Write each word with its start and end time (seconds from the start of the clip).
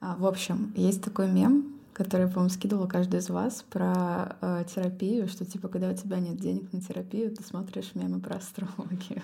А, 0.00 0.16
в 0.16 0.26
общем, 0.26 0.72
есть 0.76 1.02
такой 1.04 1.30
мем, 1.30 1.78
который, 1.92 2.26
по-моему, 2.26 2.48
скидывала 2.48 2.86
каждый 2.86 3.20
из 3.20 3.28
вас 3.28 3.62
про 3.62 4.36
э, 4.40 4.64
терапию, 4.74 5.28
что 5.28 5.44
типа, 5.44 5.68
когда 5.68 5.90
у 5.90 5.94
тебя 5.94 6.18
нет 6.18 6.36
денег 6.36 6.72
на 6.72 6.80
терапию, 6.80 7.30
ты 7.34 7.42
смотришь 7.42 7.94
мемы 7.94 8.20
про 8.20 8.36
астрологию. 8.36 9.22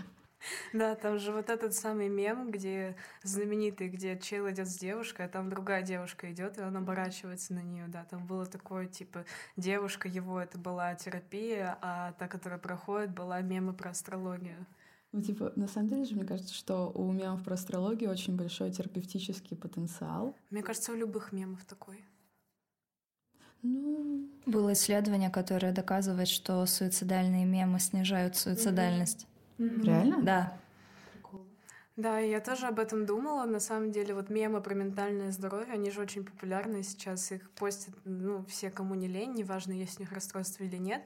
Да, 0.72 0.94
там 0.94 1.18
же 1.18 1.32
вот 1.32 1.48
этот 1.50 1.74
самый 1.74 2.08
мем, 2.08 2.50
где 2.50 2.96
знаменитый, 3.22 3.88
где 3.88 4.18
чел 4.18 4.48
идет 4.50 4.68
с 4.68 4.76
девушкой, 4.78 5.26
а 5.26 5.28
там 5.28 5.48
другая 5.48 5.82
девушка 5.82 6.30
идет, 6.30 6.58
и 6.58 6.62
он 6.62 6.76
оборачивается 6.76 7.54
на 7.54 7.60
нее. 7.62 7.86
Да, 7.88 8.04
там 8.04 8.26
было 8.26 8.46
такое, 8.46 8.86
типа, 8.86 9.24
девушка 9.56 10.08
его 10.08 10.40
это 10.40 10.58
была 10.58 10.94
терапия, 10.94 11.78
а 11.80 12.12
та, 12.12 12.28
которая 12.28 12.58
проходит, 12.58 13.10
была 13.12 13.40
мемы 13.40 13.72
про 13.72 13.90
астрологию. 13.90 14.66
Ну, 15.16 15.22
типа, 15.22 15.50
на 15.56 15.66
самом 15.66 15.88
деле 15.88 16.04
же, 16.04 16.14
мне 16.14 16.26
кажется, 16.26 16.52
что 16.52 16.92
у 16.94 17.10
мемов 17.10 17.42
про 17.42 17.54
астрологию 17.54 18.10
очень 18.10 18.36
большой 18.36 18.70
терапевтический 18.70 19.56
потенциал. 19.56 20.36
Мне 20.50 20.62
кажется, 20.62 20.92
у 20.92 20.94
любых 20.94 21.32
мемов 21.32 21.64
такой. 21.64 22.04
Ну... 23.62 24.28
Было 24.44 24.74
исследование, 24.74 25.30
которое 25.30 25.72
доказывает, 25.72 26.28
что 26.28 26.66
суицидальные 26.66 27.46
мемы 27.46 27.80
снижают 27.80 28.36
суицидальность. 28.36 29.26
Mm-hmm. 29.56 29.82
Реально? 29.84 30.22
Да. 30.22 30.58
Да, 31.96 32.18
я 32.18 32.40
тоже 32.40 32.66
об 32.66 32.78
этом 32.78 33.06
думала. 33.06 33.46
На 33.46 33.58
самом 33.58 33.92
деле, 33.92 34.12
вот 34.12 34.28
мемы 34.28 34.60
про 34.60 34.74
ментальное 34.74 35.32
здоровье, 35.32 35.72
они 35.72 35.90
же 35.90 36.02
очень 36.02 36.26
популярны 36.26 36.82
сейчас. 36.82 37.32
Их 37.32 37.50
постят, 37.52 37.94
ну, 38.04 38.44
все, 38.50 38.70
кому 38.70 38.94
не 38.94 39.08
лень, 39.08 39.32
неважно, 39.32 39.72
есть 39.72 39.96
у 39.98 40.02
них 40.02 40.12
расстройство 40.12 40.62
или 40.64 40.76
нет. 40.76 41.02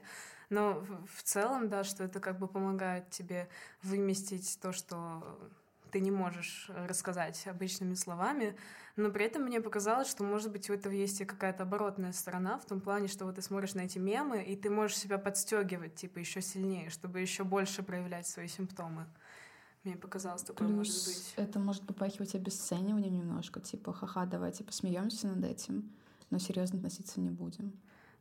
Но 0.51 0.83
в 1.07 1.23
целом, 1.23 1.69
да, 1.69 1.85
что 1.85 2.03
это 2.03 2.19
как 2.19 2.37
бы 2.37 2.45
помогает 2.45 3.09
тебе 3.09 3.47
выместить 3.83 4.59
то, 4.61 4.73
что 4.73 5.39
ты 5.91 6.01
не 6.01 6.11
можешь 6.11 6.69
рассказать 6.87 7.47
обычными 7.47 7.93
словами, 7.93 8.57
но 8.97 9.11
при 9.11 9.25
этом 9.25 9.43
мне 9.43 9.61
показалось, 9.61 10.09
что, 10.09 10.25
может 10.25 10.51
быть, 10.51 10.69
у 10.69 10.73
этого 10.73 10.91
есть 10.91 11.21
и 11.21 11.25
какая-то 11.25 11.63
оборотная 11.63 12.11
сторона, 12.11 12.57
в 12.57 12.65
том 12.65 12.81
плане, 12.81 13.07
что 13.07 13.23
вот 13.25 13.35
ты 13.35 13.41
смотришь 13.41 13.75
на 13.75 13.81
эти 13.81 13.97
мемы, 13.97 14.43
и 14.43 14.57
ты 14.57 14.69
можешь 14.69 14.97
себя 14.97 15.17
подстегивать, 15.17 15.95
типа, 15.95 16.19
еще 16.19 16.41
сильнее, 16.41 16.89
чтобы 16.89 17.21
еще 17.21 17.45
больше 17.45 17.81
проявлять 17.81 18.27
свои 18.27 18.49
симптомы. 18.49 19.07
Мне 19.85 19.95
показалось, 19.95 20.43
такое 20.43 20.67
Плюс 20.67 20.77
может 20.77 21.05
быть. 21.05 21.33
Это 21.37 21.59
может 21.59 21.87
попахивать 21.87 22.35
обесцениванием 22.35 23.15
немножко, 23.15 23.61
типа, 23.61 23.93
ха-ха, 23.93 24.25
давайте 24.25 24.65
посмеемся 24.65 25.27
над 25.27 25.45
этим, 25.45 25.93
но 26.29 26.39
серьезно 26.39 26.77
относиться 26.77 27.21
не 27.21 27.29
будем. 27.29 27.71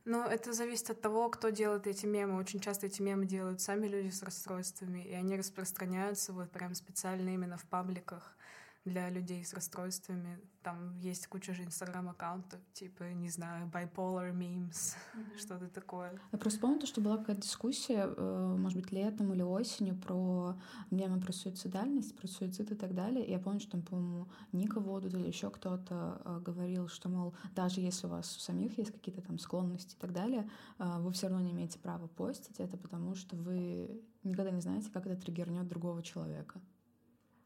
Ну, 0.05 0.23
это 0.23 0.53
зависит 0.53 0.91
от 0.91 1.01
того, 1.01 1.29
кто 1.29 1.51
делает 1.51 1.87
эти 1.87 2.06
мемы. 2.06 2.39
Очень 2.39 2.61
часто 2.61 2.87
эти 2.87 3.03
мемы 3.03 3.27
делают 3.27 3.61
сами 3.61 3.87
люди 3.87 4.09
с 4.09 4.23
расстройствами, 4.23 5.05
и 5.05 5.12
они 5.12 5.37
распространяются 5.37 6.33
вот 6.33 6.51
прям 6.51 6.75
специально 6.75 7.29
именно 7.29 7.59
в 7.59 7.65
пабликах 7.65 8.37
для 8.84 9.11
людей 9.11 9.45
с 9.45 9.53
расстройствами. 9.53 10.41
Там 10.62 10.97
есть 10.98 11.27
куча 11.27 11.55
же 11.55 11.64
инстаграм-аккаунтов, 11.64 12.61
типа, 12.73 13.05
не 13.14 13.28
знаю, 13.28 13.69
bipolar 13.69 14.33
memes, 14.33 14.95
mm-hmm. 15.14 15.39
что-то 15.39 15.69
такое. 15.69 16.19
Я 16.33 16.39
просто 16.39 16.61
помню, 16.61 16.86
что 16.86 17.01
была 17.01 17.19
какая-то 17.19 17.42
дискуссия, 17.42 18.06
э, 18.06 18.56
может 18.58 18.78
быть, 18.78 18.92
летом 18.92 19.33
или 19.33 19.42
осенью 19.42 19.97
про 19.97 20.58
мемы 20.91 21.20
про 21.20 21.33
суицидальность, 21.33 22.17
про 22.17 22.27
суицид 22.27 22.73
и 22.73 22.75
так 22.75 22.95
далее. 22.95 23.27
И 23.27 23.31
я 23.31 23.39
помню, 23.39 23.61
что 23.61 23.73
там, 23.73 23.83
по-моему, 23.83 24.28
Ника 24.53 24.81
Водут 24.81 25.14
или 25.14 25.27
еще 25.27 25.51
кто-то 25.51 26.20
э, 26.25 26.41
говорил, 26.41 26.89
что, 26.89 27.08
мол, 27.08 27.34
даже 27.55 27.81
если 27.81 28.06
у 28.06 28.11
вас 28.11 28.36
у 28.36 28.41
самих 28.41 28.77
есть 28.78 28.92
какие-то 28.92 29.23
там 29.23 29.39
склонности 29.39 29.95
и 29.95 29.98
так 29.98 30.12
далее, 30.12 30.51
э, 30.78 30.98
вы 31.01 31.12
все 31.12 31.28
равно 31.28 31.45
не 31.45 31.53
имеете 31.53 31.78
права 31.78 32.06
постить 32.06 32.61
это, 32.61 32.77
потому 32.77 33.14
что 33.14 33.36
вы 33.36 34.03
никогда 34.25 34.51
не 34.51 34.61
знаете, 34.61 34.91
как 34.91 35.06
это 35.06 35.20
триггернет 35.20 35.67
другого 35.69 36.03
человека 36.03 36.61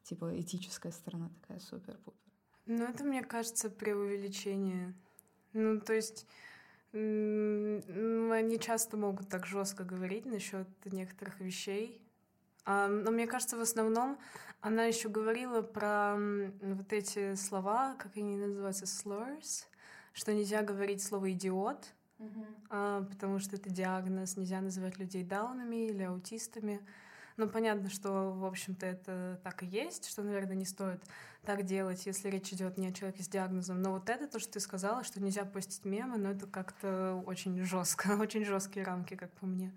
типа 0.05 0.41
этическая 0.41 0.93
сторона 0.93 1.31
такая 1.41 1.59
супер-пупер. 1.59 2.21
Ну, 2.67 2.85
это, 2.85 3.05
мне 3.05 3.23
кажется, 3.23 3.69
преувеличение. 3.69 4.95
Ну, 5.53 5.81
то 5.81 5.93
есть 5.93 6.27
они 6.93 8.59
часто 8.61 8.97
могут 8.97 9.29
так 9.29 9.47
жестко 9.47 9.83
говорить 9.83 10.27
насчет 10.27 10.69
некоторых 10.85 11.41
вещей. 11.41 12.01
А, 12.65 12.87
но 12.87 13.11
мне 13.11 13.27
кажется, 13.27 13.57
в 13.57 13.61
основном 13.61 14.19
она 14.61 14.85
еще 14.85 15.09
говорила 15.09 15.61
про 15.61 16.17
вот 16.17 16.93
эти 16.93 17.35
слова, 17.35 17.97
как 17.99 18.17
они 18.17 18.37
называются, 18.37 18.85
slurs, 18.85 19.65
что 20.13 20.33
нельзя 20.33 20.63
говорить 20.63 21.03
слово 21.03 21.33
идиот, 21.33 21.93
а, 22.71 23.03
потому 23.03 23.41
что 23.41 23.57
это 23.57 23.71
диагноз, 23.71 24.37
нельзя 24.37 24.61
называть 24.61 24.97
людей 24.99 25.25
даунами 25.25 25.87
или 25.87 26.05
аутистами. 26.05 26.81
Ну, 27.37 27.49
понятно, 27.49 27.91
что, 27.91 28.33
в 28.33 28.45
общем-то, 28.45 28.87
это 28.87 29.41
так 29.43 29.63
и 29.65 29.67
есть, 29.67 30.09
что, 30.09 30.23
наверное, 30.23 30.55
не 30.55 30.65
стоит 30.65 31.03
так 31.45 31.65
делать, 31.65 32.07
если 32.07 32.29
речь 32.29 32.53
идет 32.53 32.79
не 32.79 32.89
о 32.89 32.93
человеке 32.93 33.23
с 33.25 33.29
диагнозом. 33.29 33.83
Но 33.83 33.91
вот 33.93 34.09
это, 34.09 34.29
то, 34.29 34.39
что 34.39 34.53
ты 34.53 34.61
сказала, 34.61 35.03
что 35.03 35.21
нельзя 35.21 35.45
постить 35.45 35.85
мемы, 35.85 36.17
но 36.17 36.31
это 36.31 36.47
как-то 36.47 37.23
очень 37.27 37.61
жестко, 37.65 38.17
очень 38.21 38.45
жесткие 38.45 38.85
рамки, 38.85 39.15
как 39.15 39.33
по 39.33 39.47
мне 39.47 39.73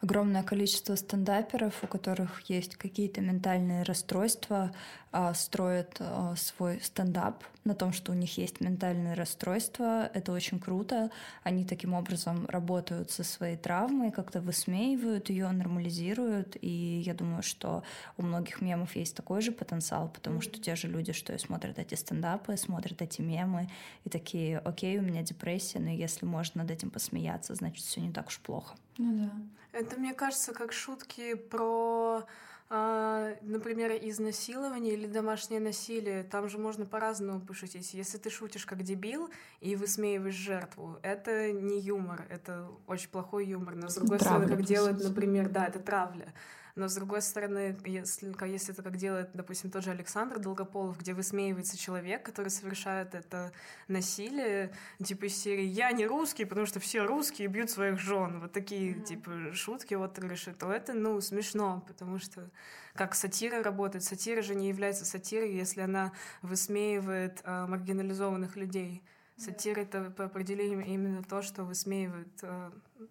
огромное 0.00 0.42
количество 0.42 0.96
стендаперов, 0.96 1.84
у 1.84 1.86
которых 1.86 2.42
есть 2.48 2.76
какие-то 2.76 3.20
ментальные 3.20 3.82
расстройства, 3.82 4.72
а, 5.12 5.34
строят 5.34 5.96
а, 6.00 6.34
свой 6.36 6.80
стендап 6.80 7.44
на 7.64 7.74
том, 7.74 7.92
что 7.92 8.12
у 8.12 8.14
них 8.14 8.38
есть 8.38 8.60
ментальные 8.60 9.14
расстройства. 9.14 10.08
Это 10.14 10.32
очень 10.32 10.58
круто. 10.58 11.10
Они 11.42 11.64
таким 11.64 11.92
образом 11.92 12.46
работают 12.46 13.10
со 13.10 13.24
своей 13.24 13.56
травмой, 13.56 14.10
как-то 14.10 14.40
высмеивают 14.40 15.28
ее, 15.28 15.50
нормализируют. 15.50 16.56
И 16.62 17.02
я 17.04 17.12
думаю, 17.12 17.42
что 17.42 17.82
у 18.16 18.22
многих 18.22 18.62
мемов 18.62 18.96
есть 18.96 19.14
такой 19.14 19.42
же 19.42 19.52
потенциал, 19.52 20.08
потому 20.08 20.40
что 20.40 20.58
те 20.58 20.76
же 20.76 20.88
люди, 20.88 21.12
что 21.12 21.34
и 21.34 21.38
смотрят 21.38 21.78
эти 21.78 21.94
стендапы, 21.94 22.56
смотрят 22.56 23.02
эти 23.02 23.20
мемы 23.20 23.68
и 24.04 24.08
такие, 24.08 24.58
окей, 24.58 24.98
у 24.98 25.02
меня 25.02 25.22
депрессия, 25.22 25.78
но 25.78 25.90
если 25.90 26.24
можно 26.24 26.62
над 26.62 26.70
этим 26.70 26.90
посмеяться, 26.90 27.54
значит, 27.54 27.84
все 27.84 28.00
не 28.00 28.12
так 28.12 28.28
уж 28.28 28.38
плохо. 28.40 28.76
Ну 28.96 29.18
да. 29.18 29.59
Это, 29.72 29.98
мне 29.98 30.14
кажется, 30.14 30.52
как 30.52 30.72
шутки 30.72 31.34
про, 31.34 32.24
э, 32.70 33.36
например, 33.42 33.92
изнасилование 33.92 34.94
или 34.94 35.06
домашнее 35.06 35.60
насилие. 35.60 36.24
Там 36.24 36.48
же 36.48 36.58
можно 36.58 36.86
по-разному 36.86 37.40
пошутить. 37.40 37.94
Если 37.94 38.18
ты 38.18 38.30
шутишь 38.30 38.66
как 38.66 38.82
дебил 38.82 39.30
и 39.60 39.76
высмеиваешь 39.76 40.34
жертву, 40.34 40.98
это 41.02 41.52
не 41.52 41.80
юмор, 41.80 42.26
это 42.30 42.68
очень 42.86 43.10
плохой 43.10 43.46
юмор. 43.46 43.76
Но 43.76 43.88
с 43.88 43.94
другой 43.94 44.18
травля, 44.18 44.46
стороны, 44.46 44.56
как 44.56 44.66
делают, 44.66 45.02
например, 45.02 45.48
да, 45.48 45.66
это 45.66 45.78
травля. 45.78 46.32
Но 46.80 46.88
с 46.88 46.94
другой 46.94 47.20
стороны, 47.20 47.76
если, 47.84 48.34
если 48.48 48.72
это 48.72 48.82
как 48.82 48.96
делает, 48.96 49.28
допустим, 49.34 49.70
тот 49.70 49.84
же 49.84 49.90
Александр 49.90 50.38
Долгополов, 50.38 50.98
где 50.98 51.12
высмеивается 51.12 51.76
человек, 51.76 52.22
который 52.22 52.48
совершает 52.48 53.14
это 53.14 53.52
насилие, 53.86 54.72
типа 55.04 55.26
из 55.26 55.36
серии 55.36 55.66
«Я 55.66 55.92
не 55.92 56.06
русский, 56.06 56.46
потому 56.46 56.64
что 56.64 56.80
все 56.80 57.04
русские 57.04 57.48
бьют 57.48 57.68
своих 57.68 57.98
жен». 57.98 58.40
Вот 58.40 58.52
такие, 58.52 58.94
mm-hmm. 58.94 59.04
типа, 59.04 59.52
шутки 59.52 59.92
вот 59.92 60.18
решит, 60.20 60.56
то 60.56 60.72
это, 60.72 60.94
ну, 60.94 61.20
смешно, 61.20 61.84
потому 61.86 62.18
что 62.18 62.48
как 62.94 63.14
сатира 63.14 63.62
работает. 63.62 64.02
Сатира 64.02 64.40
же 64.40 64.54
не 64.54 64.68
является 64.68 65.04
сатирой, 65.04 65.52
если 65.52 65.82
она 65.82 66.12
высмеивает 66.40 67.42
э, 67.44 67.66
маргинализованных 67.66 68.56
людей. 68.56 69.02
Сатира— 69.36 69.80
это 69.82 70.10
по 70.10 70.24
определению 70.24 70.82
именно 70.86 71.22
то, 71.22 71.42
что 71.42 71.64
высмеивает 71.64 72.38
э, 72.40 72.70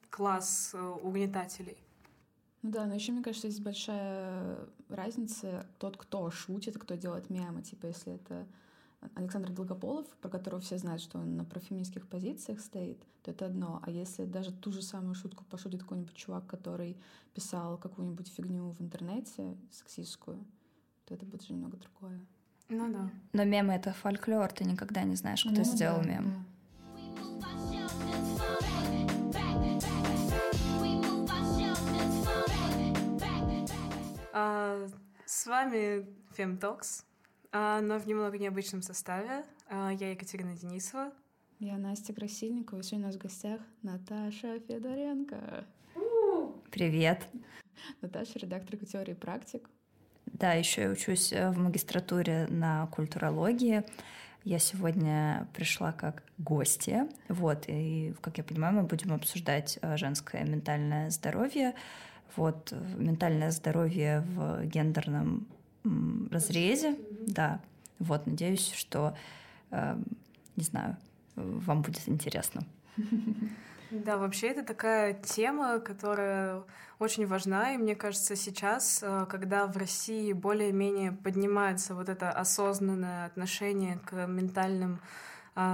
класс 0.09 0.71
э, 0.73 0.81
угнетателей. 0.81 1.77
Ну 2.61 2.71
да, 2.71 2.85
но 2.85 2.93
еще, 2.93 3.11
мне 3.11 3.23
кажется, 3.23 3.47
есть 3.47 3.61
большая 3.61 4.57
разница 4.89 5.65
тот, 5.77 5.95
кто 5.97 6.29
шутит, 6.29 6.77
кто 6.77 6.95
делает 6.95 7.29
мемы. 7.29 7.61
Типа, 7.61 7.85
если 7.85 8.13
это 8.13 8.45
Александр 9.15 9.49
Долгополов, 9.51 10.07
про 10.21 10.29
которого 10.29 10.59
все 10.59 10.77
знают, 10.77 11.01
что 11.01 11.19
он 11.19 11.37
на 11.37 11.45
профеминистских 11.45 12.07
позициях 12.07 12.59
стоит, 12.59 13.01
то 13.23 13.31
это 13.31 13.45
одно. 13.45 13.81
А 13.83 13.89
если 13.89 14.25
даже 14.25 14.51
ту 14.51 14.73
же 14.73 14.81
самую 14.81 15.15
шутку 15.15 15.45
пошутит 15.45 15.83
какой-нибудь 15.83 16.15
чувак, 16.15 16.47
который 16.47 16.97
писал 17.33 17.77
какую-нибудь 17.77 18.27
фигню 18.27 18.71
в 18.71 18.81
интернете, 18.81 19.55
сексистскую, 19.71 20.45
то 21.05 21.13
это 21.13 21.25
будет 21.25 21.43
же 21.43 21.53
немного 21.53 21.77
другое. 21.77 22.19
Ну 22.67 22.91
да. 22.91 23.09
Но 23.33 23.45
мемы— 23.45 23.73
это 23.75 23.93
фольклор, 23.93 24.51
ты 24.51 24.65
никогда 24.65 25.03
не 25.03 25.15
знаешь, 25.15 25.43
кто 25.43 25.55
ну, 25.55 25.63
сделал 25.63 26.01
да, 26.01 26.07
мем. 26.07 26.25
Да. 26.25 26.59
А, 34.41 34.87
с 35.25 35.47
вами 35.47 36.07
Femtalks, 36.37 37.03
а, 37.51 37.81
но 37.81 37.99
в 37.99 38.07
немного 38.07 38.37
необычном 38.37 38.81
составе. 38.81 39.43
А, 39.67 39.91
я 39.91 40.11
Екатерина 40.11 40.55
Денисова. 40.55 41.11
Я 41.59 41.77
Настя 41.77 42.13
Красильникова. 42.13 42.81
Сегодня 42.81 43.07
у 43.07 43.09
нас 43.09 43.17
в 43.17 43.21
гостях 43.21 43.59
Наташа 43.81 44.61
Федоренко. 44.61 45.65
Привет. 46.71 47.27
Наташа— 47.99 48.31
редактор 48.39 48.77
теории 48.77 49.13
практик. 49.13 49.69
Да, 50.27 50.53
еще 50.53 50.83
я 50.83 50.89
учусь 50.91 51.33
э, 51.33 51.49
в 51.49 51.57
магистратуре 51.57 52.47
на 52.47 52.87
культурологии. 52.87 53.83
Я 54.45 54.59
сегодня 54.59 55.49
пришла 55.53 55.91
как 55.91 56.23
гостья, 56.37 57.09
вот, 57.27 57.65
и, 57.67 58.13
как 58.21 58.37
я 58.37 58.45
понимаю, 58.45 58.73
мы 58.73 58.83
будем 58.83 59.11
обсуждать 59.11 59.79
э, 59.81 59.97
женское 59.97 60.45
ментальное 60.45 61.09
здоровье, 61.09 61.75
вот, 62.35 62.73
ментальное 62.97 63.51
здоровье 63.51 64.21
в 64.35 64.65
гендерном 64.65 65.47
разрезе, 66.31 66.97
да, 67.27 67.61
вот, 67.99 68.27
надеюсь, 68.27 68.71
что 68.73 69.15
э, 69.71 69.97
не 70.55 70.63
знаю, 70.63 70.97
вам 71.35 71.81
будет 71.81 72.07
интересно. 72.07 72.61
Да, 73.91 74.17
вообще 74.17 74.49
это 74.49 74.63
такая 74.63 75.15
тема, 75.15 75.79
которая 75.79 76.61
очень 76.99 77.25
важна, 77.25 77.73
и 77.73 77.77
мне 77.77 77.95
кажется, 77.95 78.35
сейчас, 78.35 78.99
э, 79.01 79.25
когда 79.27 79.65
в 79.65 79.75
России 79.77 80.31
более-менее 80.31 81.11
поднимается 81.11 81.95
вот 81.95 82.07
это 82.07 82.29
осознанное 82.29 83.25
отношение 83.25 83.97
к 84.05 84.27
ментальным 84.27 84.99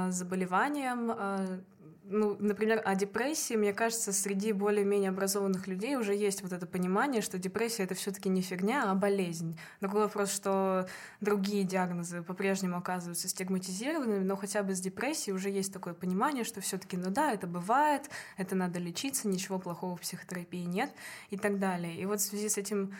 заболеваниям, 0.09 1.11
а, 1.11 1.59
ну, 2.07 2.37
например, 2.39 2.81
о 2.85 2.95
депрессии, 2.95 3.55
мне 3.55 3.73
кажется, 3.73 4.13
среди 4.13 4.51
более-менее 4.51 5.09
образованных 5.09 5.67
людей 5.67 5.95
уже 5.95 6.13
есть 6.13 6.43
вот 6.43 6.53
это 6.53 6.67
понимание, 6.67 7.21
что 7.21 7.39
депрессия 7.39 7.83
это 7.83 7.95
все-таки 7.95 8.29
не 8.29 8.41
фигня, 8.41 8.91
а 8.91 8.93
болезнь. 8.93 9.57
Другой 9.81 10.03
вопрос, 10.03 10.31
что 10.31 10.87
другие 11.19 11.63
диагнозы 11.63 12.21
по-прежнему 12.21 12.77
оказываются 12.77 13.27
стигматизированными, 13.27 14.23
но 14.23 14.35
хотя 14.35 14.61
бы 14.61 14.75
с 14.75 14.79
депрессией 14.79 15.35
уже 15.35 15.49
есть 15.49 15.73
такое 15.73 15.93
понимание, 15.93 16.43
что 16.43 16.61
все-таки, 16.61 16.95
ну 16.95 17.09
да, 17.09 17.33
это 17.33 17.47
бывает, 17.47 18.09
это 18.37 18.55
надо 18.55 18.77
лечиться, 18.79 19.27
ничего 19.27 19.57
плохого 19.57 19.95
в 19.95 20.01
психотерапии 20.01 20.65
нет 20.65 20.91
и 21.31 21.37
так 21.37 21.59
далее. 21.59 21.95
И 21.95 22.05
вот 22.05 22.19
в 22.19 22.23
связи 22.23 22.49
с 22.49 22.57
этим 22.57 22.91
а, 22.91 22.95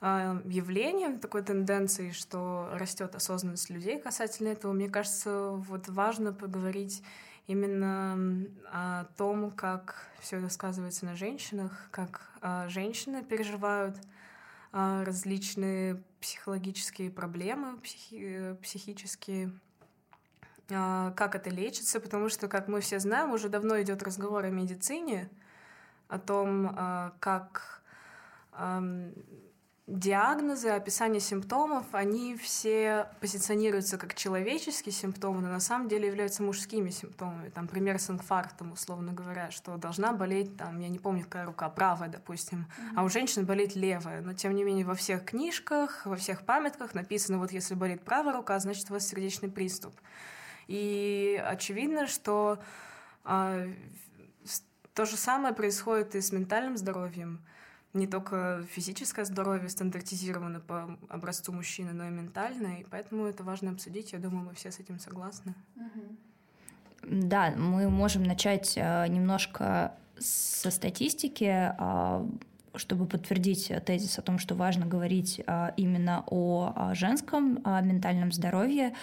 явлением, 0.00 1.18
такой 1.18 1.42
тенденцией, 1.42 2.12
что 2.12 2.68
растет 2.72 3.14
осознанность 3.16 3.68
людей 3.68 3.98
касательно 3.98 4.48
этого, 4.48 4.72
мне 4.72 4.88
кажется, 4.88 5.50
вот 5.50 5.88
важно 5.88 6.32
поговорить 6.32 7.02
именно 7.48 8.46
о 8.70 9.06
том, 9.16 9.50
как 9.50 10.06
все 10.20 10.36
это 10.36 10.50
сказывается 10.50 11.06
на 11.06 11.16
женщинах, 11.16 11.88
как 11.90 12.30
а, 12.40 12.68
женщины 12.68 13.24
переживают 13.24 13.96
а, 14.70 15.04
различные 15.04 16.00
психологические 16.20 17.10
проблемы, 17.10 17.78
психи 17.78 18.54
психические, 18.62 19.50
а, 20.70 21.12
как 21.12 21.34
это 21.34 21.48
лечится, 21.48 22.00
потому 22.00 22.28
что, 22.28 22.48
как 22.48 22.68
мы 22.68 22.80
все 22.82 23.00
знаем, 23.00 23.32
уже 23.32 23.48
давно 23.48 23.80
идет 23.80 24.02
разговор 24.02 24.44
о 24.44 24.50
медицине, 24.50 25.30
о 26.08 26.18
том, 26.18 27.10
как 27.20 27.82
диагнозы, 29.88 30.68
описание 30.68 31.18
симптомов, 31.18 31.86
они 31.92 32.36
все 32.36 33.08
позиционируются 33.20 33.96
как 33.96 34.14
человеческие 34.14 34.92
симптомы, 34.92 35.40
но 35.40 35.48
на 35.48 35.60
самом 35.60 35.88
деле 35.88 36.08
являются 36.08 36.42
мужскими 36.42 36.90
симптомами. 36.90 37.48
Там 37.48 37.66
пример 37.66 37.98
с 37.98 38.10
инфарктом, 38.10 38.72
условно 38.72 39.14
говоря, 39.14 39.50
что 39.50 39.78
должна 39.78 40.12
болеть, 40.12 40.58
там, 40.58 40.78
я 40.78 40.90
не 40.90 40.98
помню, 40.98 41.24
какая 41.24 41.46
рука, 41.46 41.70
правая, 41.70 42.10
допустим, 42.10 42.66
mm-hmm. 42.68 42.92
а 42.96 43.04
у 43.04 43.08
женщины 43.08 43.46
болит 43.46 43.76
левая. 43.76 44.20
Но 44.20 44.34
тем 44.34 44.54
не 44.54 44.62
менее 44.62 44.84
во 44.84 44.94
всех 44.94 45.24
книжках, 45.24 46.04
во 46.04 46.16
всех 46.16 46.44
памятках 46.44 46.92
написано, 46.92 47.38
вот 47.38 47.50
если 47.50 47.74
болит 47.74 48.02
правая 48.02 48.34
рука, 48.34 48.58
значит 48.58 48.90
у 48.90 48.92
вас 48.92 49.08
сердечный 49.08 49.50
приступ. 49.50 49.94
И 50.66 51.42
очевидно, 51.46 52.06
что 52.06 52.58
а, 53.24 53.66
то 54.92 55.06
же 55.06 55.16
самое 55.16 55.54
происходит 55.54 56.14
и 56.14 56.20
с 56.20 56.30
ментальным 56.30 56.76
здоровьем 56.76 57.40
не 57.94 58.06
только 58.06 58.64
физическое 58.70 59.24
здоровье 59.24 59.68
стандартизировано 59.68 60.60
по 60.60 60.98
образцу 61.08 61.52
мужчины, 61.52 61.92
но 61.92 62.06
и 62.06 62.10
ментальное, 62.10 62.80
и 62.80 62.86
поэтому 62.88 63.26
это 63.26 63.44
важно 63.44 63.70
обсудить. 63.70 64.12
Я 64.12 64.18
думаю, 64.18 64.46
мы 64.46 64.54
все 64.54 64.70
с 64.70 64.78
этим 64.78 64.98
согласны. 64.98 65.54
Да, 67.02 67.52
мы 67.56 67.88
можем 67.88 68.24
начать 68.24 68.74
э, 68.76 69.06
немножко 69.08 69.94
со 70.18 70.70
статистики, 70.70 71.72
э, 71.78 72.26
чтобы 72.74 73.06
подтвердить 73.06 73.72
тезис 73.86 74.18
о 74.18 74.22
том, 74.22 74.38
что 74.38 74.54
важно 74.54 74.84
говорить 74.84 75.40
э, 75.46 75.70
именно 75.76 76.24
о 76.26 76.92
женском 76.94 77.62
ментальном 77.64 78.32
здоровье. 78.32 78.94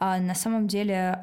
На 0.00 0.34
самом 0.34 0.66
деле 0.66 1.18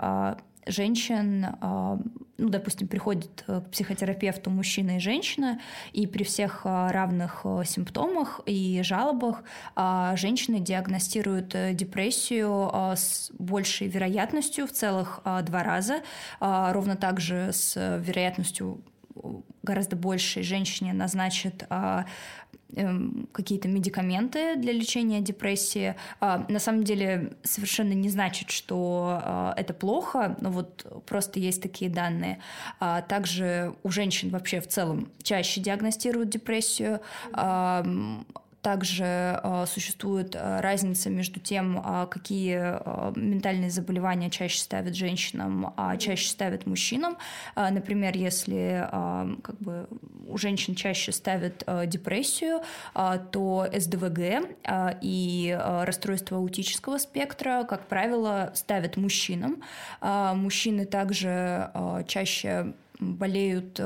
женщин, 0.69 1.45
а, 1.61 1.99
ну, 2.37 2.49
допустим, 2.49 2.87
приходит 2.87 3.43
к 3.45 3.61
психотерапевту 3.71 4.49
мужчина 4.49 4.97
и 4.97 4.99
женщина, 4.99 5.59
и 5.91 6.07
при 6.07 6.23
всех 6.23 6.61
а, 6.63 6.91
равных 6.91 7.41
а, 7.43 7.63
симптомах 7.63 8.41
и 8.45 8.81
жалобах 8.83 9.43
женщины 10.15 10.59
диагностируют 10.59 11.53
э, 11.55 11.73
депрессию 11.73 12.71
с 12.95 13.31
большей 13.37 13.87
вероятностью 13.87 14.67
в 14.67 14.71
целых 14.71 15.21
два 15.43 15.63
раза, 15.63 16.01
ровно 16.39 16.95
так 16.95 17.19
же 17.19 17.51
с 17.51 17.75
вероятностью 17.75 18.81
гораздо 19.63 19.95
большей 19.95 20.43
женщине 20.43 20.93
назначат 20.93 21.67
какие-то 23.31 23.67
медикаменты 23.67 24.55
для 24.55 24.73
лечения 24.73 25.21
депрессии. 25.21 25.95
А, 26.19 26.45
на 26.49 26.59
самом 26.59 26.83
деле 26.83 27.33
совершенно 27.43 27.93
не 27.93 28.09
значит, 28.09 28.51
что 28.51 29.19
а, 29.23 29.53
это 29.57 29.73
плохо, 29.73 30.37
но 30.41 30.51
вот 30.51 30.85
просто 31.05 31.39
есть 31.39 31.61
такие 31.61 31.89
данные. 31.89 32.39
А, 32.79 33.01
также 33.01 33.75
у 33.83 33.89
женщин 33.89 34.29
вообще 34.29 34.61
в 34.61 34.67
целом 34.67 35.09
чаще 35.23 35.61
диагностируют 35.61 36.29
депрессию. 36.29 37.01
Также 38.61 39.39
э, 39.41 39.65
существует 39.67 40.35
э, 40.35 40.59
разница 40.59 41.09
между 41.09 41.39
тем, 41.39 41.79
э, 41.79 42.07
какие 42.07 42.59
э, 42.59 43.13
ментальные 43.15 43.69
заболевания 43.69 44.29
чаще 44.29 44.59
ставят 44.59 44.95
женщинам, 44.95 45.73
а 45.77 45.95
чаще 45.95 46.27
ставят 46.27 46.65
мужчинам. 46.65 47.17
Например, 47.55 48.15
если 48.15 48.87
как 49.41 49.57
бы 49.59 49.87
у 50.27 50.37
женщин 50.37 50.75
чаще 50.75 51.11
ставят 51.11 51.63
депрессию, 51.87 52.61
то 52.93 53.67
СДВГ 53.73 54.47
и 55.01 55.59
расстройство 55.59 56.37
аутического 56.37 56.97
спектра, 56.97 57.63
как 57.63 57.87
правило, 57.87 58.51
ставят 58.55 58.97
мужчинам. 58.97 59.61
Мужчины 60.01 60.85
также 60.85 61.71
чаще 62.07 62.73
болеют 62.99 63.79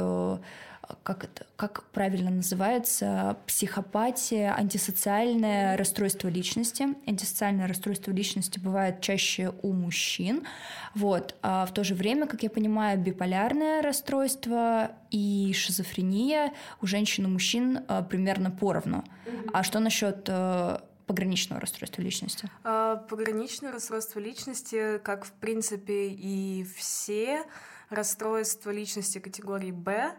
как 1.04 1.24
это, 1.24 1.46
как 1.56 1.84
правильно 1.92 2.30
называется, 2.30 3.38
психопатия, 3.48 4.54
антисоциальное 4.54 5.78
расстройство 5.78 6.28
личности. 6.28 6.88
Антисоциальное 7.08 7.68
расстройство 7.68 8.12
личности 8.12 8.60
бывает 8.60 9.02
чаще 9.02 9.54
у 9.62 9.74
мужчин. 9.74 10.46
Вот. 10.96 11.36
А 11.42 11.66
в 11.66 11.74
то 11.74 11.84
же 11.84 11.96
время, 11.96 12.28
как 12.28 12.44
я 12.44 12.50
понимаю, 12.50 13.00
биполярное 13.00 13.82
расстройство 13.82 14.92
и 15.12 15.54
шизофрения 15.56 16.54
у 16.82 16.88
женщин 16.88 17.26
и 17.26 17.28
мужчин 17.28 17.80
а, 17.88 18.02
примерно 18.02 18.52
поровну. 18.52 19.04
Mm-hmm. 19.26 19.50
А 19.54 19.64
что 19.64 19.80
насчет 19.80 20.26
э, 20.28 20.78
пограничного 21.06 21.62
расстройства 21.62 22.02
личности? 22.02 22.50
А, 22.64 22.98
пограничное 22.98 23.72
расстройство 23.72 24.20
личности, 24.20 24.98
как 25.00 25.26
в 25.26 25.32
принципе 25.32 26.10
и 26.10 26.66
все 26.76 27.44
расстройства 27.90 28.72
личности 28.72 29.20
категории 29.20 29.72
Б, 29.72 29.92
а, 29.94 30.16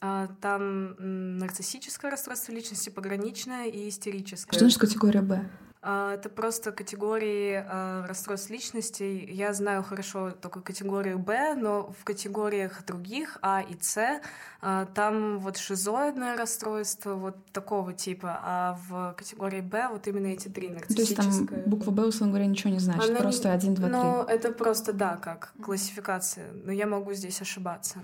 там 0.00 1.38
нарциссическое 1.38 2.10
расстройство 2.10 2.52
личности, 2.52 2.90
пограничное 2.90 3.66
и 3.66 3.88
истерическое. 3.88 4.52
Что 4.52 4.60
значит 4.60 4.78
категория 4.78 5.22
Б? 5.22 5.48
А, 5.80 6.14
это 6.14 6.28
просто 6.28 6.72
категории 6.72 7.64
а, 7.64 8.04
расстройств 8.06 8.50
личности. 8.50 9.28
Я 9.30 9.52
знаю 9.52 9.84
хорошо 9.84 10.32
только 10.32 10.60
категорию 10.60 11.18
Б, 11.18 11.54
но 11.54 11.94
в 11.98 12.04
категориях 12.04 12.84
других 12.84 13.38
А 13.42 13.60
и 13.60 13.76
С 13.80 14.20
там 14.60 15.38
вот 15.38 15.56
шизоидное 15.56 16.36
расстройство 16.36 17.14
вот 17.14 17.36
такого 17.52 17.92
типа, 17.92 18.40
а 18.42 18.78
в 18.88 19.14
категории 19.16 19.60
Б 19.60 19.88
вот 19.92 20.08
именно 20.08 20.26
эти 20.26 20.48
три 20.48 20.68
нарциссическое. 20.68 21.16
То 21.16 21.30
есть 21.30 21.48
там 21.48 21.62
буква 21.66 21.92
Б, 21.92 22.06
условно 22.06 22.34
говоря, 22.34 22.46
ничего 22.50 22.70
не 22.70 22.80
значит, 22.80 23.10
Она 23.10 23.20
просто 23.20 23.52
один, 23.52 23.74
два, 23.74 23.88
три. 23.88 23.96
Ну, 23.96 24.22
это 24.24 24.50
просто, 24.50 24.92
да, 24.92 25.16
как 25.16 25.52
классификация, 25.62 26.48
но 26.64 26.72
я 26.72 26.88
могу 26.88 27.12
здесь 27.12 27.40
ошибаться. 27.40 28.00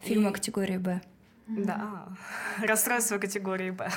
Фильм 0.00 0.28
и... 0.28 0.32
категории 0.32 0.76
Б. 0.76 1.00
Да, 1.48 2.08
расстройство 2.62 3.18
категории 3.18 3.70
Б. 3.70 3.90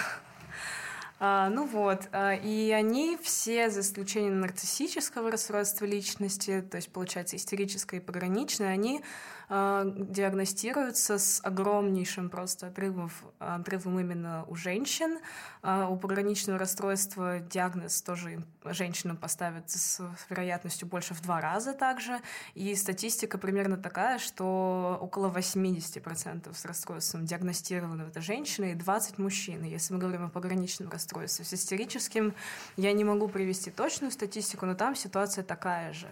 А, 1.23 1.49
ну 1.49 1.67
вот, 1.67 2.09
а, 2.13 2.33
и 2.33 2.71
они 2.71 3.15
все, 3.21 3.69
за 3.69 3.81
исключением 3.81 4.39
нарциссического 4.39 5.29
расстройства 5.29 5.85
личности, 5.85 6.65
то 6.67 6.77
есть, 6.77 6.91
получается, 6.91 7.35
истерическое 7.35 7.97
и 7.97 7.99
пограничное, 7.99 8.69
они 8.69 9.03
диагностируются 9.51 11.17
с 11.17 11.41
огромнейшим 11.43 12.29
просто 12.29 12.67
отрывом, 12.67 13.11
отрывом 13.37 13.99
именно 13.99 14.45
у 14.47 14.55
женщин. 14.55 15.19
А, 15.61 15.89
у 15.89 15.97
пограничного 15.97 16.57
расстройства 16.57 17.39
диагноз 17.39 18.01
тоже 18.01 18.45
женщинам 18.63 19.17
поставят 19.17 19.69
с 19.69 19.99
вероятностью 20.29 20.87
больше 20.87 21.13
в 21.13 21.21
два 21.21 21.41
раза 21.41 21.73
также. 21.73 22.21
И 22.53 22.73
статистика 22.75 23.37
примерно 23.37 23.75
такая, 23.75 24.19
что 24.19 24.97
около 25.01 25.29
80% 25.29 26.53
с 26.53 26.63
расстройством 26.63 27.25
диагностированы 27.25 28.03
это 28.03 28.21
женщины 28.21 28.71
и 28.71 28.75
20 28.75 29.17
мужчин. 29.17 29.63
Если 29.63 29.93
мы 29.93 29.99
говорим 29.99 30.23
о 30.23 30.29
пограничном 30.29 30.89
расстройстве 30.89 31.43
с 31.43 31.53
истерическим, 31.53 32.33
я 32.77 32.93
не 32.93 33.03
могу 33.03 33.27
привести 33.27 33.69
точную 33.69 34.11
статистику, 34.11 34.65
но 34.65 34.75
там 34.75 34.95
ситуация 34.95 35.43
такая 35.43 35.91
же. 35.91 36.07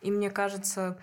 И 0.00 0.10
мне 0.10 0.30
кажется, 0.30 0.96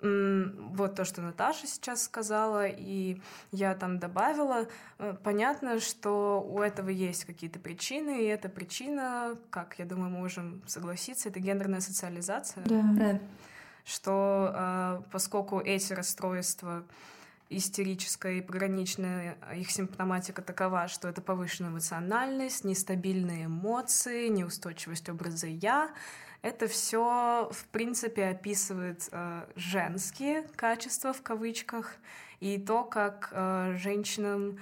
вот 0.00 0.94
то, 0.94 1.04
что 1.04 1.22
Наташа 1.22 1.66
сейчас 1.66 2.04
сказала, 2.04 2.66
и 2.66 3.20
я 3.50 3.74
там 3.74 3.98
добавила. 3.98 4.68
Э, 4.98 5.16
понятно, 5.22 5.80
что 5.80 6.40
у 6.40 6.60
этого 6.60 6.88
есть 6.88 7.24
какие-то 7.24 7.58
причины, 7.58 8.22
и 8.22 8.26
эта 8.26 8.48
причина, 8.48 9.36
как 9.50 9.78
я 9.78 9.84
думаю, 9.84 10.10
мы 10.10 10.18
можем 10.18 10.62
согласиться, 10.66 11.28
это 11.28 11.40
гендерная 11.40 11.80
социализация. 11.80 12.62
Да. 12.64 12.82
да 12.92 13.20
что 13.88 14.52
э, 14.54 15.02
поскольку 15.10 15.60
эти 15.60 15.94
расстройства 15.94 16.84
истерическая 17.48 18.34
и 18.34 18.42
пограничная 18.42 19.38
их 19.56 19.70
симптоматика 19.70 20.42
такова, 20.42 20.88
что 20.88 21.08
это 21.08 21.22
повышенная 21.22 21.70
эмоциональность, 21.70 22.64
нестабильные 22.64 23.46
эмоции, 23.46 24.28
неустойчивость 24.28 25.08
образа 25.08 25.46
«я», 25.46 25.90
это 26.42 26.68
все, 26.68 27.48
в 27.50 27.64
принципе, 27.66 28.26
описывает 28.26 29.08
э, 29.10 29.46
женские 29.56 30.42
качества 30.56 31.12
в 31.12 31.22
кавычках 31.22 31.96
и 32.40 32.58
то, 32.58 32.84
как 32.84 33.30
э, 33.32 33.74
женщинам 33.76 34.58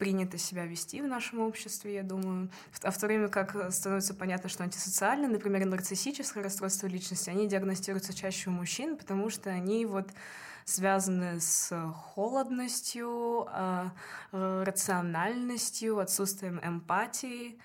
принято 0.00 0.38
себя 0.38 0.64
вести 0.64 1.02
в 1.02 1.06
нашем 1.06 1.40
обществе, 1.40 1.94
я 1.94 2.02
думаю. 2.02 2.50
А 2.82 2.90
в 2.90 2.98
то 2.98 3.06
время 3.06 3.28
как 3.28 3.70
становится 3.72 4.14
понятно, 4.14 4.48
что 4.48 4.64
антисоциальные, 4.64 5.28
например, 5.28 5.66
нарциссическое 5.66 6.42
расстройство 6.42 6.86
личности, 6.86 7.28
они 7.28 7.46
диагностируются 7.46 8.14
чаще 8.14 8.48
у 8.48 8.52
мужчин, 8.52 8.96
потому 8.96 9.28
что 9.28 9.50
они 9.50 9.84
вот 9.84 10.08
связаны 10.64 11.40
с 11.40 11.92
холодностью, 12.14 13.46
а, 13.50 13.92
э, 14.32 14.62
рациональностью, 14.64 15.98
отсутствием 15.98 16.60
эмпатии. 16.62 17.58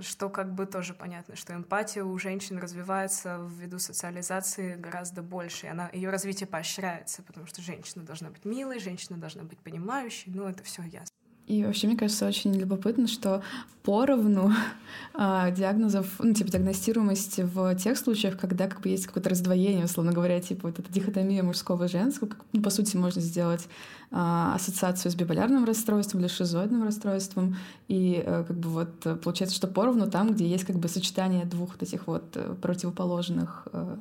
Что 0.00 0.28
как 0.30 0.54
бы 0.54 0.66
тоже 0.66 0.94
понятно, 0.94 1.36
что 1.36 1.54
эмпатия 1.54 2.02
у 2.02 2.18
женщин 2.18 2.58
развивается 2.58 3.38
ввиду 3.50 3.78
социализации 3.78 4.76
гораздо 4.76 5.22
больше, 5.22 5.66
и 5.66 5.68
она, 5.68 5.90
ее 5.92 6.10
развитие 6.10 6.46
поощряется, 6.46 7.22
потому 7.22 7.46
что 7.46 7.62
женщина 7.62 8.04
должна 8.04 8.30
быть 8.30 8.44
милой, 8.44 8.78
женщина 8.78 9.18
должна 9.18 9.42
быть 9.44 9.58
понимающей, 9.58 10.32
ну 10.32 10.44
это 10.44 10.62
все 10.62 10.82
ясно. 10.82 11.14
И 11.52 11.66
вообще, 11.66 11.86
мне 11.86 11.98
кажется, 11.98 12.26
очень 12.26 12.54
любопытно, 12.54 13.06
что 13.06 13.42
поровну 13.82 14.52
а, 15.14 15.50
диагнозов, 15.50 16.06
ну, 16.18 16.32
типа, 16.32 16.50
диагностируемости 16.50 17.42
в 17.42 17.74
тех 17.74 17.98
случаях, 17.98 18.38
когда 18.38 18.68
как 18.68 18.80
бы 18.80 18.88
есть 18.88 19.06
какое-то 19.06 19.28
раздвоение, 19.28 19.84
условно 19.84 20.12
говоря, 20.12 20.40
типа 20.40 20.68
вот 20.68 20.78
эта 20.78 20.90
дихотомия 20.90 21.42
мужского 21.42 21.84
и 21.84 21.88
женского, 21.88 22.28
как, 22.28 22.38
ну, 22.54 22.62
по 22.62 22.70
сути, 22.70 22.96
можно 22.96 23.20
сделать 23.20 23.68
а, 24.10 24.54
ассоциацию 24.54 25.12
с 25.12 25.14
биполярным 25.14 25.66
расстройством 25.66 26.22
или 26.22 26.28
шизоидным 26.28 26.84
расстройством, 26.84 27.58
и 27.86 28.24
а, 28.26 28.44
как 28.44 28.56
бы 28.56 28.70
вот 28.70 29.20
получается, 29.22 29.54
что 29.54 29.66
поровну 29.66 30.10
там, 30.10 30.32
где 30.32 30.46
есть 30.46 30.64
как 30.64 30.76
бы 30.76 30.88
сочетание 30.88 31.44
двух 31.44 31.72
вот 31.72 31.82
этих 31.82 32.06
вот 32.06 32.24
э, 32.34 32.54
противоположных, 32.62 33.68
а, 33.72 33.98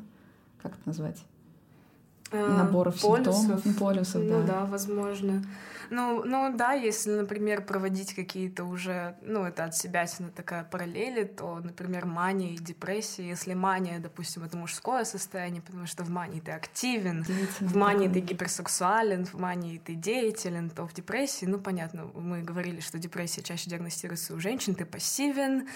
как 0.62 0.72
это 0.72 0.82
назвать? 0.86 1.22
Наборов 2.32 3.02
полюсов. 3.02 3.36
симптомов, 3.36 3.66
ну, 3.66 3.74
полюсов, 3.74 4.22
ну, 4.24 4.40
да. 4.40 4.48
да, 4.48 4.66
возможно. 4.68 5.44
Ну, 5.92 6.24
ну 6.24 6.56
да, 6.56 6.72
если, 6.72 7.12
например, 7.12 7.66
проводить 7.66 8.16
какие-то 8.16 8.64
уже, 8.64 9.18
ну, 9.22 9.44
это 9.44 9.66
от 9.66 9.76
себя 9.76 10.06
такая 10.34 10.64
параллели, 10.64 11.26
то, 11.26 11.60
например, 11.60 12.06
мания 12.06 12.54
и 12.54 12.58
депрессия. 12.58 13.28
Если 13.28 13.54
мания, 13.54 14.00
допустим, 14.00 14.44
это 14.44 14.56
мужское 14.56 15.04
состояние, 15.04 15.62
потому 15.62 15.86
что 15.88 16.06
в 16.06 16.10
мании 16.10 16.40
ты 16.40 16.52
активен, 16.52 17.26
в 17.60 17.76
мании 17.76 18.08
ты 18.08 18.22
гиперсексуален, 18.22 19.26
в 19.26 19.34
мании 19.34 19.80
ты 19.80 19.96
деятелен, 19.96 20.70
то 20.70 20.88
в 20.88 20.94
депрессии, 20.94 21.46
ну, 21.46 21.60
понятно, 21.60 22.06
мы 22.16 22.42
говорили, 22.42 22.80
что 22.80 22.98
депрессия 22.98 23.42
чаще 23.44 23.70
диагностируется 23.70 24.34
у 24.34 24.40
женщин, 24.40 24.76
ты 24.76 24.86
пассивен, 24.86 25.68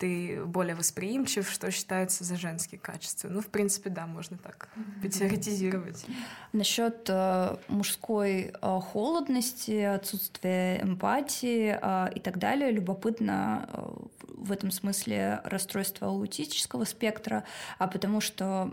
ты 0.00 0.42
более 0.46 0.74
восприимчив, 0.74 1.48
что 1.48 1.70
считается 1.70 2.24
за 2.24 2.36
женские 2.36 2.80
качества. 2.80 3.28
Ну, 3.28 3.42
в 3.42 3.48
принципе, 3.48 3.90
да, 3.90 4.06
можно 4.06 4.38
так 4.38 4.70
mm-hmm. 4.74 5.02
потеоретизировать. 5.02 6.06
Насчет 6.54 7.04
э, 7.10 7.56
мужской 7.68 8.50
э, 8.50 8.80
холодности, 8.80 9.82
отсутствия 9.82 10.80
эмпатии 10.82 11.78
э, 11.80 12.14
и 12.14 12.20
так 12.20 12.38
далее, 12.38 12.70
любопытно 12.70 13.68
э, 13.68 13.82
в 14.38 14.50
этом 14.50 14.70
смысле 14.70 15.42
расстройство 15.44 16.08
аутического 16.08 16.84
спектра, 16.84 17.44
а 17.78 17.86
потому 17.86 18.22
что 18.22 18.72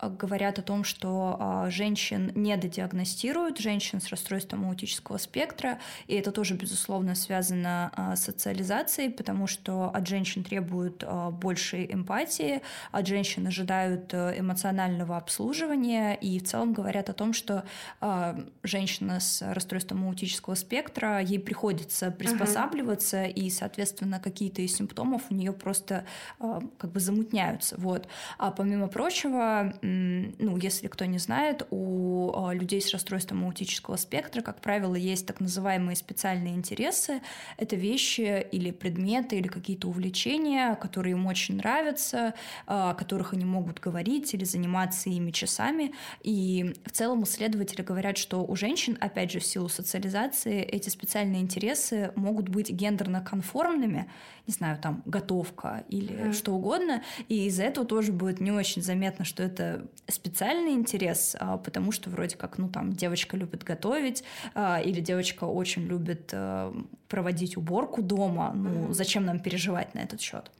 говорят 0.00 0.58
о 0.58 0.62
том, 0.62 0.84
что 0.84 1.36
а, 1.38 1.70
женщин 1.70 2.30
недодиагностируют, 2.34 3.58
женщин 3.58 4.00
с 4.00 4.08
расстройством 4.08 4.68
аутического 4.68 5.16
спектра, 5.16 5.78
и 6.06 6.14
это 6.14 6.32
тоже, 6.32 6.54
безусловно, 6.54 7.14
связано 7.14 7.90
а, 7.94 8.16
с 8.16 8.24
социализацией, 8.24 9.10
потому 9.10 9.46
что 9.46 9.90
от 9.94 10.06
женщин 10.06 10.44
требуют 10.44 11.04
большей 11.32 11.92
эмпатии, 11.92 12.60
от 12.90 13.06
женщин 13.06 13.46
ожидают 13.46 14.12
э, 14.12 14.34
эмоционального 14.38 15.16
обслуживания, 15.16 16.14
и 16.14 16.40
в 16.40 16.44
целом 16.44 16.72
говорят 16.72 17.08
о 17.08 17.12
том, 17.12 17.32
что 17.32 17.64
женщина 18.64 19.20
с 19.20 19.42
расстройством 19.54 20.06
аутического 20.06 20.54
спектра, 20.54 21.20
ей 21.20 21.38
приходится 21.38 22.10
приспосабливаться, 22.10 23.24
uh-huh. 23.24 23.32
и, 23.32 23.50
соответственно, 23.50 24.18
какие-то 24.18 24.62
из 24.62 24.76
симптомов 24.76 25.22
у 25.30 25.34
нее 25.34 25.52
просто 25.52 26.04
как 26.38 26.90
бы 26.90 26.98
замутняются. 26.98 27.76
Вот. 27.78 28.08
А 28.38 28.50
помимо 28.50 28.88
прочего, 28.88 29.72
ну, 29.86 30.56
если 30.56 30.88
кто 30.88 31.04
не 31.04 31.18
знает, 31.18 31.66
у 31.70 32.32
а, 32.34 32.52
людей 32.52 32.80
с 32.80 32.90
расстройством 32.92 33.44
аутического 33.44 33.96
спектра, 33.96 34.42
как 34.42 34.60
правило, 34.60 34.94
есть 34.94 35.26
так 35.26 35.40
называемые 35.40 35.96
специальные 35.96 36.54
интересы. 36.54 37.20
Это 37.56 37.76
вещи 37.76 38.46
или 38.50 38.72
предметы, 38.72 39.36
или 39.36 39.46
какие-то 39.46 39.88
увлечения, 39.88 40.74
которые 40.76 41.12
им 41.12 41.26
очень 41.26 41.56
нравятся, 41.56 42.34
а, 42.66 42.90
о 42.90 42.94
которых 42.94 43.32
они 43.32 43.44
могут 43.44 43.78
говорить 43.78 44.34
или 44.34 44.44
заниматься 44.44 45.08
ими 45.08 45.30
часами. 45.30 45.92
И 46.22 46.74
в 46.84 46.90
целом 46.90 47.22
исследователи 47.22 47.82
говорят, 47.82 48.18
что 48.18 48.44
у 48.44 48.56
женщин, 48.56 48.98
опять 49.00 49.30
же, 49.30 49.38
в 49.38 49.46
силу 49.46 49.68
социализации, 49.68 50.62
эти 50.62 50.88
специальные 50.88 51.42
интересы 51.42 52.12
могут 52.16 52.48
быть 52.48 52.70
гендерно 52.70 53.20
конформными, 53.20 54.10
не 54.46 54.52
знаю, 54.52 54.78
там, 54.80 55.02
готовка 55.06 55.84
или 55.88 56.14
mm. 56.14 56.32
что 56.32 56.52
угодно, 56.54 57.02
и 57.28 57.46
из-за 57.46 57.64
этого 57.64 57.86
тоже 57.86 58.12
будет 58.12 58.40
не 58.40 58.50
очень 58.50 58.82
заметно, 58.82 59.24
что 59.24 59.42
это 59.42 59.75
специальный 60.08 60.72
интерес, 60.72 61.36
а, 61.38 61.58
потому 61.58 61.92
что 61.92 62.10
вроде 62.10 62.36
как, 62.36 62.58
ну, 62.58 62.68
там, 62.68 62.92
девочка 62.92 63.36
любит 63.36 63.64
готовить, 63.64 64.24
а, 64.54 64.80
или 64.80 65.00
девочка 65.00 65.44
очень 65.44 65.82
любит 65.86 66.30
а, 66.32 66.74
проводить 67.08 67.56
уборку 67.56 68.02
дома, 68.02 68.52
ну, 68.54 68.92
зачем 68.92 69.24
нам 69.24 69.40
переживать 69.40 69.94
на 69.94 70.00
этот 70.00 70.20
счет? 70.20 70.50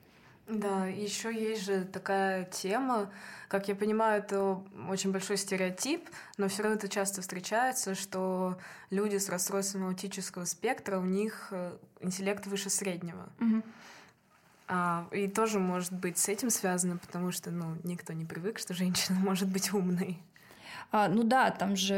Да, 0.49 0.87
еще 0.87 1.35
есть 1.35 1.65
же 1.65 1.85
такая 1.85 2.45
тема, 2.45 3.11
как 3.49 3.67
я 3.67 3.75
понимаю, 3.75 4.23
это 4.23 4.63
очень 4.89 5.11
большой 5.11 5.39
стереотип, 5.39 6.09
но 6.37 6.49
все 6.49 6.63
равно 6.63 6.79
это 6.79 6.89
часто 6.89 7.21
встречается, 7.21 7.97
что 7.97 8.57
люди 8.91 9.17
с 9.17 9.29
расстройством 9.29 9.87
аутического 9.87 10.45
спектра, 10.45 10.99
у 10.99 11.05
них 11.05 11.49
э, 11.51 11.77
интеллект 12.01 12.47
выше 12.47 12.71
среднего. 12.71 13.29
Угу. 13.41 13.63
А, 14.69 15.07
и 15.13 15.29
тоже 15.29 15.59
может 15.59 15.93
быть 15.93 16.19
с 16.19 16.29
этим 16.29 16.51
связано, 16.51 16.97
потому 16.97 17.31
что 17.31 17.51
ну, 17.51 17.77
никто 17.85 18.13
не 18.13 18.25
привык, 18.25 18.59
что 18.59 18.75
женщина 18.75 19.19
может 19.25 19.49
быть 19.49 19.73
умной. 19.73 20.19
А, 20.93 21.09
ну 21.09 21.25
да, 21.25 21.51
там 21.51 21.77
же, 21.77 21.95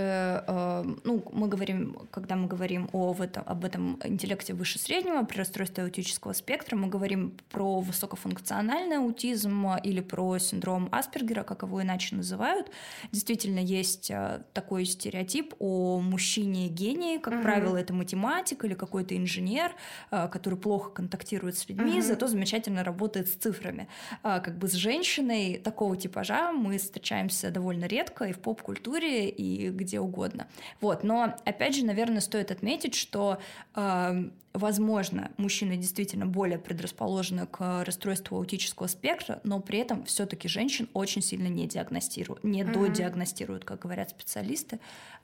э, 0.46 0.84
ну, 1.04 1.22
мы 1.32 1.48
говорим, 1.48 2.08
когда 2.10 2.36
мы 2.36 2.48
говорим 2.48 2.88
о, 2.92 3.12
в 3.12 3.20
этом, 3.20 3.42
об 3.46 3.64
этом 3.64 3.98
интеллекте 4.04 4.54
выше 4.54 4.78
среднего 4.78 5.22
при 5.24 5.38
расстройстве 5.38 5.84
аутического 5.84 6.32
спектра, 6.32 6.76
мы 6.76 6.88
говорим 6.88 7.36
про 7.50 7.80
высокофункциональный 7.80 8.98
аутизм 8.98 9.68
или 9.84 10.00
про 10.00 10.38
синдром 10.38 10.88
Аспергера, 10.90 11.42
как 11.42 11.62
его 11.62 11.82
иначе 11.82 12.16
называют. 12.16 12.70
Действительно, 13.12 13.58
есть 13.58 14.10
э, 14.10 14.42
такой 14.54 14.84
стереотип 14.84 15.54
о 15.58 16.00
мужчине-гении, 16.00 17.18
как 17.18 17.34
угу. 17.34 17.42
правило, 17.42 17.76
это 17.76 17.92
математик 17.92 18.64
или 18.64 18.74
какой-то 18.74 19.16
инженер, 19.16 19.72
э, 20.10 20.28
который 20.28 20.58
плохо 20.58 20.90
контактирует 20.90 21.58
с 21.58 21.68
людьми, 21.68 21.98
угу. 21.98 22.02
зато 22.02 22.26
замечательно 22.26 22.84
работает 22.84 23.28
с 23.28 23.32
цифрами. 23.32 23.88
А, 24.22 24.40
как 24.40 24.58
бы 24.58 24.68
с 24.68 24.72
женщиной 24.72 25.58
такого 25.58 25.96
типажа 25.96 26.52
мы 26.52 26.78
встречаемся 26.78 27.50
довольно 27.50 27.84
редко 27.84 28.24
и 28.24 28.32
в 28.32 28.38
поп-культуре 28.38 28.77
культуре 28.78 29.28
и 29.28 29.70
где 29.70 30.00
угодно. 30.00 30.46
Вот. 30.80 31.02
Но, 31.04 31.34
опять 31.44 31.74
же, 31.74 31.84
наверное, 31.84 32.20
стоит 32.20 32.50
отметить, 32.50 32.94
что 32.94 33.38
э, 33.74 34.30
возможно, 34.54 35.30
мужчины 35.36 35.76
действительно 35.76 36.26
более 36.26 36.58
предрасположены 36.58 37.46
к 37.46 37.84
расстройству 37.84 38.36
аутического 38.36 38.86
спектра, 38.86 39.40
но 39.44 39.60
при 39.60 39.80
этом 39.80 40.04
все-таки 40.04 40.48
женщин 40.48 40.88
очень 40.94 41.22
сильно 41.22 41.48
не 41.48 41.66
диагностируют, 41.66 42.44
не 42.44 42.62
mm-hmm. 42.62 42.72
додиагностируют, 42.72 43.64
как 43.64 43.80
говорят 43.80 44.10
специалисты. 44.10 44.78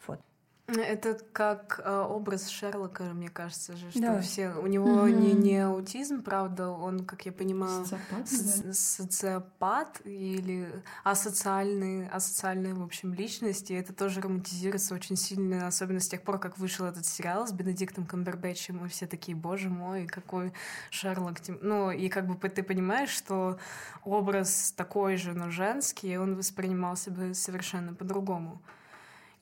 Вот. 0.06 0.20
Это 0.66 1.18
как 1.32 1.78
э, 1.84 2.06
образ 2.08 2.48
Шерлока, 2.48 3.02
мне 3.12 3.28
кажется 3.28 3.76
же, 3.76 3.90
что 3.90 4.00
да. 4.00 4.20
все 4.22 4.54
у 4.54 4.66
него 4.66 5.06
mm-hmm. 5.06 5.12
не, 5.12 5.32
не 5.34 5.58
аутизм, 5.58 6.22
правда, 6.22 6.70
он, 6.70 7.04
как 7.04 7.26
я 7.26 7.32
понимаю, 7.32 7.84
социопат, 7.84 8.28
со- 8.28 8.62
да? 8.62 8.72
социопат 8.72 10.00
или 10.04 10.82
асоциальный, 11.02 12.08
асоциальная, 12.08 12.74
в 12.74 12.82
общем, 12.82 13.12
личность, 13.12 13.70
и 13.70 13.74
это 13.74 13.92
тоже 13.92 14.22
романтизируется 14.22 14.94
очень 14.94 15.16
сильно, 15.16 15.66
особенно 15.66 16.00
с 16.00 16.08
тех 16.08 16.22
пор, 16.22 16.38
как 16.38 16.56
вышел 16.56 16.86
этот 16.86 17.04
сериал 17.04 17.46
с 17.46 17.52
Бенедиктом 17.52 18.06
Камбербэтчем, 18.06 18.86
и 18.86 18.88
все 18.88 19.06
такие, 19.06 19.36
боже 19.36 19.68
мой, 19.68 20.06
какой 20.06 20.54
Шерлок. 20.88 21.40
Ну, 21.60 21.90
и 21.90 22.08
как 22.08 22.26
бы 22.26 22.48
ты 22.48 22.62
понимаешь, 22.62 23.10
что 23.10 23.58
образ 24.02 24.72
такой 24.74 25.18
же, 25.18 25.34
но 25.34 25.50
женский, 25.50 26.16
он 26.16 26.36
воспринимался 26.36 27.10
бы 27.10 27.34
совершенно 27.34 27.92
по-другому. 27.92 28.62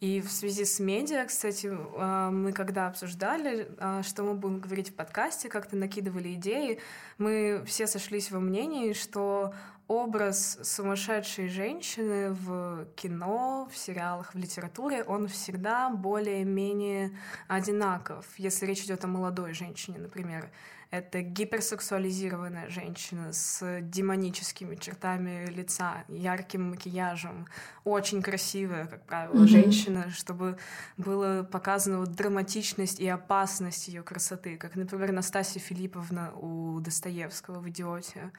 И 0.03 0.21
в 0.21 0.33
связи 0.33 0.65
с 0.65 0.81
медиа, 0.81 1.27
кстати, 1.27 1.71
а, 1.71 2.33
мы 2.33 2.53
когда 2.53 2.89
обсуждали, 2.89 3.69
а, 3.79 4.03
что 4.03 4.25
мы 4.25 4.35
будем 4.35 4.59
говорить 4.59 4.89
в 4.89 4.95
подкасте, 4.95 5.49
как-то 5.49 5.77
накидывали 5.77 6.35
идеи, 6.35 6.81
мы 7.19 7.63
все 7.69 7.87
сошлись 7.87 8.33
во 8.33 8.41
мнении, 8.41 8.95
что 8.95 9.55
образ 9.87 10.59
сумасшедшей 10.65 11.47
женщины 11.47 12.33
в 12.33 12.89
кино, 12.97 13.69
в 13.73 13.79
сериалах, 13.79 14.35
в 14.35 14.39
литературе, 14.39 15.05
он 15.05 15.29
всегда 15.29 15.89
более-менее 15.89 17.17
одинаков. 17.47 18.27
Если 18.39 18.67
речь 18.67 18.83
идет 18.83 19.05
о 19.05 19.07
молодой 19.07 19.55
женщине, 19.55 19.99
например, 20.01 20.51
это 20.93 21.23
гиперсексуализированная 21.23 22.69
женщина 22.69 23.33
с 23.33 23.81
демоническими 23.81 24.77
чертами 24.77 25.47
лица, 25.47 26.05
ярким 26.07 26.69
макияжем, 26.69 27.47
очень 27.85 28.21
красивая, 28.21 28.87
как 28.87 29.07
правило, 29.07 29.43
mm-hmm. 29.43 29.47
женщина, 29.47 30.11
чтобы 30.11 30.59
было 30.99 31.49
показано 31.51 32.01
вот 32.01 32.13
драматичность 32.13 33.01
и 33.01 33.09
опасность 33.09 33.89
ее 33.89 34.03
красоты, 34.03 34.59
как, 34.59 34.77
например, 34.77 35.13
Настасья 35.13 35.61
Филипповна 35.61 36.35
у 36.35 36.79
Достоевского 36.81 37.61
в 37.61 37.69
«Идиоте». 37.71 38.31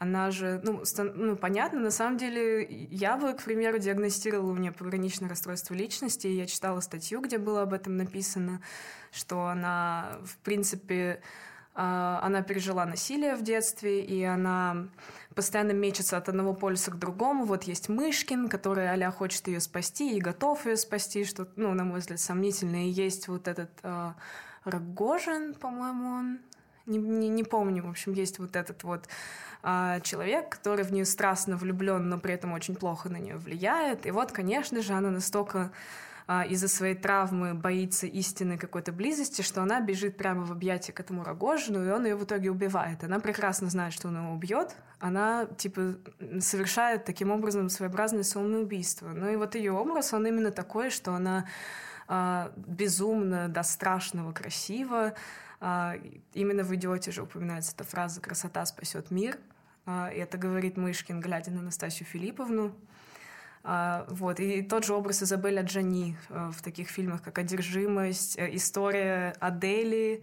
Она 0.00 0.32
же, 0.32 0.60
ну, 0.64 0.84
стан, 0.84 1.12
ну, 1.14 1.36
понятно, 1.36 1.78
на 1.78 1.92
самом 1.92 2.18
деле, 2.18 2.66
я 2.90 3.16
бы, 3.16 3.32
к 3.34 3.44
примеру, 3.44 3.78
диагностировала 3.78 4.50
у 4.50 4.54
меня 4.56 4.72
пограничное 4.72 5.28
расстройство 5.28 5.74
личности, 5.74 6.26
и 6.26 6.34
я 6.34 6.46
читала 6.46 6.80
статью, 6.80 7.20
где 7.20 7.38
было 7.38 7.62
об 7.62 7.72
этом 7.72 7.96
написано, 7.96 8.60
что 9.12 9.46
она, 9.46 10.18
в 10.24 10.36
принципе, 10.38 11.22
она 11.74 12.42
пережила 12.42 12.86
насилие 12.86 13.34
в 13.34 13.42
детстве, 13.42 14.04
и 14.04 14.22
она 14.22 14.86
постоянно 15.34 15.72
мечется 15.72 16.16
от 16.16 16.28
одного 16.28 16.54
полюса 16.54 16.92
к 16.92 16.98
другому. 16.98 17.44
Вот 17.44 17.64
есть 17.64 17.88
Мышкин, 17.88 18.48
который 18.48 18.88
а 18.88 19.10
хочет 19.10 19.48
ее 19.48 19.60
спасти 19.60 20.16
и 20.16 20.20
готов 20.20 20.66
ее 20.66 20.76
спасти, 20.76 21.24
что, 21.24 21.48
ну, 21.56 21.74
на 21.74 21.84
мой 21.84 21.98
взгляд, 21.98 22.20
сомнительно. 22.20 22.86
И 22.86 22.90
есть 22.90 23.26
вот 23.26 23.48
этот 23.48 23.70
э, 23.82 24.12
Рогожин, 24.64 25.54
по-моему, 25.54 26.08
он 26.10 26.38
не, 26.86 26.98
не, 26.98 27.28
не 27.28 27.42
помню, 27.44 27.82
в 27.82 27.90
общем, 27.90 28.12
есть 28.12 28.38
вот 28.38 28.54
этот 28.54 28.84
вот 28.84 29.08
э, 29.62 30.00
человек, 30.02 30.50
который 30.50 30.84
в 30.84 30.92
нее 30.92 31.04
страстно 31.04 31.56
влюблен, 31.56 32.08
но 32.08 32.18
при 32.18 32.34
этом 32.34 32.52
очень 32.52 32.76
плохо 32.76 33.08
на 33.08 33.16
нее 33.16 33.36
влияет. 33.36 34.06
И 34.06 34.12
вот, 34.12 34.30
конечно 34.30 34.80
же, 34.80 34.92
она 34.92 35.10
настолько 35.10 35.58
а, 35.58 35.70
из-за 36.26 36.68
своей 36.68 36.94
травмы 36.94 37.52
боится 37.52 38.06
истинной 38.06 38.56
какой-то 38.56 38.92
близости, 38.92 39.42
что 39.42 39.62
она 39.62 39.80
бежит 39.80 40.16
прямо 40.16 40.44
в 40.44 40.52
объятия 40.52 40.92
к 40.92 41.00
этому 41.00 41.22
Рогожину, 41.22 41.84
и 41.84 41.90
он 41.90 42.06
ее 42.06 42.16
в 42.16 42.24
итоге 42.24 42.50
убивает. 42.50 43.04
Она 43.04 43.20
прекрасно 43.20 43.68
знает, 43.68 43.92
что 43.92 44.08
он 44.08 44.16
его 44.16 44.32
убьет. 44.32 44.74
Она, 45.00 45.44
типа, 45.44 45.96
совершает 46.40 47.04
таким 47.04 47.30
образом 47.30 47.68
своеобразное 47.68 48.22
самоубийство. 48.22 49.08
Ну 49.08 49.30
и 49.30 49.36
вот 49.36 49.54
ее 49.54 49.72
образ, 49.72 50.14
он 50.14 50.26
именно 50.26 50.50
такой, 50.50 50.88
что 50.88 51.12
она 51.12 51.44
а, 52.08 52.52
безумно 52.56 53.48
до 53.48 53.62
страшного 53.62 54.32
красива. 54.32 55.14
А, 55.60 55.94
именно 56.32 56.62
в 56.62 56.74
«Идиоте» 56.74 57.10
же 57.10 57.22
упоминается 57.22 57.72
эта 57.74 57.84
фраза 57.84 58.20
«красота 58.20 58.64
спасет 58.66 59.10
мир». 59.10 59.38
А, 59.86 60.08
и 60.08 60.18
это 60.18 60.38
говорит 60.38 60.76
Мышкин, 60.76 61.20
глядя 61.20 61.50
на 61.50 61.62
Настасью 61.62 62.06
Филипповну. 62.06 62.74
А, 63.64 64.06
вот. 64.10 64.40
И 64.40 64.62
тот 64.62 64.84
же 64.84 64.94
образ 64.94 65.22
Изабель 65.22 65.58
Аджани 65.58 66.16
э, 66.28 66.50
в 66.54 66.62
таких 66.62 66.88
фильмах, 66.88 67.22
как 67.22 67.38
«Одержимость», 67.38 68.38
э, 68.38 68.54
«История 68.54 69.34
Адели», 69.40 70.22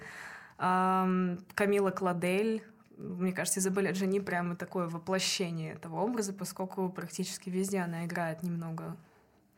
Камила 0.57 1.89
Кладель. 1.89 2.63
Мне 2.95 3.33
кажется, 3.33 3.59
Изабель 3.59 3.89
Аджани 3.89 4.19
прямо 4.19 4.55
такое 4.55 4.87
воплощение 4.87 5.73
этого 5.73 6.01
образа, 6.01 6.33
поскольку 6.33 6.87
практически 6.89 7.49
везде 7.49 7.79
она 7.79 8.05
играет 8.05 8.43
немного 8.43 8.95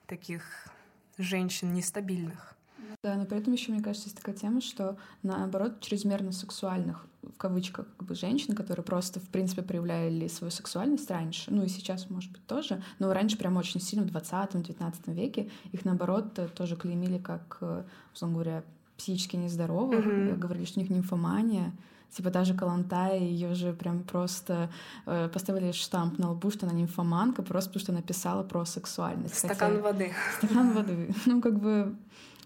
таких 0.07 0.69
женщин 1.17 1.73
нестабильных. 1.73 2.55
Да, 3.03 3.15
но 3.15 3.25
при 3.25 3.37
этом 3.37 3.51
еще, 3.51 3.73
мне 3.73 3.83
кажется, 3.83 4.07
есть 4.07 4.17
такая 4.17 4.33
тема, 4.33 4.61
что 4.61 4.97
наоборот, 5.23 5.81
чрезмерно 5.81 6.31
сексуальных, 6.31 7.05
в 7.33 7.37
кавычках, 7.37 7.87
как 7.97 8.07
бы 8.07 8.15
женщин, 8.15 8.55
которые 8.55 8.83
просто, 8.83 9.19
в 9.19 9.29
принципе, 9.29 9.61
проявляли 9.61 10.27
свою 10.27 10.51
сексуальность 10.51 11.09
раньше, 11.09 11.51
ну 11.51 11.63
и 11.63 11.67
сейчас, 11.67 12.09
может 12.09 12.31
быть, 12.31 12.45
тоже, 12.45 12.83
но 12.99 13.13
раньше 13.13 13.37
прям 13.37 13.57
очень 13.57 13.79
сильно, 13.79 14.05
в 14.05 14.09
20-19 14.09 15.13
веке, 15.13 15.49
их, 15.71 15.85
наоборот, 15.85 16.39
тоже 16.55 16.75
клеймили 16.75 17.17
как, 17.17 17.57
э, 17.61 17.83
условно 18.13 18.35
говоря, 18.35 18.63
психически 18.97 19.35
нездоровых, 19.35 20.05
mm-hmm. 20.05 20.37
говорили, 20.37 20.65
что 20.65 20.79
у 20.79 20.83
них 20.83 20.91
нимфомания, 20.91 21.73
Типа 22.13 22.29
даже 22.29 22.53
Калантай, 22.53 23.19
ее 23.19 23.55
же 23.55 23.73
прям 23.73 24.03
просто 24.03 24.69
э, 25.07 25.29
поставили 25.29 25.71
штамп 25.71 26.19
на 26.19 26.29
лбу, 26.31 26.51
что 26.51 26.67
она 26.67 26.75
нимфоманка, 26.75 27.41
просто 27.41 27.71
потому 27.71 27.81
что 27.81 27.91
она 27.91 28.01
писала 28.03 28.43
про 28.43 28.65
сексуальность. 28.65 29.39
Стакан 29.39 29.71
Хотя... 29.71 29.81
воды. 29.81 30.11
Стакан 30.37 30.73
воды. 30.73 31.15
Ну, 31.25 31.41
как 31.41 31.59
бы 31.59 31.95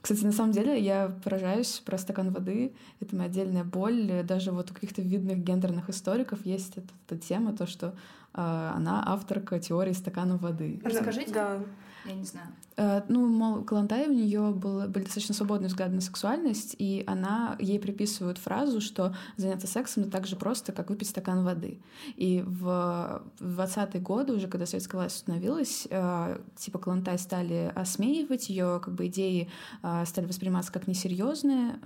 кстати, 0.02 0.24
на 0.24 0.32
самом 0.32 0.52
деле 0.52 0.80
я 0.80 1.16
поражаюсь 1.24 1.82
про 1.86 1.98
стакан 1.98 2.32
воды. 2.32 2.74
Это 3.00 3.16
моя 3.16 3.30
отдельная 3.30 3.64
боль. 3.64 4.24
Даже 4.24 4.52
вот 4.52 4.72
у 4.72 4.74
каких-то 4.74 5.02
видных 5.02 5.40
гендерных 5.40 5.90
историков 5.90 6.46
есть 6.46 6.78
эта, 6.78 6.88
эта 7.08 7.18
тема, 7.18 7.56
то, 7.56 7.68
что 7.68 7.96
она 8.38 9.04
авторка 9.06 9.60
теории 9.60 9.94
стакана 9.94 10.38
воды. 10.38 10.80
Расскажите. 10.84 11.34
Да. 11.34 11.60
Я 12.06 12.14
не 12.14 12.24
знаю. 12.24 12.48
Э, 12.78 13.02
ну, 13.10 13.26
мол, 13.26 13.64
Калантай 13.64 14.08
у 14.08 14.14
нее 14.14 14.52
был, 14.52 14.88
были 14.88 15.04
достаточно 15.04 15.34
свободные 15.34 15.68
взгляды 15.68 15.96
на 15.96 16.02
сексуальность, 16.02 16.76
и 16.78 17.04
она 17.08 17.56
ей 17.60 17.80
приписывают 17.80 18.38
фразу, 18.38 18.82
что 18.82 19.16
заняться 19.36 19.68
сексом 19.68 20.04
это 20.04 20.12
так 20.12 20.28
же 20.28 20.36
просто, 20.36 20.72
как 20.72 20.90
выпить 20.90 21.10
стакан 21.10 21.44
воды. 21.44 21.80
И 22.16 22.44
в 22.46 23.24
20-е 23.40 24.00
годы, 24.00 24.34
уже 24.34 24.48
когда 24.48 24.66
советская 24.66 25.02
власть 25.02 25.18
установилась, 25.18 25.88
э, 25.90 26.40
типа 26.56 26.78
Калантай 26.78 27.18
стали 27.18 27.72
осмеивать 27.76 28.50
ее, 28.50 28.80
как 28.82 28.94
бы 28.94 29.08
идеи 29.08 29.50
э, 29.82 30.06
стали 30.06 30.28
восприниматься 30.28 30.72
как 30.72 30.88
несерьезные, 30.88 31.80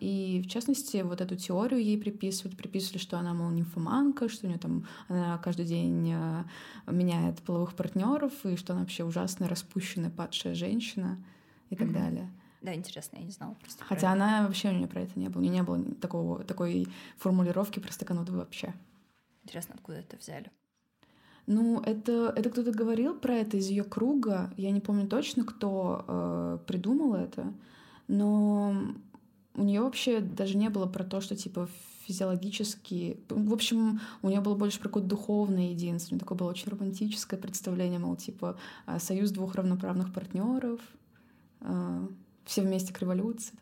и 0.00 0.42
в 0.44 0.50
частности 0.50 0.98
вот 0.98 1.20
эту 1.20 1.36
теорию 1.36 1.82
ей 1.82 1.98
приписывают, 1.98 2.56
приписывали, 2.56 2.98
что 2.98 3.18
она, 3.18 3.32
мол, 3.32 3.50
нимфоманка, 3.50 4.28
что 4.28 4.46
у 4.46 4.48
нее 4.48 4.58
там 4.58 4.86
она 5.08 5.38
каждый 5.38 5.64
день 5.64 5.85
меняет 5.86 7.42
половых 7.42 7.74
партнеров, 7.74 8.32
и 8.44 8.56
что 8.56 8.72
она 8.72 8.82
вообще 8.82 9.04
ужасная, 9.04 9.48
распущенная 9.48 10.10
падшая 10.10 10.54
женщина 10.54 11.18
и 11.70 11.76
так 11.76 11.88
mm-hmm. 11.88 11.92
далее. 11.92 12.30
Да, 12.62 12.74
интересно, 12.74 13.18
я 13.18 13.24
не 13.24 13.30
знала 13.30 13.54
просто. 13.60 13.84
Хотя 13.84 14.12
она 14.12 14.46
вообще 14.46 14.70
у 14.70 14.72
нее 14.72 14.88
про 14.88 15.02
это 15.02 15.18
не 15.18 15.28
было. 15.28 15.40
У 15.40 15.44
нее 15.44 15.52
не 15.52 15.62
было 15.62 15.82
такого, 16.00 16.42
такой 16.44 16.88
формулировки 17.16 17.78
про 17.78 17.92
стакан 17.92 18.18
воды 18.18 18.32
вообще. 18.32 18.74
Интересно, 19.44 19.74
откуда 19.76 19.98
это 19.98 20.16
взяли? 20.16 20.50
Ну, 21.46 21.80
это, 21.80 22.32
это 22.34 22.50
кто-то 22.50 22.72
говорил 22.72 23.14
про 23.14 23.34
это 23.34 23.56
из 23.56 23.68
ее 23.68 23.84
круга. 23.84 24.52
Я 24.56 24.72
не 24.72 24.80
помню 24.80 25.06
точно, 25.06 25.44
кто 25.44 26.04
э, 26.08 26.58
придумал 26.66 27.14
это. 27.14 27.52
Но 28.08 28.74
у 29.54 29.62
нее 29.62 29.82
вообще 29.82 30.20
даже 30.20 30.56
не 30.56 30.68
было 30.68 30.86
про 30.86 31.04
то, 31.04 31.20
что 31.20 31.36
типа 31.36 31.68
физиологически... 32.06 33.18
В 33.28 33.52
общем, 33.52 34.00
у 34.22 34.28
нее 34.28 34.40
было 34.40 34.54
больше 34.54 34.78
про 34.78 34.88
какое-то 34.88 35.08
духовное 35.08 35.70
единство. 35.70 36.10
У 36.10 36.14
нее 36.14 36.20
такое 36.20 36.38
было 36.38 36.50
очень 36.50 36.70
романтическое 36.70 37.38
представление, 37.38 37.98
мол, 37.98 38.16
типа 38.16 38.56
а, 38.86 38.98
союз 38.98 39.30
двух 39.30 39.54
равноправных 39.54 40.12
партнеров, 40.12 40.80
а, 41.60 42.08
все 42.44 42.62
вместе 42.62 42.92
к 42.92 43.00
революции. 43.00 43.54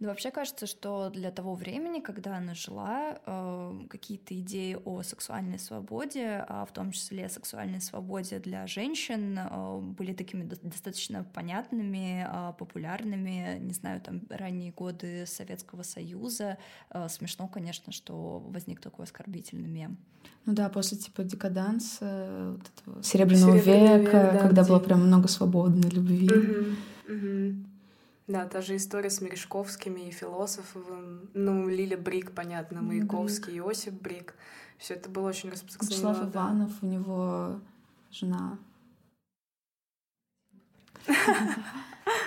Ну, 0.00 0.08
вообще 0.08 0.30
кажется, 0.32 0.66
что 0.66 1.08
для 1.10 1.30
того 1.30 1.54
времени, 1.54 2.00
когда 2.00 2.36
она 2.36 2.54
жила, 2.54 3.18
э, 3.24 3.80
какие-то 3.88 4.38
идеи 4.40 4.76
о 4.84 5.02
сексуальной 5.02 5.58
свободе, 5.58 6.44
а 6.48 6.66
в 6.66 6.72
том 6.72 6.90
числе 6.90 7.28
сексуальной 7.28 7.80
свободе 7.80 8.40
для 8.40 8.66
женщин, 8.66 9.38
э, 9.38 9.78
были 9.80 10.12
такими 10.12 10.42
достаточно 10.44 11.22
понятными, 11.22 12.26
э, 12.28 12.52
популярными. 12.58 13.58
Не 13.60 13.72
знаю, 13.72 14.00
там 14.00 14.22
ранние 14.30 14.72
годы 14.72 15.26
Советского 15.26 15.82
Союза. 15.82 16.58
Э, 16.90 17.08
смешно, 17.08 17.46
конечно, 17.46 17.92
что 17.92 18.40
возник 18.48 18.80
такой 18.80 19.04
оскорбительный 19.04 19.68
мем. 19.68 19.96
Ну 20.44 20.54
да, 20.54 20.68
после 20.68 20.98
типа 20.98 21.22
декаданса, 21.22 22.56
вот 22.58 22.66
этого 22.76 23.02
Серебряного, 23.02 23.58
Серебряного 23.60 23.96
века, 23.96 24.00
века 24.00 24.30
да, 24.32 24.38
когда 24.40 24.62
где... 24.62 24.70
было 24.70 24.80
прям 24.80 25.06
много 25.06 25.28
свободной 25.28 25.88
любви. 25.88 26.28
Угу, 26.28 27.14
угу. 27.14 27.73
Да, 28.26 28.46
та 28.46 28.62
же 28.62 28.76
история 28.76 29.10
с 29.10 29.20
Мережковскими 29.20 30.08
и 30.08 30.10
философом. 30.10 31.28
Ну, 31.34 31.68
Лиля 31.68 31.98
Брик, 31.98 32.32
понятно, 32.32 32.80
Маяковский, 32.80 33.52
Брик. 33.52 33.58
Иосиф 33.58 33.94
Брик. 34.00 34.34
Все 34.78 34.94
это 34.94 35.10
было 35.10 35.28
очень 35.28 35.50
распространено. 35.50 35.90
Вячеслав 35.90 36.18
да. 36.18 36.28
Иванов, 36.30 36.82
у 36.82 36.86
него 36.86 37.60
жена. 38.10 38.58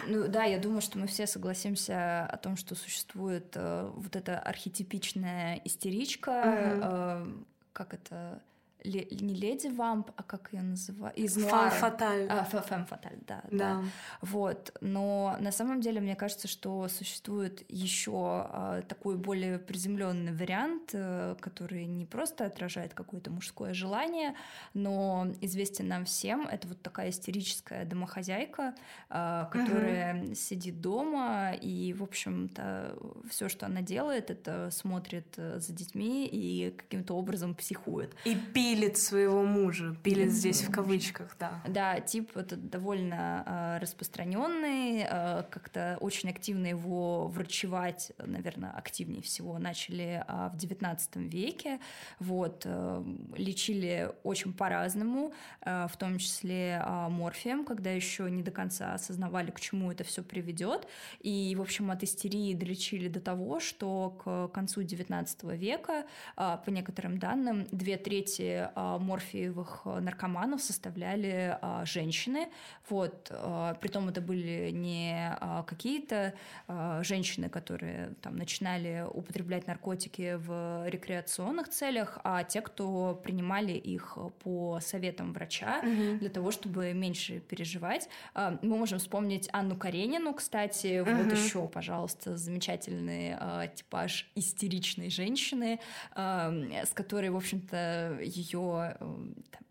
Ну 0.08 0.28
да, 0.28 0.44
я 0.46 0.58
думаю, 0.58 0.82
что 0.82 0.98
мы 0.98 1.08
все 1.08 1.28
согласимся 1.28 2.26
о 2.26 2.38
том, 2.38 2.56
что 2.56 2.76
существует 2.76 3.56
э, 3.56 3.92
вот 3.94 4.16
эта 4.16 4.40
архетипичная 4.40 5.60
истеричка, 5.66 6.32
uh-huh. 6.32 6.80
э, 6.82 7.44
как 7.74 7.94
это 7.94 8.42
не 8.88 9.34
леди 9.36 9.68
вамп, 9.68 10.12
а 10.16 10.24
как 10.24 10.54
ее 10.54 10.62
называют? 10.62 11.18
Из 11.18 11.36
нуара. 11.38 11.70
фаталь. 11.70 12.28
А, 12.30 12.44
фэм 12.44 12.86
фаталь, 12.86 13.20
да, 13.28 13.42
да, 13.52 13.58
да. 13.58 13.84
Вот. 14.22 14.76
Но 14.82 15.36
на 15.40 15.52
самом 15.52 15.82
деле 15.82 16.02
мне 16.02 16.16
кажется, 16.16 16.48
что 16.48 16.88
существует 16.88 17.64
еще 17.70 18.12
а, 18.14 18.82
такой 18.88 19.18
более 19.18 19.60
приземленный 19.60 20.34
вариант, 20.34 20.92
а, 20.94 21.36
который 21.36 21.86
не 21.86 22.06
просто 22.06 22.46
отражает 22.46 22.94
какое-то 22.94 23.30
мужское 23.32 23.74
желание, 23.74 24.36
но 24.74 25.28
известен 25.42 25.88
нам 25.88 26.06
всем. 26.06 26.48
Это 26.48 26.68
вот 26.68 26.82
такая 26.82 27.10
истерическая 27.10 27.86
домохозяйка, 27.86 28.76
а, 29.10 29.46
которая 29.46 30.24
угу. 30.24 30.36
сидит 30.36 30.82
дома 30.82 31.54
и, 31.54 31.94
в 31.94 32.04
общем-то, 32.04 32.98
все, 33.30 33.50
что 33.50 33.66
она 33.66 33.82
делает, 33.82 34.30
это 34.30 34.70
смотрит 34.72 35.28
э, 35.38 35.60
за 35.60 35.74
детьми 35.74 36.28
и 36.28 36.72
каким-то 36.72 37.16
образом 37.16 37.56
психует. 37.56 38.16
И 38.26 38.36
пилит 38.36 38.77
пилит 38.78 38.98
своего 38.98 39.44
мужа. 39.44 39.96
Пилит 40.04 40.32
здесь 40.32 40.62
в 40.62 40.72
кавычках, 40.72 41.36
да. 41.40 41.62
Да, 41.68 42.00
тип 42.00 42.38
это 42.38 42.56
довольно 42.56 43.44
э, 43.46 43.82
распространенный, 43.82 45.06
э, 45.10 45.44
как-то 45.50 45.98
очень 46.00 46.30
активно 46.30 46.68
его 46.68 47.28
врачевать, 47.28 48.12
наверное, 48.20 48.72
активнее 48.72 49.24
всего 49.24 49.58
начали 49.58 50.24
э, 50.28 50.50
в 50.54 50.58
XIX 50.58 51.00
веке. 51.28 51.80
Вот, 52.20 52.64
э, 52.66 53.04
лечили 53.36 54.12
очень 54.24 54.54
по-разному, 54.54 55.34
э, 55.62 55.88
в 55.92 55.98
том 55.98 56.20
числе 56.20 56.84
э, 56.86 57.08
морфием, 57.10 57.66
когда 57.66 57.90
еще 57.90 58.30
не 58.30 58.44
до 58.44 58.52
конца 58.52 58.94
осознавали, 58.94 59.50
к 59.50 59.60
чему 59.60 59.92
это 59.92 60.04
все 60.04 60.22
приведет. 60.22 60.88
И, 61.22 61.56
в 61.58 61.62
общем, 61.62 61.90
от 61.90 62.04
истерии 62.04 62.54
долечили 62.54 63.08
до 63.08 63.22
того, 63.22 63.60
что 63.60 64.10
к 64.24 64.54
концу 64.54 64.82
XIX 64.82 65.58
века, 65.58 66.06
э, 66.36 66.58
по 66.64 66.70
некоторым 66.70 67.18
данным, 67.18 67.68
две 67.72 67.98
трети 67.98 68.57
э, 68.76 68.98
морфиевых 69.00 69.86
наркоманов 69.86 70.62
составляли 70.62 71.58
э, 71.62 71.86
женщины. 71.86 72.48
Вот, 72.90 73.28
э, 73.30 73.76
притом 73.82 74.10
это 74.10 74.22
были 74.22 74.70
не 74.72 75.38
э, 75.40 75.64
какие-то 75.68 76.34
э, 76.68 77.02
женщины, 77.04 77.50
которые 77.50 78.14
там 78.22 78.36
начинали 78.38 79.06
употреблять 79.14 79.68
наркотики 79.68 80.36
в 80.36 80.88
рекреационных 80.88 81.70
целях, 81.70 82.20
а 82.24 82.44
те, 82.44 82.62
кто 82.62 83.20
принимали 83.24 83.74
их 83.74 84.18
по 84.44 84.80
советам 84.82 85.34
врача 85.34 85.80
угу. 85.80 86.20
для 86.20 86.30
того, 86.30 86.52
чтобы 86.52 86.94
меньше 86.94 87.40
переживать. 87.40 88.10
Э, 88.36 88.58
мы 88.62 88.78
можем 88.78 89.00
вспомнить 89.00 89.50
Анну 89.52 89.76
Каренину, 89.76 90.34
кстати, 90.34 91.00
угу. 91.02 91.12
вот 91.12 91.32
еще, 91.32 91.68
пожалуйста, 91.68 92.38
замечательный 92.38 93.36
э, 93.40 93.70
типаж 93.76 94.30
истеричной 94.36 95.10
женщины, 95.10 95.80
э, 96.16 96.84
с 96.86 96.90
которой, 96.92 97.30
в 97.30 97.36
общем-то, 97.36 98.20
ее 98.22 98.47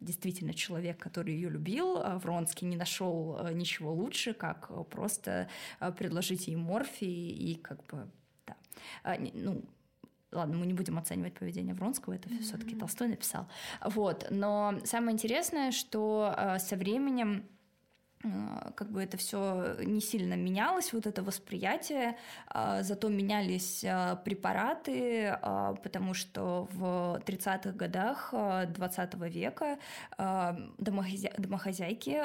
действительно 0.01 0.55
человек, 0.55 0.99
который 0.99 1.35
ее 1.35 1.49
любил, 1.49 1.99
а 1.99 2.19
Вронский 2.19 2.67
не 2.67 2.77
нашел 2.77 3.39
э, 3.41 3.53
ничего 3.53 3.93
лучше, 3.93 4.35
как 4.35 4.71
просто 4.89 5.49
э, 5.81 5.93
предложить 5.93 6.49
ей 6.49 6.57
морфий 6.57 7.31
и 7.31 7.55
как 7.57 7.85
бы, 7.87 8.09
да, 8.47 8.57
а, 9.03 9.17
ну, 9.35 9.63
Ладно, 10.33 10.59
мы 10.59 10.67
не 10.67 10.75
будем 10.75 10.99
оценивать 10.99 11.35
поведение 11.35 11.75
Вронского, 11.75 12.15
это 12.15 12.29
mm-hmm. 12.29 12.41
все-таки 12.41 12.75
Толстой 12.75 13.09
написал. 13.09 13.49
Вот. 13.83 14.27
Но 14.31 14.75
самое 14.85 15.15
интересное, 15.15 15.71
что 15.71 16.35
э, 16.37 16.59
со 16.59 16.77
временем 16.77 17.45
Э, 17.47 17.56
как 18.75 18.91
бы 18.91 19.03
это 19.03 19.17
все 19.17 19.77
не 19.81 20.01
сильно 20.01 20.35
менялось, 20.35 20.93
вот 20.93 21.07
это 21.07 21.23
восприятие, 21.23 22.17
а, 22.49 22.83
зато 22.83 23.09
менялись 23.09 23.85
а, 23.85 24.17
препараты, 24.17 25.39
а, 25.43 25.75
потому 25.75 26.15
что 26.15 26.69
в 26.73 27.21
30-х 27.25 27.73
годах 27.73 28.33
20 28.33 29.15
века 29.29 29.79
домохозяйки 30.79 32.17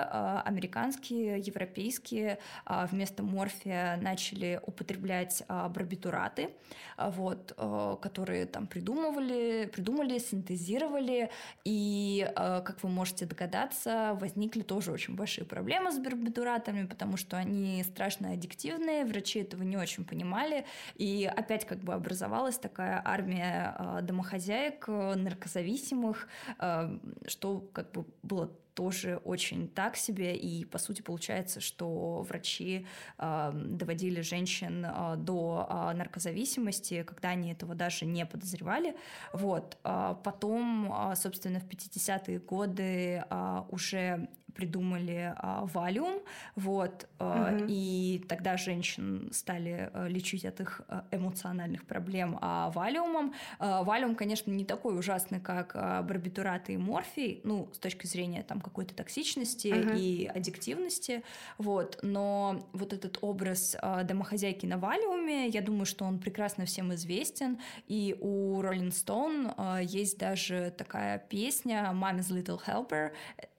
американские, 0.45 1.39
европейские 1.39 2.39
вместо 2.65 3.23
морфия 3.23 3.97
начали 3.97 4.59
употреблять 4.65 5.43
барбитураты, 5.47 6.51
вот, 6.97 7.53
которые 8.01 8.45
там 8.45 8.67
придумывали, 8.67 9.69
придумали, 9.71 10.19
синтезировали, 10.19 11.29
и, 11.63 12.29
как 12.35 12.81
вы 12.83 12.89
можете 12.89 13.25
догадаться, 13.25 14.17
возникли 14.19 14.61
тоже 14.61 14.91
очень 14.91 15.15
большие 15.15 15.45
проблемы 15.45 15.80
с 15.89 15.97
барбитуратами, 15.97 16.85
потому 16.85 17.17
что 17.17 17.37
они 17.37 17.81
страшно 17.83 18.33
аддиктивные, 18.33 19.05
врачи 19.05 19.39
этого 19.39 19.63
не 19.63 19.77
очень 19.77 20.05
понимали, 20.05 20.65
и 20.95 21.25
опять 21.25 21.65
как 21.65 21.79
бы 21.79 21.93
образовалась 21.93 22.57
такая 22.57 23.01
армия 23.03 23.73
а, 23.77 24.01
домохозяек, 24.01 24.87
наркозависимых, 24.87 26.27
а, 26.59 26.99
что 27.25 27.67
как 27.73 27.91
бы 27.91 28.05
было 28.21 28.51
тоже 28.73 29.17
очень 29.23 29.67
так 29.67 29.95
себе, 29.95 30.35
и 30.35 30.65
по 30.65 30.77
сути 30.77 31.01
получается, 31.01 31.59
что 31.59 32.21
врачи 32.21 32.85
э, 33.17 33.51
доводили 33.53 34.21
женщин 34.21 34.85
э, 34.85 35.15
до 35.17 35.67
э, 35.69 35.93
наркозависимости, 35.93 37.03
когда 37.03 37.29
они 37.29 37.51
этого 37.51 37.75
даже 37.75 38.05
не 38.05 38.25
подозревали. 38.25 38.95
Вот. 39.33 39.77
Э, 39.83 40.15
потом, 40.23 40.91
э, 40.91 41.15
собственно, 41.15 41.59
в 41.59 41.65
50-е 41.65 42.39
годы 42.39 43.23
э, 43.29 43.63
уже 43.69 44.29
придумали 44.51 45.33
а, 45.37 45.65
валиум, 45.65 46.21
вот, 46.55 47.07
а, 47.19 47.55
угу. 47.55 47.65
и 47.67 48.23
тогда 48.27 48.57
женщин 48.57 49.29
стали 49.31 49.89
а, 49.93 50.07
лечить 50.07 50.45
от 50.45 50.59
их 50.59 50.81
эмоциональных 51.11 51.85
проблем 51.85 52.37
а, 52.41 52.69
валиумом. 52.71 53.33
А, 53.59 53.83
валиум, 53.83 54.15
конечно, 54.15 54.51
не 54.51 54.65
такой 54.65 54.97
ужасный, 54.97 55.39
как 55.39 55.71
а, 55.75 56.01
барбитураты 56.03 56.73
и 56.73 56.77
морфий, 56.77 57.41
ну, 57.43 57.69
с 57.73 57.79
точки 57.79 58.07
зрения 58.07 58.43
там 58.43 58.60
какой-то 58.61 58.93
токсичности 58.95 59.67
угу. 59.67 59.93
и 59.95 60.25
аддиктивности, 60.25 61.23
вот, 61.57 61.99
но 62.01 62.67
вот 62.73 62.93
этот 62.93 63.17
образ 63.21 63.75
а, 63.79 64.03
домохозяйки 64.03 64.65
на 64.65 64.77
валиуме, 64.77 65.47
я 65.47 65.61
думаю, 65.61 65.85
что 65.85 66.05
он 66.05 66.19
прекрасно 66.19 66.65
всем 66.65 66.93
известен, 66.93 67.59
и 67.87 68.15
у 68.19 68.61
Rolling 68.61 68.91
Stone 68.91 69.53
а, 69.57 69.79
есть 69.79 70.17
даже 70.17 70.73
такая 70.77 71.19
песня 71.19 71.91
«Mommy's 71.93 72.29
Little 72.29 72.59
Helper», 72.65 73.11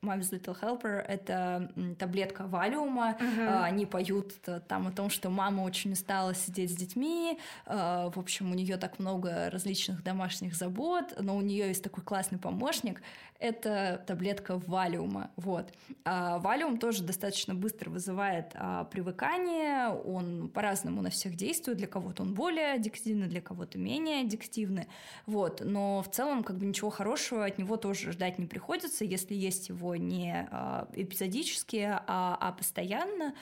«Mommy's 0.02 0.32
Little 0.32 0.60
Helper», 0.60 0.98
это 0.98 1.72
таблетка 1.96 2.46
валиума. 2.48 3.16
Uh-huh. 3.20 3.62
Они 3.62 3.86
поют 3.86 4.34
там 4.66 4.88
о 4.88 4.90
том, 4.90 5.10
что 5.10 5.30
мама 5.30 5.62
очень 5.62 5.92
устала 5.92 6.34
сидеть 6.34 6.72
с 6.72 6.74
детьми. 6.74 7.38
В 7.66 8.12
общем, 8.16 8.50
у 8.50 8.54
нее 8.54 8.78
так 8.78 8.98
много 8.98 9.48
различных 9.50 10.02
домашних 10.02 10.56
забот, 10.56 11.14
но 11.20 11.36
у 11.36 11.40
нее 11.40 11.68
есть 11.68 11.84
такой 11.84 12.02
классный 12.02 12.38
помощник. 12.38 13.00
Это 13.42 14.00
таблетка 14.06 14.56
валиума. 14.56 15.32
Вот. 15.34 15.72
А 16.04 16.38
валиум 16.38 16.78
тоже 16.78 17.02
достаточно 17.02 17.56
быстро 17.56 17.90
вызывает 17.90 18.52
а, 18.54 18.84
привыкание. 18.84 19.88
Он 19.88 20.48
по-разному 20.48 21.02
на 21.02 21.10
всех 21.10 21.34
действует. 21.34 21.78
Для 21.78 21.88
кого-то 21.88 22.22
он 22.22 22.34
более 22.34 22.74
аддиктивный, 22.74 23.26
для 23.26 23.40
кого-то 23.40 23.78
менее 23.78 24.20
аддиктивный. 24.20 24.86
Вот. 25.26 25.60
Но 25.64 26.04
в 26.04 26.10
целом 26.12 26.44
как 26.44 26.56
бы 26.56 26.66
ничего 26.66 26.90
хорошего 26.90 27.44
от 27.44 27.58
него 27.58 27.76
тоже 27.76 28.12
ждать 28.12 28.38
не 28.38 28.46
приходится, 28.46 29.04
если 29.04 29.34
есть 29.34 29.70
его 29.70 29.96
не 29.96 30.48
эпизодически, 30.94 31.98
а, 32.06 32.38
а 32.40 32.52
постоянно. 32.52 33.34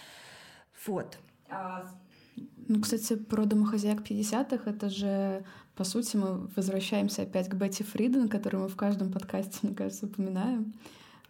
Вот. 0.87 1.19
Ну, 2.69 2.81
кстати, 2.81 3.17
про 3.17 3.45
домохозяек 3.45 4.01
50-х, 4.01 4.71
это 4.71 4.89
же, 4.89 5.45
по 5.81 5.85
сути, 5.85 6.15
мы 6.15 6.47
возвращаемся 6.57 7.23
опять 7.23 7.49
к 7.49 7.55
Бетти 7.55 7.83
Фриден, 7.83 8.29
которую 8.29 8.65
мы 8.65 8.69
в 8.69 8.77
каждом 8.77 9.11
подкасте, 9.11 9.61
мне 9.63 9.75
кажется, 9.75 10.05
упоминаем. 10.05 10.75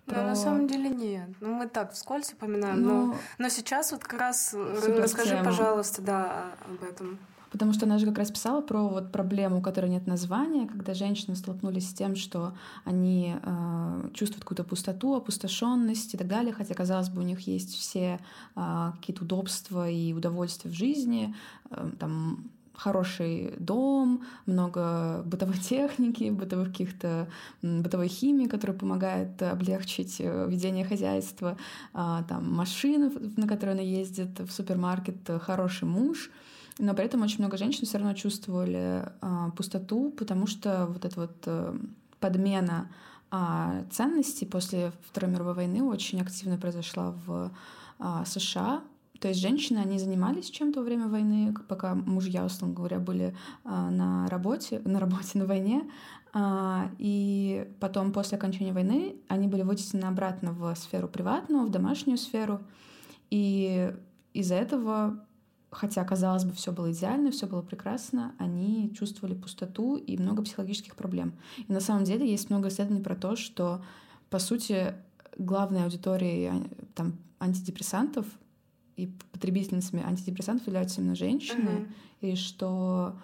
Про... 0.07 0.17
Да, 0.17 0.27
на 0.27 0.35
самом 0.35 0.67
деле 0.67 0.89
нет. 0.89 1.29
Ну, 1.39 1.55
мы 1.55 1.69
так 1.69 1.93
вскользь 1.93 2.33
упоминаем, 2.33 2.83
ну, 2.83 3.07
но, 3.07 3.17
но 3.39 3.49
сейчас 3.49 3.93
вот 3.93 4.03
как 4.03 4.19
раз 4.19 4.53
расскажи, 4.53 5.41
пожалуйста, 5.45 6.03
да, 6.03 6.47
об 6.67 6.83
этом. 6.83 7.21
Потому 7.53 7.73
что 7.73 7.87
она 7.87 7.99
же 7.99 8.07
как 8.07 8.19
раз 8.19 8.33
писала 8.33 8.61
про 8.61 8.89
вот 8.89 9.13
проблему, 9.13 9.59
у 9.59 9.63
которой 9.63 9.89
нет 9.89 10.09
названия, 10.09 10.67
когда 10.67 10.95
женщины 10.95 11.37
столкнулись 11.37 11.89
с 11.89 11.95
тем, 11.95 12.17
что 12.17 12.53
они 12.85 13.37
э, 13.41 14.09
чувствуют 14.15 14.43
какую-то 14.43 14.65
пустоту, 14.65 15.15
опустошенность 15.15 16.15
и 16.15 16.17
так 16.17 16.27
далее, 16.27 16.53
хотя, 16.53 16.75
казалось 16.75 17.09
бы, 17.09 17.21
у 17.21 17.25
них 17.25 17.47
есть 17.47 17.77
все 17.77 18.19
э, 18.57 18.93
какие-то 18.97 19.23
удобства 19.23 19.89
и 19.89 20.13
удовольствия 20.13 20.73
в 20.73 20.75
жизни, 20.75 21.37
э, 21.71 21.91
там 22.01 22.51
хороший 22.83 23.55
дом, 23.59 24.23
много 24.47 25.23
бытовой 25.27 25.59
техники, 25.59 26.31
бытовых 26.31 26.69
каких-то 26.69 27.29
бытовой 27.63 28.09
химии, 28.09 28.47
которая 28.47 28.79
помогает 28.79 29.43
облегчить 29.43 30.17
э, 30.19 30.47
ведение 30.49 30.85
хозяйства, 30.85 31.57
а, 31.93 32.23
там 32.25 32.53
машины, 32.53 33.11
на 33.37 33.47
которые 33.47 33.75
она 33.75 33.83
ездит, 33.83 34.41
в 34.41 34.51
супермаркет, 34.51 35.19
хороший 35.43 35.85
муж— 35.89 36.31
но 36.81 36.95
при 36.95 37.05
этом 37.05 37.23
очень 37.23 37.39
много 37.41 37.59
женщин 37.59 37.85
все 37.85 37.99
равно 37.99 38.15
чувствовали 38.15 39.05
а, 39.21 39.51
пустоту, 39.51 40.11
потому 40.17 40.47
что 40.47 40.87
вот 40.87 41.05
эта 41.05 41.21
вот 41.21 41.37
а, 41.45 41.77
подмена 42.21 42.91
а, 43.31 43.85
ценностей 43.91 44.47
после 44.47 44.93
Второй 45.11 45.31
мировой 45.31 45.55
войны 45.55 45.83
очень 45.83 46.21
активно 46.23 46.57
произошла 46.57 47.15
в 47.27 47.51
США. 48.25 48.83
То 49.21 49.29
есть 49.29 49.41
женщины, 49.41 49.79
они 49.79 49.99
занимались 49.99 50.51
чем-то 50.51 50.81
во 50.81 50.85
время 50.85 51.09
войны, 51.09 51.55
пока 51.69 51.95
мужья, 51.95 52.45
условно 52.45 52.75
говоря, 52.75 52.99
были 52.99 53.37
а, 53.65 53.91
на 53.91 54.27
работе, 54.29 54.81
на 54.85 54.99
работе 54.99 55.39
на 55.39 55.47
войне, 55.47 55.89
а, 56.33 56.91
и 56.99 57.71
потом 57.81 58.13
после 58.13 58.39
окончания 58.39 58.73
войны 58.73 59.17
они 59.29 59.47
были 59.47 59.63
вытеснены 59.63 60.07
обратно 60.07 60.53
в 60.53 60.75
сферу 60.75 61.07
приватную, 61.07 61.67
в 61.67 61.71
домашнюю 61.71 62.17
сферу, 62.17 62.61
и 63.31 63.95
из-за 64.33 64.55
этого 64.55 65.25
хотя, 65.71 66.05
казалось 66.05 66.45
бы, 66.45 66.53
все 66.53 66.73
было 66.73 66.91
идеально, 66.91 67.31
все 67.31 67.47
было 67.47 67.63
прекрасно, 67.63 68.35
они 68.39 68.93
чувствовали 68.93 69.35
пустоту 69.35 69.97
и 69.97 70.17
много 70.17 70.43
психологических 70.43 70.97
проблем. 70.97 71.33
И 71.69 71.73
на 71.73 71.79
самом 71.79 72.05
деле 72.05 72.29
есть 72.29 72.51
много 72.51 72.69
исследований 72.69 73.03
про 73.03 73.15
то, 73.15 73.37
что, 73.37 73.81
по 74.31 74.41
сути, 74.41 74.95
главной 75.39 75.85
аудиторией 75.85 76.49
а, 76.49 76.63
там, 76.95 77.19
антидепрессантов 77.39 78.27
и 79.01 79.13
потребительницами 79.33 80.03
антидепрессантов 80.03 80.67
являются 80.67 81.01
именно 81.01 81.15
женщины, 81.15 81.71
uh-huh. 81.71 82.33
и 82.33 82.37
что 82.37 83.17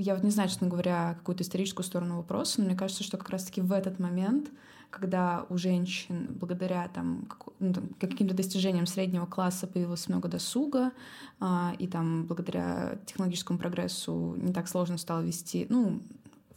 я 0.00 0.14
вот 0.14 0.24
не 0.24 0.30
знаю, 0.30 0.48
честно 0.48 0.68
говоря, 0.68 1.14
какую-то 1.18 1.42
историческую 1.42 1.84
сторону 1.84 2.16
вопроса, 2.16 2.60
но 2.60 2.66
мне 2.66 2.76
кажется, 2.76 3.04
что 3.04 3.18
как 3.18 3.28
раз-таки 3.28 3.60
в 3.60 3.70
этот 3.70 3.98
момент, 3.98 4.50
когда 4.88 5.44
у 5.50 5.58
женщин 5.58 6.26
благодаря 6.30 6.88
там, 6.88 7.28
ну, 7.58 7.74
там, 7.74 7.88
каким-то 8.00 8.34
достижениям 8.34 8.86
среднего 8.86 9.26
класса 9.26 9.66
появилось 9.66 10.08
много 10.08 10.28
досуга, 10.28 10.92
а, 11.38 11.74
и 11.78 11.86
там 11.86 12.24
благодаря 12.24 12.98
технологическому 13.06 13.58
прогрессу 13.58 14.34
не 14.38 14.52
так 14.52 14.68
сложно 14.68 14.96
стало 14.96 15.20
вести, 15.20 15.66
ну, 15.68 16.00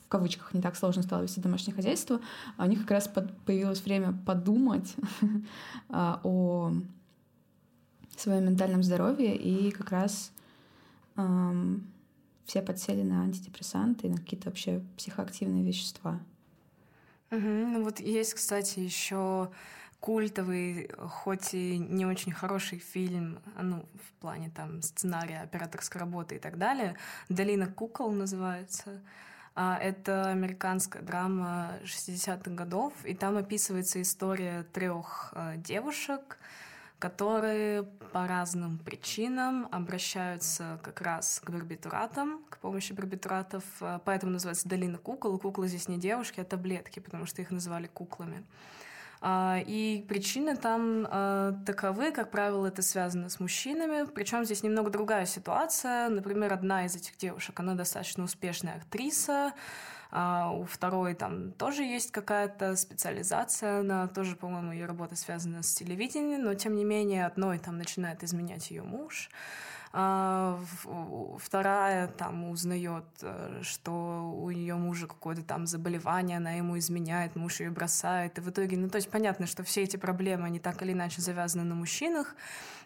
в 0.05 0.07
кавычках, 0.07 0.53
не 0.53 0.61
так 0.61 0.77
сложно 0.77 1.03
стало 1.03 1.23
вести 1.23 1.41
домашнее 1.41 1.75
хозяйство, 1.75 2.21
а 2.57 2.63
у 2.65 2.69
них 2.69 2.81
как 2.81 2.91
раз 2.91 3.07
под, 3.09 3.35
появилось 3.39 3.83
время 3.83 4.17
подумать 4.25 4.95
а, 5.89 6.21
о 6.23 6.73
своем 8.21 8.45
ментальном 8.45 8.84
здоровье, 8.84 9.36
и 9.36 9.71
как 9.71 9.91
раз 9.91 10.32
эм, 11.15 11.88
все 12.45 12.62
подсели 12.62 13.04
на 13.04 13.23
антидепрессанты 13.23 14.08
и 14.08 14.10
на 14.10 14.17
какие-то 14.17 14.49
вообще 14.49 14.82
психоактивные 14.97 15.63
вещества. 15.63 16.19
Угу. 17.32 17.84
Вот 17.84 17.99
есть, 17.99 18.36
кстати, 18.36 18.80
еще 18.80 19.49
культовый, 19.99 20.89
хоть 20.97 21.54
и 21.54 21.78
не 21.78 22.06
очень 22.06 22.34
хороший 22.34 22.80
фильм, 22.80 23.39
ну, 23.60 23.86
в 23.95 24.21
плане 24.21 24.52
там 24.54 24.82
сценария, 24.82 25.41
операторской 25.41 25.99
работы 25.99 26.36
и 26.36 26.39
так 26.39 26.58
далее. 26.58 26.97
«Долина 27.30 27.67
кукол» 27.67 28.12
называется. 28.12 29.02
А, 29.56 29.78
это 29.78 30.30
американская 30.30 31.02
драма 31.02 31.73
60-х 31.84 32.52
годов, 32.52 32.93
и 33.06 33.13
там 33.13 33.38
описывается 33.38 34.02
история 34.02 34.63
трех 34.73 35.32
а, 35.36 35.56
девушек, 35.56 36.38
которые 37.03 37.83
по 38.13 38.27
разным 38.27 38.77
причинам 38.77 39.67
обращаются 39.73 40.79
как 40.83 41.01
раз 41.01 41.41
к 41.43 41.49
барбитуратам, 41.49 42.45
к 42.49 42.59
помощи 42.59 42.93
барбитуратов, 42.93 43.65
а, 43.81 43.99
поэтому 44.05 44.31
называется 44.31 44.69
«Долина 44.69 44.97
кукол». 44.97 45.37
Куклы 45.37 45.67
здесь 45.67 45.89
не 45.89 45.97
девушки, 45.97 46.39
а 46.39 46.45
таблетки, 46.45 47.01
потому 47.01 47.25
что 47.25 47.41
их 47.41 47.51
называли 47.51 47.87
куклами. 47.87 48.45
А, 49.19 49.59
и 49.67 50.05
причины 50.07 50.55
там 50.55 51.05
а, 51.09 51.51
таковы, 51.65 52.11
как 52.11 52.31
правило, 52.31 52.67
это 52.67 52.81
связано 52.81 53.27
с 53.27 53.41
мужчинами. 53.41 54.05
Причем 54.05 54.45
здесь 54.45 54.63
немного 54.63 54.89
другая 54.89 55.25
ситуация. 55.25 56.07
Например, 56.07 56.53
одна 56.53 56.85
из 56.85 56.95
этих 56.95 57.17
девушек, 57.17 57.59
она 57.59 57.75
достаточно 57.75 58.23
успешная 58.23 58.75
актриса, 58.77 59.51
а 60.15 60.52
у 60.52 60.63
второй 60.65 61.15
там 61.15 61.54
тоже 61.54 61.82
есть 61.82 62.12
какая-то 62.12 62.76
специализация, 62.76 63.80
она 63.80 64.08
тоже, 64.08 64.36
по-моему, 64.36 64.71
ее 64.71 64.86
работа 64.86 65.15
связана 65.15 65.63
с 65.63 65.73
телевидением, 65.73 66.43
но 66.43 66.54
тем 66.54 66.76
не 66.76 66.86
менее 66.86 67.26
одной 67.26 67.58
там 67.58 67.80
начинает 67.80 68.23
изменять 68.23 68.69
ее 68.69 68.84
муж. 68.84 69.32
А, 69.91 70.60
вторая 71.39 72.08
там 72.08 72.49
узнает, 72.49 73.06
э, 73.23 73.62
что 73.63 74.32
у 74.36 74.49
ее 74.49 74.76
мужа 74.76 75.08
какое-то 75.08 75.41
там 75.41 75.65
заболевание, 75.65 76.38
она 76.38 76.52
ему 76.52 76.78
изменяет, 76.78 77.36
муж 77.36 77.60
ее 77.60 77.71
бросает. 77.71 78.38
И 78.38 78.41
в 78.41 78.49
итоге, 78.52 78.78
ну 78.78 78.89
то 78.89 78.97
есть 78.97 79.10
понятно, 79.10 79.47
что 79.47 79.63
все 79.63 79.82
эти 79.82 79.97
проблемы, 79.97 80.45
они 80.45 80.60
так 80.60 80.82
или 80.84 80.93
иначе 80.93 81.21
завязаны 81.21 81.63
на 81.63 81.73
мужчинах. 81.73 82.36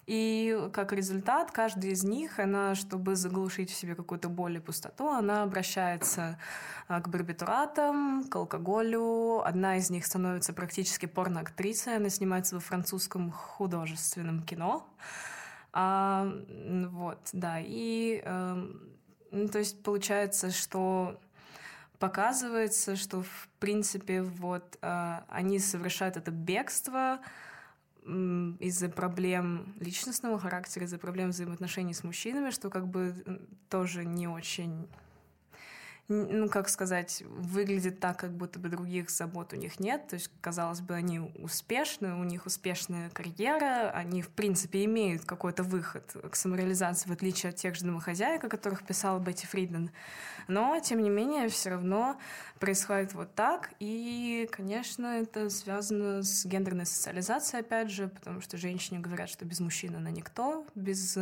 И 0.08 0.70
как 0.72 0.94
результат, 0.94 1.52
каждая 1.52 1.92
из 1.92 2.06
них, 2.06 2.40
она, 2.40 2.76
чтобы 2.76 3.18
заглушить 3.18 3.70
в 3.70 3.76
себе 3.76 3.94
какую-то 3.94 4.30
боль 4.30 4.56
и 4.56 4.60
пустоту, 4.60 5.10
она 5.10 5.44
обращается 5.44 6.40
а, 6.88 7.02
к 7.02 7.10
барбитуратам, 7.10 8.24
к 8.30 8.36
алкоголю. 8.38 9.42
Одна 9.46 9.76
из 9.76 9.90
них 9.90 10.06
становится 10.06 10.54
практически 10.54 11.08
порноактрисой, 11.08 11.98
она 11.98 12.10
снимается 12.10 12.56
во 12.56 12.62
французском 12.62 13.32
художественном 13.32 14.44
кино. 14.44 14.88
А, 15.74 16.32
вот, 16.90 17.20
да, 17.34 17.60
и 17.60 18.22
э, 18.24 18.66
ну, 19.32 19.48
то 19.50 19.60
есть 19.60 19.84
получается, 19.84 20.52
что 20.52 21.20
показывается, 22.00 22.96
что 22.96 23.24
в 23.24 23.50
принципе 23.60 24.22
вот 24.22 24.78
э, 24.82 25.20
они 25.28 25.60
совершают 25.60 26.16
это 26.16 26.32
бегство 26.32 27.20
из-за 28.60 28.90
проблем 28.90 29.74
личностного 29.80 30.40
характера, 30.40 30.86
из-за 30.86 30.98
проблем 30.98 31.30
взаимоотношений 31.30 31.94
с 31.94 32.04
мужчинами, 32.04 32.52
что 32.52 32.70
как 32.70 32.88
бы 32.88 33.14
тоже 33.70 34.06
не 34.06 34.28
очень 34.28 34.88
ну, 36.10 36.48
как 36.48 36.70
сказать, 36.70 37.22
выглядит 37.28 38.00
так, 38.00 38.18
как 38.18 38.32
будто 38.32 38.60
бы 38.60 38.70
других 38.70 39.10
забот 39.10 39.52
у 39.52 39.58
них 39.58 39.80
нет. 39.80 40.08
То 40.08 40.16
есть, 40.16 40.32
казалось 40.40 40.80
бы, 40.80 40.94
они 40.94 41.20
успешны, 41.20 42.16
у 42.16 42.24
них 42.24 42.46
успешная 42.46 43.10
карьера, 43.10 43.92
они, 43.92 44.22
в 44.22 44.30
принципе, 44.30 44.86
имеют 44.86 45.26
какой-то 45.26 45.64
выход 45.64 46.16
к 46.32 46.36
самореализации, 46.36 47.10
в 47.10 47.12
отличие 47.12 47.50
от 47.50 47.58
тех 47.58 47.76
же 47.76 47.84
домохозяек, 47.84 48.44
о 48.44 48.50
которых 48.50 48.86
писала 48.86 49.20
Бетти 49.20 49.46
Фриден. 49.46 49.92
Но, 50.48 50.80
тем 50.80 51.04
не 51.04 51.10
менее, 51.10 51.50
все 51.50 51.72
равно 51.72 52.18
происходит 52.60 53.14
вот 53.14 53.36
так. 53.36 53.72
И, 53.80 54.50
конечно, 54.52 55.08
это 55.08 55.50
связано 55.50 56.24
с 56.24 56.46
гендерной 56.46 56.86
социализацией, 56.86 57.62
опять 57.62 57.92
же, 57.92 58.08
потому 58.08 58.40
что 58.40 58.56
женщине 58.56 59.00
говорят, 59.00 59.30
что 59.30 59.44
без 59.44 59.60
мужчины 59.60 59.98
она 59.98 60.10
никто, 60.10 60.66
без 60.74 61.18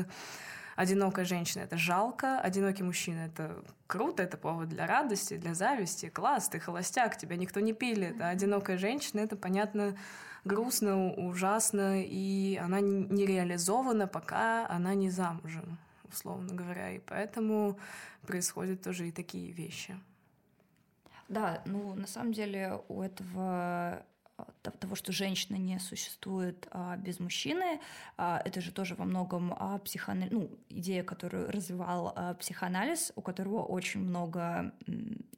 одинокая 0.75 1.25
женщина— 1.25 1.63
это 1.63 1.77
жалко, 1.77 2.39
одинокий 2.39 2.83
мужчина— 2.83 3.19
это 3.27 3.63
круто, 3.87 4.23
это 4.23 4.37
повод 4.37 4.69
для 4.69 4.85
радости, 4.85 5.37
для 5.37 5.53
зависти, 5.53 6.09
класс, 6.09 6.49
ты 6.49 6.59
холостяк, 6.59 7.17
тебя 7.17 7.37
никто 7.37 7.59
не 7.59 7.73
пилит, 7.73 8.21
а 8.21 8.29
одинокая 8.29 8.77
женщина— 8.77 9.19
это, 9.21 9.35
понятно, 9.35 9.97
грустно, 10.43 11.13
ужасно, 11.13 12.01
и 12.03 12.57
она 12.57 12.79
не 12.81 13.25
реализована, 13.25 14.07
пока 14.07 14.67
она 14.67 14.93
не 14.93 15.09
замужем, 15.09 15.77
условно 16.11 16.53
говоря, 16.53 16.91
и 16.91 16.99
поэтому 16.99 17.79
происходят 18.27 18.81
тоже 18.81 19.07
и 19.07 19.11
такие 19.11 19.51
вещи. 19.51 19.95
Да, 21.27 21.61
ну 21.65 21.95
на 21.95 22.05
самом 22.05 22.33
деле 22.33 22.79
у 22.87 23.01
этого 23.01 24.05
того, 24.71 24.95
что 24.95 25.11
женщина 25.11 25.57
не 25.57 25.79
существует 25.79 26.67
а, 26.71 26.97
без 26.97 27.19
мужчины. 27.19 27.79
А, 28.17 28.41
это 28.43 28.61
же 28.61 28.71
тоже 28.71 28.95
во 28.95 29.05
многом 29.05 29.53
а, 29.57 29.79
психоанализ, 29.79 30.31
ну, 30.31 30.49
идея, 30.69 31.03
которую 31.03 31.51
развивал 31.51 32.13
а, 32.15 32.33
психоанализ, 32.33 33.11
у 33.15 33.21
которого 33.21 33.63
очень 33.63 34.01
много 34.01 34.73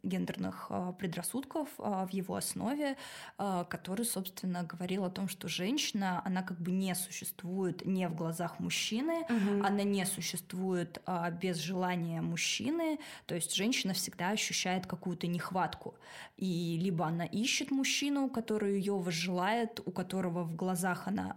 гендерных 0.03 0.67
а, 0.69 0.93
предрассудков 0.93 1.69
а, 1.77 2.05
в 2.05 2.13
его 2.13 2.35
основе, 2.35 2.97
а, 3.37 3.63
который, 3.65 4.05
собственно, 4.05 4.63
говорил 4.63 5.03
о 5.03 5.09
том, 5.09 5.27
что 5.27 5.47
женщина, 5.47 6.21
она 6.25 6.43
как 6.43 6.59
бы 6.59 6.71
не 6.71 6.95
существует 6.95 7.85
не 7.85 8.07
в 8.07 8.15
глазах 8.15 8.59
мужчины, 8.59 9.21
угу. 9.21 9.65
она 9.65 9.83
не 9.83 10.05
существует 10.05 11.01
а, 11.05 11.29
без 11.29 11.57
желания 11.57 12.21
мужчины, 12.21 12.99
то 13.25 13.35
есть 13.35 13.53
женщина 13.53 13.93
всегда 13.93 14.29
ощущает 14.29 14.87
какую-то 14.87 15.27
нехватку, 15.27 15.95
и 16.37 16.77
либо 16.81 17.05
она 17.05 17.25
ищет 17.25 17.71
мужчину, 17.71 18.29
который 18.29 18.77
ее 18.77 18.97
возжелает, 19.17 19.82
у 19.86 19.91
которого 19.91 20.43
в 20.43 20.56
глазах 20.56 21.08
она 21.08 21.34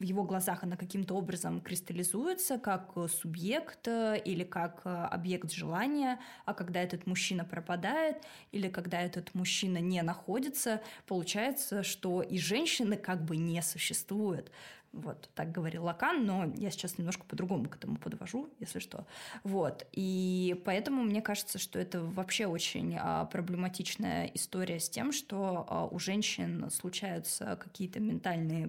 в 0.00 0.02
его 0.02 0.24
глазах 0.24 0.62
она 0.62 0.76
каким-то 0.76 1.14
образом 1.14 1.60
кристаллизуется 1.60 2.58
как 2.58 2.94
субъект 3.08 3.86
э, 3.86 4.18
или 4.24 4.44
как 4.44 4.80
э, 4.86 4.88
объект 4.88 5.52
желания, 5.52 6.18
а 6.46 6.54
когда 6.54 6.80
этот 6.80 7.06
мужчина 7.06 7.44
пропадает 7.44 8.16
или 8.50 8.70
когда 8.70 9.02
этот 9.02 9.34
мужчина 9.34 9.76
не 9.76 10.00
находится, 10.02 10.80
получается, 11.06 11.82
что 11.82 12.22
и 12.22 12.38
женщины 12.38 12.96
как 12.96 13.22
бы 13.22 13.36
не 13.36 13.60
существует. 13.60 14.50
Вот, 14.92 15.30
так 15.34 15.52
говорил 15.52 15.84
Лакан, 15.84 16.26
но 16.26 16.52
я 16.56 16.70
сейчас 16.70 16.98
немножко 16.98 17.24
по-другому 17.24 17.68
к 17.68 17.76
этому 17.76 17.96
подвожу, 17.96 18.50
если 18.58 18.80
что. 18.80 19.06
Вот, 19.44 19.86
и 19.92 20.60
поэтому 20.64 21.04
мне 21.04 21.22
кажется, 21.22 21.58
что 21.58 21.78
это 21.78 22.02
вообще 22.02 22.46
очень 22.46 22.96
а, 22.98 23.26
проблематичная 23.26 24.26
история 24.34 24.80
с 24.80 24.90
тем, 24.90 25.12
что 25.12 25.64
а, 25.68 25.86
у 25.86 25.98
женщин 26.00 26.68
случаются 26.70 27.56
какие-то 27.56 28.00
ментальные 28.00 28.68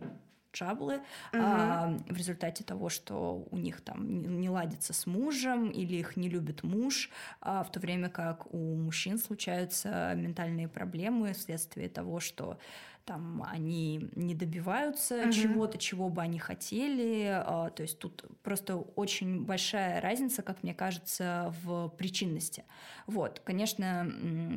траблы 0.52 0.96
угу. 0.96 1.04
а, 1.34 1.98
в 2.08 2.18
результате 2.18 2.64
того, 2.64 2.90
что 2.90 3.48
у 3.50 3.58
них 3.58 3.82
там 3.82 4.22
не, 4.22 4.28
не 4.28 4.50
ладится 4.50 4.94
с 4.94 5.06
мужем 5.06 5.70
или 5.70 5.96
их 5.96 6.18
не 6.18 6.30
любит 6.30 6.64
муж, 6.64 7.10
а, 7.40 7.64
в 7.64 7.72
то 7.72 7.80
время 7.80 8.10
как 8.10 8.54
у 8.54 8.76
мужчин 8.76 9.18
случаются 9.18 10.14
ментальные 10.16 10.68
проблемы 10.68 11.34
вследствие 11.34 11.90
того, 11.90 12.20
что 12.20 12.58
там 13.06 13.44
они 13.48 14.10
не 14.16 14.36
добиваются 14.36 15.24
угу. 15.24 15.32
чего-то, 15.32 15.78
чего 15.78 16.10
бы 16.10 16.22
они 16.22 16.40
хотели. 16.40 17.28
А, 17.30 17.70
то 17.70 17.84
есть 17.84 18.00
тут 18.00 18.24
просто 18.44 18.78
очень 18.78 19.44
большая 19.44 20.02
разница, 20.02 20.42
как 20.42 20.64
мне 20.64 20.74
кажется, 20.74 21.54
в 21.64 21.90
причинности. 21.90 22.64
Вот, 23.08 23.42
конечно, 23.44 24.10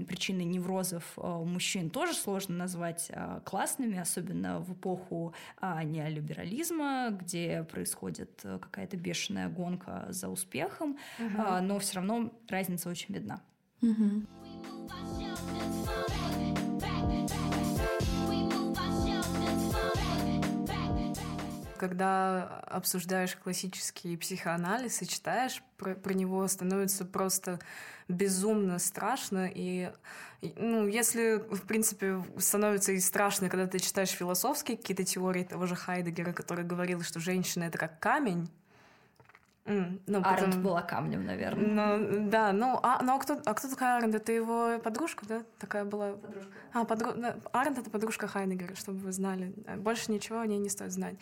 причины 0.06 0.42
неврозов 0.42 1.12
а, 1.16 1.38
у 1.38 1.44
мужчин 1.44 1.90
тоже 1.90 2.14
сложно 2.14 2.56
назвать 2.56 3.10
а, 3.12 3.40
классными, 3.40 3.98
особенно 3.98 4.60
в 4.60 4.72
эпоху 4.72 5.34
неолиберализма, 5.62 7.08
где 7.10 7.64
происходит 7.64 8.40
какая-то 8.42 8.96
бешеная 8.96 9.48
гонка 9.48 10.06
за 10.10 10.28
успехом, 10.28 10.98
угу. 11.18 11.42
но 11.62 11.78
все 11.78 11.96
равно 11.96 12.32
разница 12.48 12.88
очень 12.88 13.14
видна. 13.14 13.42
Угу. 13.82 14.26
Когда 21.88 22.60
обсуждаешь 22.66 23.36
классический 23.36 24.16
психоанализ 24.16 25.02
и 25.02 25.06
читаешь 25.06 25.62
про, 25.76 25.94
про 25.94 26.14
него, 26.14 26.48
становится 26.48 27.04
просто 27.04 27.58
безумно 28.08 28.78
страшно. 28.78 29.50
И, 29.54 29.92
ну, 30.56 30.86
если, 30.86 31.36
в 31.50 31.66
принципе, 31.66 32.24
становится 32.38 32.92
и 32.92 33.00
страшно, 33.00 33.50
когда 33.50 33.66
ты 33.66 33.78
читаешь 33.80 34.08
философские 34.08 34.78
какие-то 34.78 35.04
теории 35.04 35.44
того 35.44 35.66
же 35.66 35.76
Хайдегера, 35.76 36.32
который 36.32 36.64
говорил, 36.64 37.02
что 37.02 37.20
женщина— 37.20 37.64
это 37.64 37.76
как 37.76 38.00
камень, 38.00 38.48
Mm, 39.66 40.00
ну, 40.06 40.20
Аренд 40.22 40.46
потом... 40.46 40.62
была 40.62 40.82
камнем, 40.82 41.24
наверное. 41.24 41.96
Ну, 41.96 42.28
да, 42.28 42.52
ну, 42.52 42.78
а, 42.82 43.02
ну 43.02 43.14
а, 43.14 43.18
кто, 43.18 43.40
а 43.46 43.54
кто 43.54 43.68
такая 43.68 43.96
Аренд? 43.96 44.14
Это 44.14 44.30
его 44.30 44.78
подружка, 44.78 45.24
да? 45.26 45.42
Такая 45.58 45.86
была... 45.86 46.12
Подружка. 46.12 46.52
А, 46.74 46.84
подру... 46.84 47.12
Аренд— 47.52 47.78
это 47.78 47.88
подружка 47.88 48.26
Хайнегера, 48.26 48.74
чтобы 48.74 48.98
вы 48.98 49.12
знали. 49.12 49.54
Больше 49.78 50.12
ничего 50.12 50.40
о 50.40 50.46
ней 50.46 50.58
не 50.58 50.68
стоит 50.68 50.92
знать. 50.92 51.16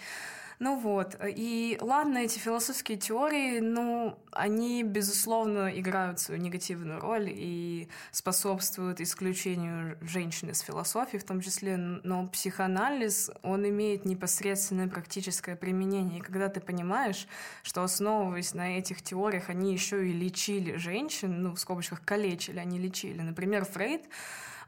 Ну 0.59 0.79
вот, 0.79 1.17
и 1.25 1.79
ладно, 1.81 2.19
эти 2.19 2.39
философские 2.39 2.99
теории, 2.99 3.61
ну, 3.61 4.19
они, 4.31 4.83
безусловно, 4.83 5.69
играют 5.69 6.21
свою 6.21 6.41
негативную 6.41 7.01
роль 7.01 7.29
и 7.29 7.89
способствуют 8.11 9.01
исключению 9.01 9.99
женщин 10.01 10.51
из 10.51 10.61
философии 10.61 11.17
в 11.17 11.25
том 11.25 11.41
числе, 11.41 11.77
но 11.77 12.27
психоанализ, 12.29 13.31
он 13.43 13.69
имеет 13.69 14.05
непосредственное 14.05 14.89
практическое 14.89 15.57
применение. 15.57 16.19
И 16.19 16.23
когда 16.23 16.49
ты 16.49 16.61
понимаешь, 16.61 17.27
что 17.63 17.83
основываясь 17.83 18.55
на 18.55 18.79
этих 18.79 19.03
теориях, 19.03 19.49
они 19.49 19.73
еще 19.73 20.09
и 20.09 20.13
лечили 20.13 20.77
женщин, 20.77 21.43
ну, 21.43 21.55
в 21.55 21.61
скобочках 21.61 22.05
калечили, 22.05 22.59
они 22.59 22.79
лечили. 22.79 23.21
Например, 23.21 23.65
Фрейд 23.65 24.03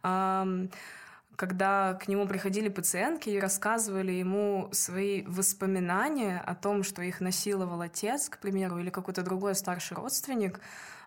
эм, 0.03 0.71
когда 1.37 1.95
к 1.95 2.09
нему 2.09 2.27
приходили 2.27 2.69
пациентки 2.69 3.31
и 3.31 3.41
рассказывали 3.41 4.13
ему 4.13 4.69
свои 4.73 5.23
воспоминания 5.23 6.43
о 6.45 6.55
том, 6.55 6.83
что 6.83 7.03
их 7.03 7.21
насиловал 7.21 7.81
отец, 7.81 8.29
к 8.29 8.39
примеру, 8.39 8.79
или 8.79 8.91
какой-то 8.91 9.23
другой 9.23 9.55
старший 9.55 9.97
родственник, 9.97 10.61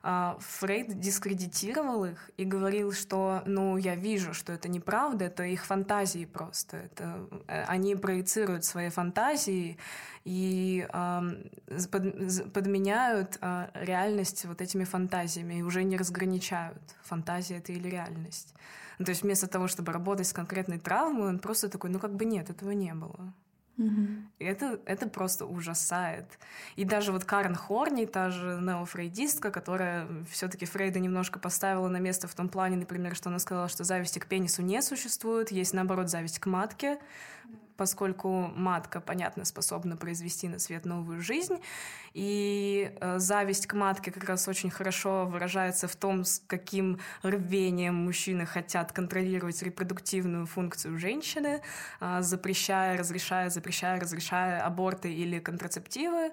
Фрейд 0.03 0.99
дискредитировал 0.99 2.05
их 2.05 2.29
и 2.37 2.45
говорил, 2.45 2.93
что, 2.93 3.41
ну, 3.45 3.77
я 3.77 3.95
вижу, 3.95 4.33
что 4.33 4.53
это 4.53 4.69
неправда, 4.69 5.25
это 5.25 5.43
их 5.43 5.65
фантазии 5.65 6.25
просто, 6.25 6.77
это 6.77 7.27
э, 7.47 7.63
они 7.63 7.95
проецируют 7.95 8.63
свои 8.63 8.89
фантазии 8.89 9.77
и 10.23 10.87
под, 11.91 12.53
подменяют 12.53 13.37
э, 13.41 13.69
реальность 13.73 14.45
вот 14.45 14.61
этими 14.61 14.83
фантазиями 14.83 15.55
и 15.55 15.61
уже 15.61 15.83
не 15.83 15.97
разграничают, 15.97 16.81
фантазия 17.01 17.57
это 17.57 17.71
или 17.71 17.89
реальность. 17.89 18.53
Ну, 18.99 19.05
то 19.05 19.11
есть 19.11 19.23
вместо 19.23 19.47
того, 19.47 19.67
чтобы 19.67 19.91
работать 19.91 20.27
с 20.27 20.33
конкретной 20.33 20.79
травмой, 20.79 21.29
он 21.29 21.39
просто 21.39 21.69
такой, 21.69 21.89
ну 21.89 21.99
как 21.99 22.15
бы 22.15 22.25
нет, 22.25 22.49
этого 22.49 22.71
не 22.71 22.93
было. 22.93 23.33
Mm-hmm. 23.77 24.23
И 24.39 24.45
это, 24.45 24.79
это 24.85 25.07
просто 25.07 25.45
ужасает. 25.45 26.25
И 26.75 26.83
даже 26.83 27.11
вот 27.11 27.25
Карен 27.25 27.55
Хорни, 27.55 28.05
та 28.05 28.31
же 28.31 28.59
неофрейдистка, 28.61 29.51
которая 29.51 30.07
все-таки 30.31 30.65
Фрейда 30.65 30.99
немножко 30.99 31.39
поставила 31.39 31.87
на 31.87 31.97
место 31.97 32.27
в 32.27 32.33
том 32.33 32.49
плане, 32.49 32.77
например, 32.77 33.15
что 33.15 33.29
она 33.29 33.39
сказала, 33.39 33.67
что 33.67 33.83
зависти 33.83 34.19
к 34.19 34.25
пенису 34.25 34.63
не 34.63 34.81
существует, 34.81 35.51
есть 35.51 35.73
наоборот 35.73 36.09
зависть 36.09 36.39
к 36.39 36.47
матке 36.47 36.99
поскольку 37.77 38.51
матка, 38.55 38.99
понятно, 38.99 39.45
способна 39.45 39.95
произвести 39.95 40.47
на 40.47 40.59
свет 40.59 40.85
новую 40.85 41.21
жизнь, 41.21 41.57
и 42.13 42.91
э, 42.99 43.19
зависть 43.19 43.67
к 43.67 43.73
матке 43.73 44.11
как 44.11 44.23
раз 44.23 44.47
очень 44.47 44.71
хорошо 44.71 45.25
выражается 45.25 45.87
в 45.87 45.95
том, 45.95 46.25
с 46.25 46.41
каким 46.47 46.99
рвением 47.21 47.95
мужчины 47.95 48.45
хотят 48.45 48.91
контролировать 48.91 49.61
репродуктивную 49.61 50.47
функцию 50.47 50.97
женщины, 50.97 51.61
э, 52.01 52.17
запрещая, 52.21 52.97
разрешая, 52.97 53.49
запрещая, 53.49 53.99
разрешая 53.99 54.65
аборты 54.65 55.13
или 55.13 55.39
контрацептивы. 55.39 56.31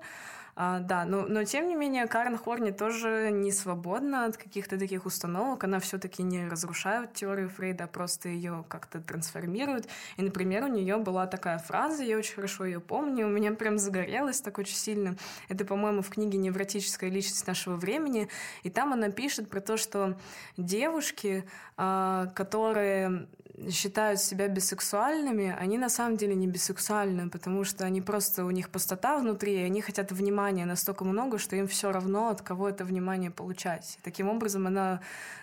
А, 0.57 0.79
да, 0.79 1.05
но, 1.05 1.23
но 1.23 1.43
тем 1.45 1.67
не 1.67 1.75
менее 1.75 2.07
Карен 2.07 2.39
Хорни 2.39 2.71
тоже 2.71 3.31
не 3.33 3.51
свободна 3.51 4.27
от 4.27 4.37
каких-то 4.37 4.79
таких 4.79 5.05
установок. 5.05 5.65
Она 5.65 5.81
все-таки 5.81 6.23
не 6.23 6.47
разрушает 6.49 7.13
теорию 7.13 7.49
Фрейда, 7.49 7.85
а 7.85 7.87
просто 7.89 8.29
ее 8.29 8.65
как-то 8.69 9.01
трансформирует. 9.01 9.89
И, 10.17 10.23
например, 10.23 10.65
у 10.65 10.69
нее 10.69 10.99
была 10.99 11.27
такая 11.27 11.59
фраза, 11.59 12.05
я 12.05 12.17
очень 12.17 12.35
хорошо 12.35 12.65
ее 12.65 12.81
помню, 12.81 13.27
у 13.27 13.31
меня 13.31 13.53
прям 13.53 13.79
загорелась 13.79 14.41
так 14.41 14.59
очень 14.59 14.77
сильно. 14.77 15.17
Это, 15.49 15.65
по-моему, 15.65 16.03
в 16.03 16.09
книге 16.09 16.39
«Невротическая 16.39 17.11
личность 17.11 17.47
нашего 17.47 17.75
времени». 17.75 18.29
И 18.63 18.71
там 18.71 18.93
она 18.93 19.11
пишет 19.11 19.51
про 19.51 19.61
то, 19.61 19.77
что 19.77 20.17
девушки, 20.57 21.45
а, 21.77 22.27
которые 22.35 23.27
считают 23.71 24.21
себя 24.21 24.49
бисексуальными, 24.49 25.55
они 25.59 25.79
на 25.79 25.89
самом 25.89 26.17
деле 26.17 26.35
не 26.35 26.47
бисексуальны, 26.47 27.31
потому 27.31 27.65
что 27.65 27.85
они 27.85 28.01
просто, 28.01 28.45
у 28.45 28.51
них 28.51 28.69
пустота 28.69 29.19
внутри, 29.19 29.55
и 29.55 29.63
они 29.63 29.81
хотят 29.81 30.13
внимания 30.13 30.67
настолько 30.67 31.05
много, 31.05 31.39
что 31.39 31.57
им 31.57 31.67
все 31.69 31.93
равно, 31.93 32.29
от 32.29 32.43
кого 32.43 32.69
это 32.69 32.85
внимание 32.85 33.31
получать. 33.31 33.99
Таким 34.03 34.29
образом 34.29 34.67
она, 34.67 35.01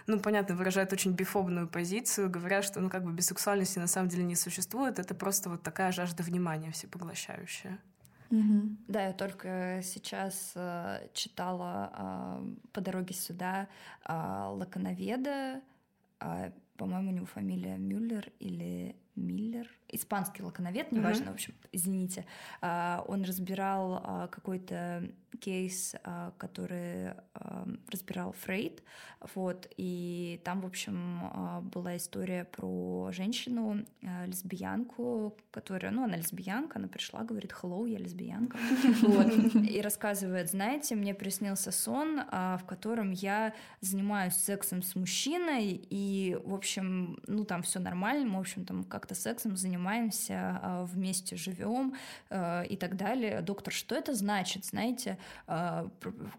ну, 0.07 0.19
понятно, 0.19 0.55
выражает 0.55 0.91
очень 0.93 1.11
бифобную 1.11 1.67
позицию, 1.67 2.29
говоря, 2.29 2.61
что, 2.61 2.81
ну, 2.81 2.89
как 2.89 3.03
бы 3.03 3.13
бисексуальности 3.13 3.79
на 3.79 3.87
самом 3.87 4.09
деле 4.09 4.23
не 4.23 4.35
существует, 4.35 4.99
это 4.99 5.15
просто 5.15 5.49
вот 5.49 5.63
такая 5.63 5.91
жажда 5.91 6.23
внимания 6.23 6.71
всепоглощающая. 6.71 7.79
Угу. 8.29 8.77
Да, 8.87 9.07
я 9.07 9.13
только 9.13 9.81
сейчас 9.83 10.53
э, 10.55 11.07
читала 11.13 11.91
э, 11.93 12.53
по 12.71 12.79
дороге 12.79 13.13
сюда 13.13 13.67
э, 14.05 14.13
Лаконоведа, 14.13 15.61
э, 16.21 16.51
по-моему, 16.81 17.11
у 17.11 17.13
него 17.13 17.25
фамилия 17.27 17.77
Мюллер 17.77 18.31
или 18.39 18.95
Миллер, 19.15 19.67
испанский 19.91 20.43
лаконовед, 20.43 20.91
неважно, 20.91 21.25
uh-huh. 21.25 21.31
в 21.31 21.33
общем, 21.33 21.53
извините, 21.71 22.25
а, 22.61 23.03
он 23.07 23.23
разбирал 23.23 24.01
а, 24.03 24.27
какой-то 24.27 25.11
кейс, 25.39 25.95
а, 26.03 26.33
который 26.37 27.13
разбирал 27.87 28.33
Фрейд, 28.33 28.83
вот, 29.33 29.67
и 29.77 30.41
там, 30.43 30.61
в 30.61 30.65
общем, 30.65 31.61
была 31.73 31.97
история 31.97 32.45
про 32.45 33.11
женщину, 33.11 33.85
лесбиянку, 34.25 35.37
которая, 35.51 35.91
ну, 35.91 36.03
она 36.03 36.17
лесбиянка, 36.17 36.79
она 36.79 36.87
пришла, 36.87 37.23
говорит, 37.23 37.51
hello, 37.51 37.89
я 37.89 37.97
лесбиянка, 37.97 38.57
вот, 39.01 39.55
и 39.55 39.81
рассказывает, 39.81 40.49
знаете, 40.49 40.95
мне 40.95 41.13
приснился 41.13 41.71
сон, 41.71 42.19
в 42.29 42.63
котором 42.67 43.11
я 43.11 43.53
занимаюсь 43.79 44.35
сексом 44.35 44.83
с 44.83 44.95
мужчиной, 44.95 45.81
и, 45.89 46.37
в 46.43 46.53
общем, 46.53 47.19
ну, 47.25 47.45
там 47.45 47.63
все 47.63 47.79
нормально, 47.79 48.37
в 48.37 48.39
общем, 48.39 48.65
там 48.65 48.83
как-то 49.01 49.15
сексом 49.15 49.57
занимаемся, 49.57 50.85
вместе 50.85 51.35
живем 51.35 51.95
и 52.29 52.77
так 52.79 52.95
далее. 52.95 53.41
Доктор, 53.41 53.73
что 53.73 53.95
это 53.95 54.13
значит, 54.13 54.65
знаете? 54.65 55.17
А, 55.47 55.89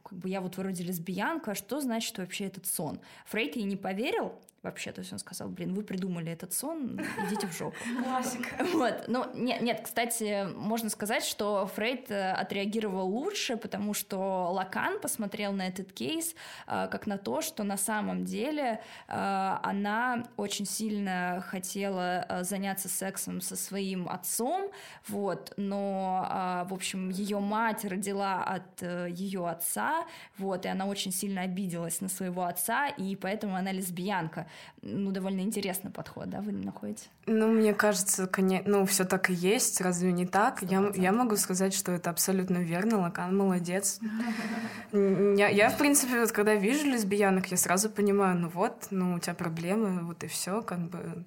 как 0.03 0.19
бы 0.19 0.29
я 0.29 0.41
вот 0.41 0.57
вроде 0.57 0.85
лесбиянка, 0.85 1.51
а 1.51 1.55
что 1.55 1.81
значит 1.81 2.17
вообще 2.19 2.45
этот 2.45 2.67
сон? 2.67 3.01
Фрейд 3.27 3.57
ей 3.57 3.65
не 3.65 3.77
поверил, 3.77 4.41
вообще. 4.63 4.93
То 4.93 5.01
есть 5.01 5.13
он 5.13 5.19
сказал, 5.19 5.49
блин, 5.49 5.75
вы 5.75 5.83
придумали 5.83 6.31
этот 6.31 6.53
сон, 6.53 7.01
идите 7.27 7.47
в 7.47 7.53
жопу. 7.53 7.77
Классика. 8.03 8.65
Вот. 8.73 9.05
Ну, 9.09 9.27
нет, 9.35 9.61
нет, 9.63 9.81
кстати, 9.83 10.47
можно 10.55 10.89
сказать, 10.89 11.25
что 11.25 11.67
Фрейд 11.75 12.11
э, 12.11 12.33
отреагировал 12.33 13.09
лучше, 13.09 13.57
потому 13.57 13.95
что 13.95 14.51
Лакан 14.53 15.01
посмотрел 15.01 15.53
на 15.53 15.67
этот 15.67 15.93
кейс 15.93 16.35
э, 16.67 16.89
как 16.91 17.07
на 17.07 17.19
то, 17.19 17.43
что 17.43 17.65
на 17.65 17.77
самом 17.77 18.25
деле 18.25 18.81
э, 19.09 19.59
она 19.63 20.25
очень 20.37 20.67
сильно 20.67 21.45
хотела 21.47 22.27
заняться 22.43 22.89
сексом 22.89 23.41
со 23.41 23.57
своим 23.57 24.09
отцом, 24.09 24.71
вот, 25.09 25.53
но, 25.57 26.65
в 26.69 26.75
общем, 26.75 27.11
ее 27.11 27.39
мать 27.41 27.85
родила 27.85 28.43
от 28.45 28.83
ее 28.83 29.49
отца, 29.49 30.07
вот, 30.39 30.65
и 30.67 30.69
она 30.69 30.87
очень 30.87 31.13
сильно 31.13 31.43
обиделась 31.43 32.01
на 32.01 32.09
своего 32.09 32.45
отца, 32.45 32.89
и 32.89 33.17
поэтому 33.17 33.57
она 33.57 33.73
лесбиянка 33.73 34.47
ну, 34.83 35.13
довольно 35.13 35.41
интересный 35.41 35.91
подход, 35.91 36.29
да, 36.29 36.41
вы 36.41 36.51
находите? 36.51 37.07
Ну, 37.27 37.47
мне 37.53 37.73
кажется, 37.73 38.27
конечно, 38.27 38.69
ну, 38.69 38.85
все 38.85 39.05
так 39.05 39.31
и 39.31 39.33
есть, 39.33 39.81
разве 39.81 40.13
не 40.13 40.27
так? 40.27 40.61
Я, 40.63 40.91
я 40.97 41.13
могу 41.13 41.37
сказать, 41.37 41.73
что 41.73 41.93
это 41.93 42.11
абсолютно 42.11 42.59
верно, 42.59 42.99
Лакан 42.99 43.37
молодец. 43.37 44.01
Я, 44.93 45.49
я, 45.49 45.71
в 45.71 45.79
принципе, 45.79 46.21
вот 46.21 46.33
когда 46.33 46.55
вижу 46.55 46.87
лесбиянок, 46.87 47.47
я 47.47 47.57
сразу 47.57 47.89
понимаю, 47.89 48.39
ну 48.39 48.49
вот, 48.49 48.89
ну, 48.91 49.15
у 49.15 49.19
тебя 49.19 49.33
проблемы, 49.35 50.05
вот 50.05 50.23
и 50.23 50.27
все, 50.27 50.61
как 50.61 50.81
бы, 50.91 51.25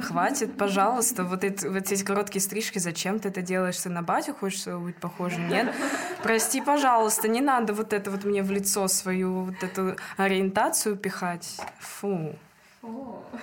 хватит, 0.00 0.56
пожалуйста, 0.56 1.24
вот, 1.24 1.42
эти, 1.42 1.66
вот 1.66 1.90
эти 1.90 2.04
короткие 2.04 2.40
стрижки, 2.40 2.78
зачем 2.78 3.18
ты 3.18 3.30
это 3.30 3.42
делаешь? 3.42 3.76
Ты 3.78 3.90
на 3.90 4.02
батю 4.02 4.34
хочешь 4.34 4.66
быть 4.66 4.96
похожим? 4.96 5.48
Нет? 5.48 5.74
Прости, 6.22 6.60
пожалуйста, 6.60 7.26
не 7.26 7.40
надо 7.40 7.72
вот 7.72 7.92
это 7.92 8.10
вот 8.12 8.24
мне 8.24 8.42
в 8.42 8.52
лицо 8.52 8.86
свою 8.86 9.44
вот 9.46 9.62
эту 9.62 9.96
ориентацию 10.16 10.96
пихать. 10.96 11.56
Фу. 11.80 12.36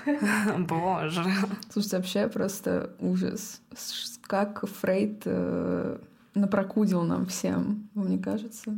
Боже. 0.59 1.23
Слушайте, 1.69 1.97
вообще 1.97 2.27
просто 2.27 2.91
ужас. 2.99 3.61
Как 4.21 4.65
Фрейд 4.67 5.21
э, 5.25 5.97
напрокудил 6.33 7.03
нам 7.03 7.25
всем, 7.25 7.89
вам 7.93 8.09
не 8.09 8.17
кажется? 8.17 8.77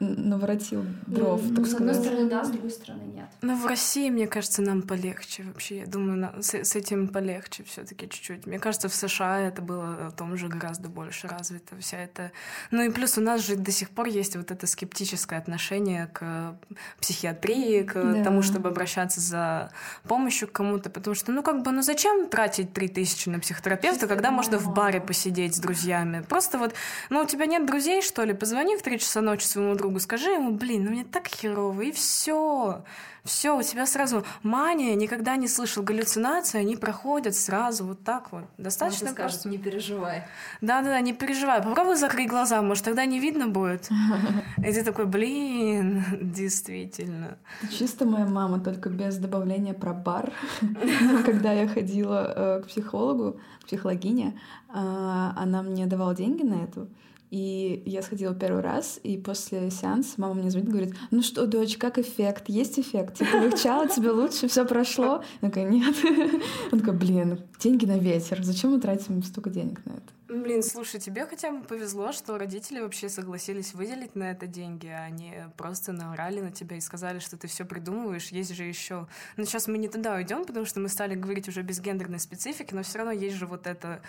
Наворотил 0.00 0.84
дров, 1.06 1.42
ну, 1.42 1.56
так 1.56 1.66
с 1.66 1.70
сказать. 1.70 1.90
одной 1.90 1.94
стороны, 1.94 2.30
да, 2.30 2.44
с 2.44 2.50
другой 2.50 2.70
стороны, 2.70 3.02
нет. 3.14 3.28
Ну, 3.42 3.54
в 3.54 3.66
России, 3.66 4.08
мне 4.08 4.26
кажется, 4.26 4.62
нам 4.62 4.82
полегче 4.82 5.42
вообще. 5.42 5.80
Я 5.80 5.86
думаю, 5.86 6.16
на, 6.16 6.42
с, 6.42 6.54
с 6.54 6.74
этим 6.74 7.08
полегче 7.08 7.64
все 7.64 7.84
таки 7.84 8.08
чуть-чуть. 8.08 8.46
Мне 8.46 8.58
кажется, 8.58 8.88
в 8.88 8.94
США 8.94 9.40
это 9.40 9.60
было 9.60 10.08
о 10.08 10.10
том 10.10 10.36
же 10.36 10.48
гораздо 10.48 10.88
больше 10.88 11.28
развито. 11.28 11.76
Вся 11.80 11.98
это... 11.98 12.32
Ну 12.70 12.82
и 12.82 12.90
плюс 12.90 13.18
у 13.18 13.20
нас 13.20 13.44
же 13.46 13.56
до 13.56 13.70
сих 13.70 13.90
пор 13.90 14.06
есть 14.06 14.36
вот 14.36 14.50
это 14.50 14.66
скептическое 14.66 15.38
отношение 15.38 16.06
к 16.06 16.56
психиатрии, 17.00 17.82
к 17.82 17.94
да. 17.94 18.24
тому, 18.24 18.42
чтобы 18.42 18.70
обращаться 18.70 19.20
за 19.20 19.70
помощью 20.04 20.48
к 20.48 20.52
кому-то, 20.52 20.88
потому 20.88 21.14
что, 21.14 21.30
ну, 21.30 21.42
как 21.42 21.62
бы, 21.62 21.72
ну 21.72 21.82
зачем 21.82 22.28
тратить 22.28 22.72
три 22.72 22.88
тысячи 22.88 23.28
на 23.28 23.38
психотерапевта, 23.38 24.06
когда 24.06 24.30
можно 24.30 24.58
в 24.58 24.72
баре 24.72 25.00
посидеть 25.00 25.56
с 25.56 25.58
друзьями? 25.58 26.24
Просто 26.26 26.58
вот, 26.58 26.74
ну, 27.10 27.20
у 27.20 27.26
тебя 27.26 27.44
нет 27.44 27.66
друзей, 27.66 28.00
что 28.00 28.24
ли? 28.24 28.32
Позвони 28.32 28.76
в 28.76 28.82
три 28.82 28.98
часа 28.98 29.20
ночи 29.20 29.44
своему 29.44 29.74
другу, 29.74 29.89
скажи 29.98 30.30
ему, 30.30 30.52
блин, 30.52 30.84
ну 30.84 30.90
мне 30.90 31.04
так 31.04 31.26
херово, 31.26 31.82
и 31.82 31.92
все. 31.92 32.84
Все, 33.24 33.56
у 33.56 33.62
тебя 33.62 33.86
сразу 33.86 34.24
мания, 34.42 34.94
никогда 34.94 35.36
не 35.36 35.46
слышал 35.46 35.82
галлюцинации, 35.82 36.58
они 36.58 36.76
проходят 36.76 37.34
сразу 37.34 37.84
вот 37.84 38.02
так 38.02 38.32
вот. 38.32 38.44
Достаточно 38.56 39.10
скажет, 39.10 39.44
не 39.44 39.58
переживай. 39.58 40.24
Да-да-да, 40.62 41.00
не 41.00 41.12
переживай. 41.12 41.62
Попробуй 41.62 41.96
закрыть 41.96 42.30
глаза, 42.30 42.62
может, 42.62 42.84
тогда 42.84 43.04
не 43.04 43.20
видно 43.20 43.48
будет. 43.48 43.90
И 44.58 44.72
ты 44.72 44.82
такой, 44.82 45.04
блин, 45.04 46.02
действительно. 46.20 47.36
Чисто 47.70 48.06
моя 48.06 48.26
мама, 48.26 48.58
только 48.60 48.88
без 48.88 49.18
добавления 49.18 49.74
про 49.74 49.92
бар. 49.92 50.32
Когда 51.26 51.52
я 51.52 51.68
ходила 51.68 52.32
э, 52.34 52.62
к 52.62 52.68
психологу, 52.68 53.38
к 53.62 53.66
психологине, 53.66 54.40
а, 54.68 55.34
она 55.36 55.62
мне 55.62 55.86
давала 55.86 56.14
деньги 56.14 56.42
на 56.42 56.64
эту. 56.64 56.88
И 57.30 57.82
я 57.86 58.02
сходила 58.02 58.34
первый 58.34 58.60
раз, 58.60 58.98
и 59.04 59.16
после 59.16 59.70
сеанса 59.70 60.14
мама 60.16 60.34
мне 60.34 60.50
звонит, 60.50 60.68
говорит, 60.68 60.94
ну 61.12 61.22
что, 61.22 61.46
дочь, 61.46 61.76
как 61.76 61.98
эффект? 61.98 62.44
Есть 62.48 62.78
эффект? 62.80 63.18
Типа, 63.18 63.36
легчало, 63.36 63.88
тебе 63.88 64.10
лучше, 64.10 64.48
все 64.48 64.64
прошло? 64.64 65.22
Я 65.40 65.48
такая, 65.48 65.64
нет. 65.64 65.94
Он 66.72 66.80
такой, 66.80 66.94
блин, 66.94 67.38
деньги 67.60 67.86
на 67.86 67.98
ветер, 67.98 68.42
зачем 68.42 68.72
мы 68.72 68.80
тратим 68.80 69.22
столько 69.22 69.48
денег 69.48 69.80
на 69.86 69.92
это? 69.92 70.19
Блин, 70.30 70.62
слушай, 70.62 71.00
тебе 71.00 71.26
хотя 71.26 71.50
бы 71.50 71.64
повезло, 71.64 72.12
что 72.12 72.38
родители 72.38 72.78
вообще 72.78 73.08
согласились 73.08 73.74
выделить 73.74 74.14
на 74.14 74.30
это 74.30 74.46
деньги, 74.46 74.86
а 74.86 75.02
они 75.02 75.34
просто 75.56 75.92
наорали 75.92 76.40
на 76.40 76.52
тебя 76.52 76.76
и 76.76 76.80
сказали, 76.80 77.18
что 77.18 77.36
ты 77.36 77.48
все 77.48 77.64
придумываешь. 77.64 78.28
Есть 78.28 78.54
же 78.54 78.62
еще. 78.62 79.08
Но 79.36 79.44
сейчас 79.44 79.66
мы 79.66 79.76
не 79.76 79.88
туда 79.88 80.14
уйдем, 80.14 80.44
потому 80.44 80.66
что 80.66 80.78
мы 80.78 80.88
стали 80.88 81.16
говорить 81.16 81.48
уже 81.48 81.62
без 81.62 81.80
гендерной 81.80 82.20
специфики, 82.20 82.72
но 82.72 82.84
все 82.84 82.98
равно 82.98 83.10
есть 83.10 83.36
же 83.36 83.46
вот 83.46 83.66
это 83.66 84.02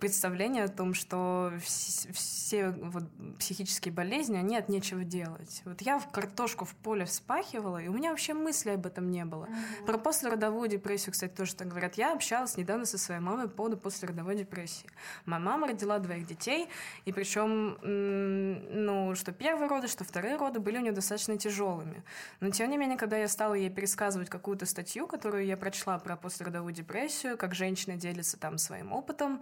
представление 0.00 0.64
о 0.64 0.68
том, 0.68 0.94
что 0.94 1.52
все, 1.62 2.12
все 2.12 2.70
вот 2.70 3.04
психические 3.38 3.94
болезни, 3.94 4.36
они 4.36 4.56
от 4.56 4.68
нечего 4.68 5.04
делать. 5.04 5.62
Вот 5.64 5.80
я 5.82 6.00
в 6.00 6.10
картошку 6.10 6.64
в 6.64 6.74
поле 6.74 7.04
вспахивала, 7.04 7.78
и 7.80 7.86
у 7.86 7.92
меня 7.92 8.10
вообще 8.10 8.34
мысли 8.34 8.70
об 8.70 8.84
этом 8.84 9.12
не 9.12 9.24
было. 9.24 9.44
Mm-hmm. 9.44 9.86
Про 9.86 9.98
послеродовую 9.98 10.68
депрессию, 10.68 11.12
кстати, 11.12 11.32
тоже 11.32 11.54
так 11.54 11.68
говорят. 11.68 11.94
Я 11.94 12.14
общалась 12.14 12.56
недавно 12.56 12.84
со 12.84 12.98
своей 12.98 13.20
мамой 13.20 13.46
по 13.46 13.54
поводу 13.54 13.76
послеродовой 13.76 14.34
депрессии. 14.34 14.88
Моя 15.24 15.40
мама 15.40 15.67
родила 15.68 15.98
двоих 15.98 16.26
детей, 16.26 16.68
и 17.04 17.12
причем, 17.12 17.78
ну, 17.82 19.14
что 19.14 19.32
первые 19.32 19.68
роды, 19.68 19.88
что 19.88 20.04
вторые 20.04 20.36
роды 20.36 20.60
были 20.60 20.78
у 20.78 20.80
нее 20.80 20.92
достаточно 20.92 21.38
тяжелыми. 21.38 22.02
Но, 22.40 22.50
тем 22.50 22.70
не 22.70 22.76
менее, 22.76 22.98
когда 22.98 23.16
я 23.16 23.28
стала 23.28 23.54
ей 23.54 23.70
пересказывать 23.70 24.28
какую-то 24.28 24.66
статью, 24.66 25.06
которую 25.06 25.46
я 25.46 25.56
прочла 25.56 25.98
про 25.98 26.16
послеродовую 26.16 26.72
депрессию, 26.72 27.36
как 27.36 27.54
женщина 27.54 27.96
делится 27.96 28.38
там 28.38 28.58
своим 28.58 28.92
опытом, 28.92 29.40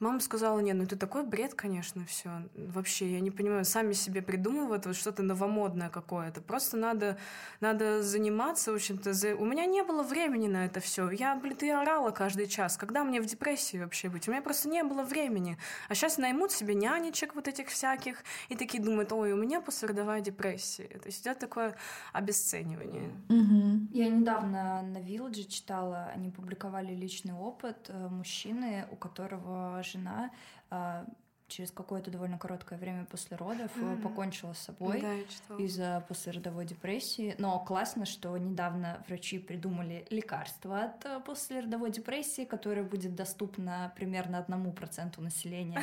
Мама 0.00 0.20
сказала, 0.20 0.60
нет, 0.60 0.76
ну 0.76 0.84
это 0.84 0.96
такой 0.96 1.24
бред, 1.24 1.54
конечно, 1.54 2.04
все. 2.04 2.30
Вообще, 2.54 3.12
я 3.12 3.20
не 3.20 3.32
понимаю, 3.32 3.64
сами 3.64 3.92
себе 3.94 4.22
придумывают 4.22 4.86
вот 4.86 4.94
что-то 4.94 5.22
новомодное 5.22 5.88
какое-то. 5.88 6.40
Просто 6.40 6.76
надо, 6.76 7.18
надо 7.60 8.02
заниматься, 8.02 8.70
в 8.72 8.76
общем-то. 8.76 9.12
За... 9.12 9.34
У 9.34 9.44
меня 9.44 9.66
не 9.66 9.82
было 9.82 10.04
времени 10.04 10.46
на 10.46 10.66
это 10.66 10.78
все. 10.78 11.10
Я, 11.10 11.34
блин, 11.34 11.56
ты 11.56 11.70
орала 11.72 12.10
каждый 12.10 12.46
час. 12.46 12.76
Когда 12.76 13.02
мне 13.02 13.20
в 13.20 13.26
депрессии 13.26 13.78
вообще 13.78 14.08
быть? 14.08 14.28
У 14.28 14.30
меня 14.30 14.40
просто 14.40 14.68
не 14.68 14.84
было 14.84 15.02
времени. 15.02 15.58
А 15.88 15.94
сейчас 15.94 16.16
наймут 16.16 16.52
себе 16.52 16.74
нянечек 16.74 17.34
вот 17.34 17.48
этих 17.48 17.68
всяких 17.68 18.22
и 18.48 18.56
такие 18.56 18.82
думают, 18.82 19.12
ой, 19.12 19.32
у 19.32 19.36
меня 19.36 19.60
послеродовая 19.60 20.20
депрессия. 20.20 20.86
То 20.86 21.06
есть 21.06 21.22
идет 21.22 21.40
такое 21.40 21.74
обесценивание. 22.12 23.10
Угу. 23.28 23.88
Я 23.92 24.08
недавно 24.08 24.82
на 24.82 25.00
Вилладже 25.00 25.44
читала, 25.44 26.10
они 26.14 26.30
публиковали 26.30 26.94
личный 26.94 27.34
опыт 27.34 27.86
э, 27.88 28.08
мужчины, 28.08 28.86
у 28.92 28.96
которого 28.96 29.82
жена 29.90 30.30
а, 30.70 31.06
через 31.48 31.70
какое-то 31.70 32.10
довольно 32.10 32.38
короткое 32.38 32.78
время 32.78 33.06
после 33.06 33.36
родов 33.36 33.74
mm-hmm. 33.74 34.02
покончила 34.02 34.52
с 34.52 34.58
собой 34.58 35.00
да, 35.00 35.56
из-за 35.56 36.04
послеродовой 36.06 36.66
депрессии. 36.66 37.34
Но 37.38 37.58
классно, 37.58 38.04
что 38.04 38.36
недавно 38.36 39.02
врачи 39.08 39.38
придумали 39.38 40.06
лекарство 40.10 40.82
от 40.82 41.04
э, 41.06 41.20
послеродовой 41.20 41.90
депрессии, 41.90 42.44
которое 42.44 42.82
будет 42.82 43.14
доступно 43.14 43.92
примерно 43.96 44.38
одному 44.38 44.72
проценту 44.72 45.22
населения 45.22 45.82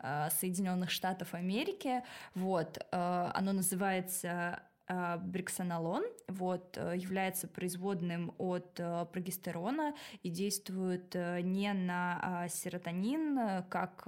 а, 0.00 0.28
Соединенных 0.38 0.90
Штатов 0.90 1.32
Америки. 1.34 2.02
Вот, 2.34 2.86
оно 2.90 3.52
называется 3.52 4.60
бриксонолон 4.88 6.04
вот, 6.28 6.76
э, 6.76 6.94
является 6.96 7.48
производным 7.48 8.34
от 8.38 8.78
э, 8.78 9.06
прогестерона 9.12 9.94
и 10.22 10.30
действует 10.30 11.14
э, 11.14 11.40
не 11.40 11.72
на 11.72 12.18
а, 12.22 12.48
серотонин, 12.48 13.64
как 13.68 14.06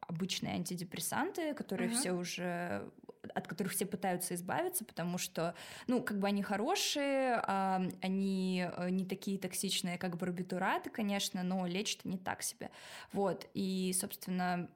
обычные 0.00 0.54
антидепрессанты, 0.54 1.54
которые 1.54 1.90
uh-huh. 1.90 1.94
все 1.94 2.12
уже 2.12 2.90
от 3.34 3.46
которых 3.46 3.72
все 3.72 3.84
пытаются 3.84 4.34
избавиться, 4.34 4.84
потому 4.84 5.18
что, 5.18 5.54
ну, 5.86 6.02
как 6.02 6.18
бы 6.18 6.28
они 6.28 6.42
хорошие, 6.42 7.42
а, 7.46 7.82
они 8.00 8.66
не 8.90 9.04
такие 9.04 9.38
токсичные, 9.38 9.98
как 9.98 10.16
барбитураты, 10.16 10.88
конечно, 10.88 11.42
но 11.42 11.66
лечат 11.66 12.04
не 12.04 12.16
так 12.16 12.42
себе. 12.42 12.70
Вот, 13.12 13.46
и, 13.54 13.94
собственно, 13.98 14.68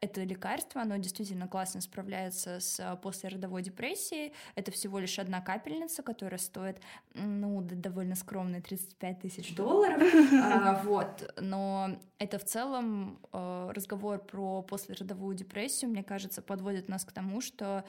это 0.00 0.22
лекарство, 0.22 0.82
оно 0.82 0.96
действительно 0.96 1.48
классно 1.48 1.80
справляется 1.80 2.60
с 2.60 2.78
а, 2.80 2.96
послеродовой 2.96 3.62
депрессией. 3.62 4.32
Это 4.54 4.70
всего 4.70 4.98
лишь 4.98 5.18
одна 5.18 5.40
капельница, 5.40 6.02
которая 6.02 6.38
стоит, 6.38 6.80
ну, 7.14 7.60
довольно 7.62 8.14
скромные 8.14 8.60
35 8.60 9.20
тысяч 9.20 9.54
долларов. 9.54 10.02
А, 10.44 10.82
вот. 10.84 11.34
Но 11.40 11.98
это 12.18 12.38
в 12.38 12.44
целом 12.44 13.18
а, 13.32 13.72
разговор 13.72 14.18
про 14.18 14.62
послеродовую 14.62 15.34
депрессию, 15.34 15.90
мне 15.90 16.02
кажется, 16.02 16.42
подводит 16.42 16.88
нас 16.88 17.04
к 17.04 17.12
тому, 17.12 17.40
что 17.40 17.84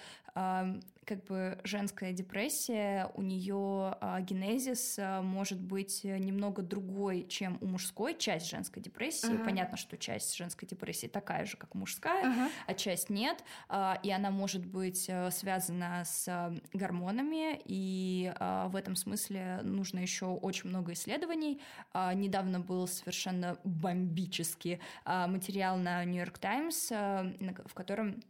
как 1.06 1.24
бы 1.26 1.60
женская 1.64 2.12
депрессия, 2.12 3.10
у 3.14 3.22
нее 3.22 3.95
а, 4.01 4.20
генезис 4.22 4.97
а, 4.99 5.22
может 5.22 5.62
быть 5.62 6.03
немного 6.03 6.62
другой, 6.62 7.26
чем 7.30 7.58
у 7.62 7.68
мужской. 7.68 8.18
Часть 8.18 8.49
женской 8.49 8.82
депрессии, 8.82 9.32
uh-huh. 9.32 9.45
понятно, 9.45 9.78
что 9.78 9.97
часть 9.97 10.36
женской 10.36 10.68
депрессии 10.68 11.08
такая 11.08 11.45
же, 11.45 11.58
как 11.58 11.76
мужская, 11.76 12.05
uh-huh. 12.06 12.49
а 12.68 12.74
часть 12.74 13.10
нет, 13.10 13.43
а, 13.70 13.99
и 14.03 14.12
она 14.12 14.32
может 14.32 14.66
быть 14.66 15.08
а, 15.10 15.32
связана 15.32 16.03
с 16.06 16.28
а, 16.28 16.53
гормонами, 16.74 17.60
и 17.66 18.34
а, 18.39 18.68
в 18.68 18.76
этом 18.76 18.95
смысле 18.95 19.60
нужно 19.64 19.99
еще 19.99 20.26
очень 20.26 20.70
много 20.70 20.93
исследований. 20.93 21.62
А, 21.93 22.14
недавно 22.14 22.60
был 22.60 22.88
совершенно 22.88 23.58
бомбический 23.64 24.80
материал 25.06 25.78
на 25.78 26.03
York 26.03 26.38
Times, 26.39 26.91
а, 26.91 27.32
в 27.66 27.74
котором 27.74 28.22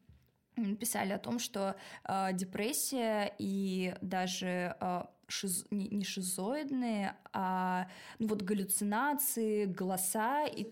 писали 0.80 1.12
о 1.12 1.20
том, 1.20 1.40
что 1.40 1.76
э, 2.08 2.30
депрессия 2.34 3.34
и 3.38 3.94
даже 4.02 4.76
э, 4.80 5.04
шиз... 5.28 5.66
не, 5.72 5.88
не 5.88 6.04
шизоидные, 6.04 7.16
а 7.34 7.88
ну, 8.20 8.28
вот 8.28 8.42
галлюцинации, 8.42 9.66
голоса 9.66 10.46
и 10.46 10.72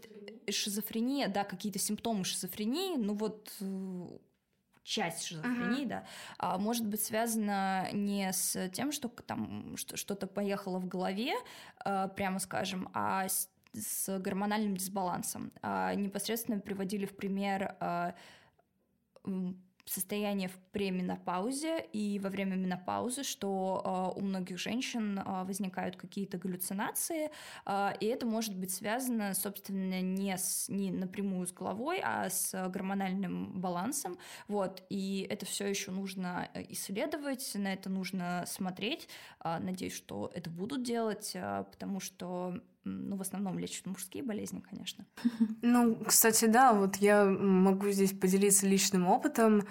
шизофрения, 0.51 1.27
да, 1.27 1.43
какие-то 1.43 1.79
симптомы 1.79 2.23
шизофрении, 2.23 2.95
ну 2.97 3.13
вот 3.13 3.51
э, 3.61 4.17
часть 4.83 5.23
шизофрении, 5.23 5.85
uh-huh. 5.85 5.89
да, 5.89 6.05
а, 6.37 6.57
может 6.57 6.85
быть 6.85 7.03
связана 7.03 7.89
не 7.93 8.31
с 8.31 8.69
тем, 8.69 8.91
что 8.91 9.07
там 9.07 9.75
что-то 9.77 10.27
поехало 10.27 10.79
в 10.79 10.87
голове, 10.87 11.33
а, 11.83 12.09
прямо 12.09 12.39
скажем, 12.39 12.89
а 12.93 13.27
с, 13.27 13.49
с 13.73 14.19
гормональным 14.19 14.75
дисбалансом. 14.75 15.51
А, 15.61 15.93
непосредственно 15.95 16.59
приводили 16.59 17.05
в 17.05 17.15
пример 17.15 17.75
а, 17.79 18.15
состояние 19.85 20.47
в 20.47 20.57
пременопаузе 20.71 21.85
и 21.91 22.19
во 22.19 22.29
время 22.29 22.55
менопаузы, 22.55 23.23
что 23.23 24.13
э, 24.15 24.19
у 24.19 24.23
многих 24.23 24.57
женщин 24.57 25.19
э, 25.19 25.43
возникают 25.43 25.97
какие-то 25.97 26.37
галлюцинации, 26.37 27.29
э, 27.65 27.89
и 27.99 28.05
это 28.05 28.25
может 28.25 28.55
быть 28.55 28.71
связано, 28.71 29.33
собственно, 29.33 30.01
не, 30.01 30.37
с, 30.37 30.69
не 30.69 30.91
напрямую 30.91 31.47
с 31.47 31.51
головой, 31.51 31.99
а 32.03 32.29
с 32.29 32.69
гормональным 32.69 33.59
балансом. 33.59 34.17
Вот, 34.47 34.83
и 34.89 35.27
это 35.29 35.45
все 35.45 35.67
еще 35.67 35.91
нужно 35.91 36.49
э, 36.53 36.63
исследовать, 36.69 37.51
на 37.55 37.73
это 37.73 37.89
нужно 37.89 38.45
смотреть. 38.47 39.09
Э, 39.43 39.59
надеюсь, 39.59 39.95
что 39.95 40.31
это 40.33 40.49
будут 40.49 40.83
делать, 40.83 41.31
э, 41.35 41.65
потому 41.69 41.99
что 41.99 42.61
ну, 42.85 43.15
в 43.15 43.21
основном 43.21 43.57
лечат 43.59 43.85
мужские 43.85 44.23
болезни, 44.23 44.59
конечно. 44.59 45.05
Ну, 45.61 45.95
кстати, 46.05 46.45
да, 46.45 46.73
вот 46.73 46.97
я 46.97 47.25
могу 47.25 47.89
здесь 47.89 48.11
поделиться 48.11 48.67
личным 48.67 49.07
опытом. 49.07 49.63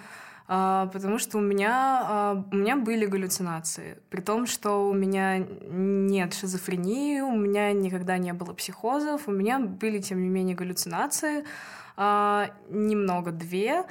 а, 0.45 0.87
потому 0.87 1.19
что 1.19 1.37
у 1.37 1.41
меня, 1.41 2.01
а, 2.05 2.45
у 2.51 2.55
меня 2.55 2.75
были 2.75 3.05
галлюцинации, 3.05 3.99
при 4.09 4.21
том, 4.21 4.45
что 4.45 4.89
у 4.89 4.93
меня 4.93 5.37
нет 5.39 6.33
шизофрении, 6.33 7.21
у 7.21 7.35
меня 7.35 7.71
никогда 7.71 8.17
не 8.17 8.33
было 8.33 8.53
психозов, 8.53 9.27
у 9.27 9.31
меня 9.31 9.59
были, 9.59 9.99
тем 9.99 10.21
не 10.21 10.27
менее, 10.27 10.55
галлюцинации, 10.55 11.45
а, 11.95 12.49
немного 12.69 13.31
две, 13.31 13.85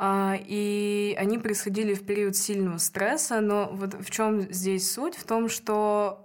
и 0.00 1.16
они 1.16 1.38
происходили 1.38 1.94
в 1.94 2.04
период 2.04 2.34
сильного 2.34 2.78
стресса, 2.78 3.40
но 3.40 3.70
вот 3.72 3.94
в 3.94 4.10
чем 4.10 4.52
здесь 4.52 4.92
суть? 4.92 5.14
В 5.14 5.22
том, 5.22 5.48
что 5.48 6.23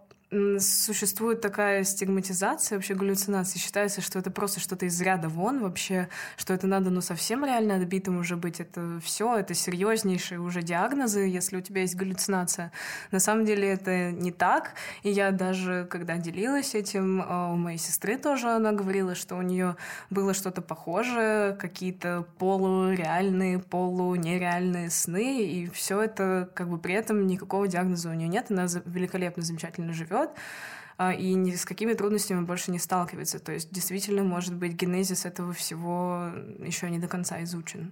существует 0.60 1.42
такая 1.42 1.84
стигматизация 1.84 2.78
вообще 2.78 2.94
галлюцинации. 2.94 3.58
Считается, 3.58 4.02
что 4.02 4.20
это 4.20 4.30
просто 4.30 4.60
что-то 4.60 4.86
из 4.86 5.02
ряда 5.02 5.28
вон 5.28 5.60
вообще, 5.62 6.08
что 6.38 6.54
это 6.54 6.68
надо 6.68 6.92
ну 6.92 7.02
совсем 7.02 7.44
реально 7.44 7.76
отбитым 7.76 8.20
уже 8.20 8.36
быть. 8.36 8.60
Это 8.60 9.00
все, 9.04 9.38
это 9.38 9.56
серьезнейшие 9.56 10.40
уже 10.40 10.62
диагнозы, 10.62 11.22
если 11.22 11.58
у 11.58 11.62
тебя 11.62 11.82
есть 11.82 11.96
галлюцинация. 11.96 12.72
На 13.12 13.20
самом 13.20 13.46
деле 13.46 13.70
это 13.70 14.12
не 14.12 14.32
так. 14.32 14.74
И 15.02 15.10
я 15.10 15.32
даже, 15.32 15.88
когда 15.90 16.18
делилась 16.18 16.76
этим, 16.76 17.24
а, 17.26 17.52
у 17.52 17.56
моей 17.56 17.80
сестры 17.80 18.18
тоже 18.18 18.50
она 18.50 18.72
говорила, 18.72 19.16
что 19.16 19.36
у 19.36 19.42
нее 19.42 19.78
было 20.12 20.36
что-то 20.36 20.62
похожее, 20.62 21.54
какие-то 21.56 22.26
полуреальные, 22.38 23.60
полунереальные 23.60 24.92
сны, 24.92 25.44
и 25.44 25.68
все 25.70 26.02
это 26.04 26.50
как 26.54 26.70
бы 26.70 26.78
при 26.78 26.94
этом 26.94 27.26
никакого 27.26 27.68
диагноза 27.68 28.10
у 28.10 28.14
нее 28.14 28.28
нет, 28.28 28.52
она 28.52 28.68
великолепно, 28.86 29.42
замечательно 29.42 29.92
живет 29.92 30.19
живет, 30.20 30.32
а, 30.98 31.14
и 31.14 31.34
ни 31.34 31.56
с 31.56 31.66
какими 31.66 31.94
трудностями 31.94 32.42
больше 32.42 32.72
не 32.72 32.80
сталкивается. 32.80 33.40
То 33.40 33.52
есть 33.52 33.72
действительно, 33.72 34.24
может 34.24 34.56
быть, 34.56 34.74
генезис 34.74 35.26
этого 35.26 35.54
всего 35.54 36.32
еще 36.60 36.90
не 36.90 37.00
до 37.00 37.08
конца 37.08 37.42
изучен. 37.44 37.92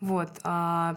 Вот. 0.00 0.40
А 0.42 0.96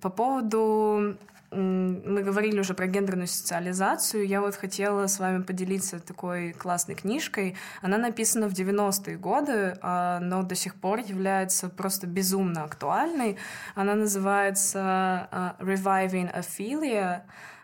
по 0.00 0.08
поводу 0.08 1.16
мы 1.50 2.22
говорили 2.22 2.60
уже 2.60 2.72
про 2.72 2.86
гендерную 2.86 3.26
социализацию. 3.26 4.26
Я 4.26 4.40
вот 4.40 4.54
хотела 4.54 5.06
с 5.06 5.18
вами 5.18 5.42
поделиться 5.42 6.00
такой 6.00 6.52
классной 6.52 6.94
книжкой. 6.94 7.56
Она 7.82 7.98
написана 7.98 8.48
в 8.48 8.52
90-е 8.54 9.18
годы, 9.18 9.76
а, 9.82 10.20
но 10.20 10.42
до 10.44 10.54
сих 10.54 10.76
пор 10.76 11.00
является 11.00 11.68
просто 11.68 12.06
безумно 12.06 12.64
актуальной. 12.64 13.36
Она 13.74 13.94
называется 13.94 14.80
а, 14.80 15.56
«Reviving 15.58 16.34
Ophelia», 16.34 17.04
а, 17.04 17.22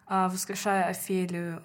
воскрешая 0.09 0.84
Офелию. 0.86 1.62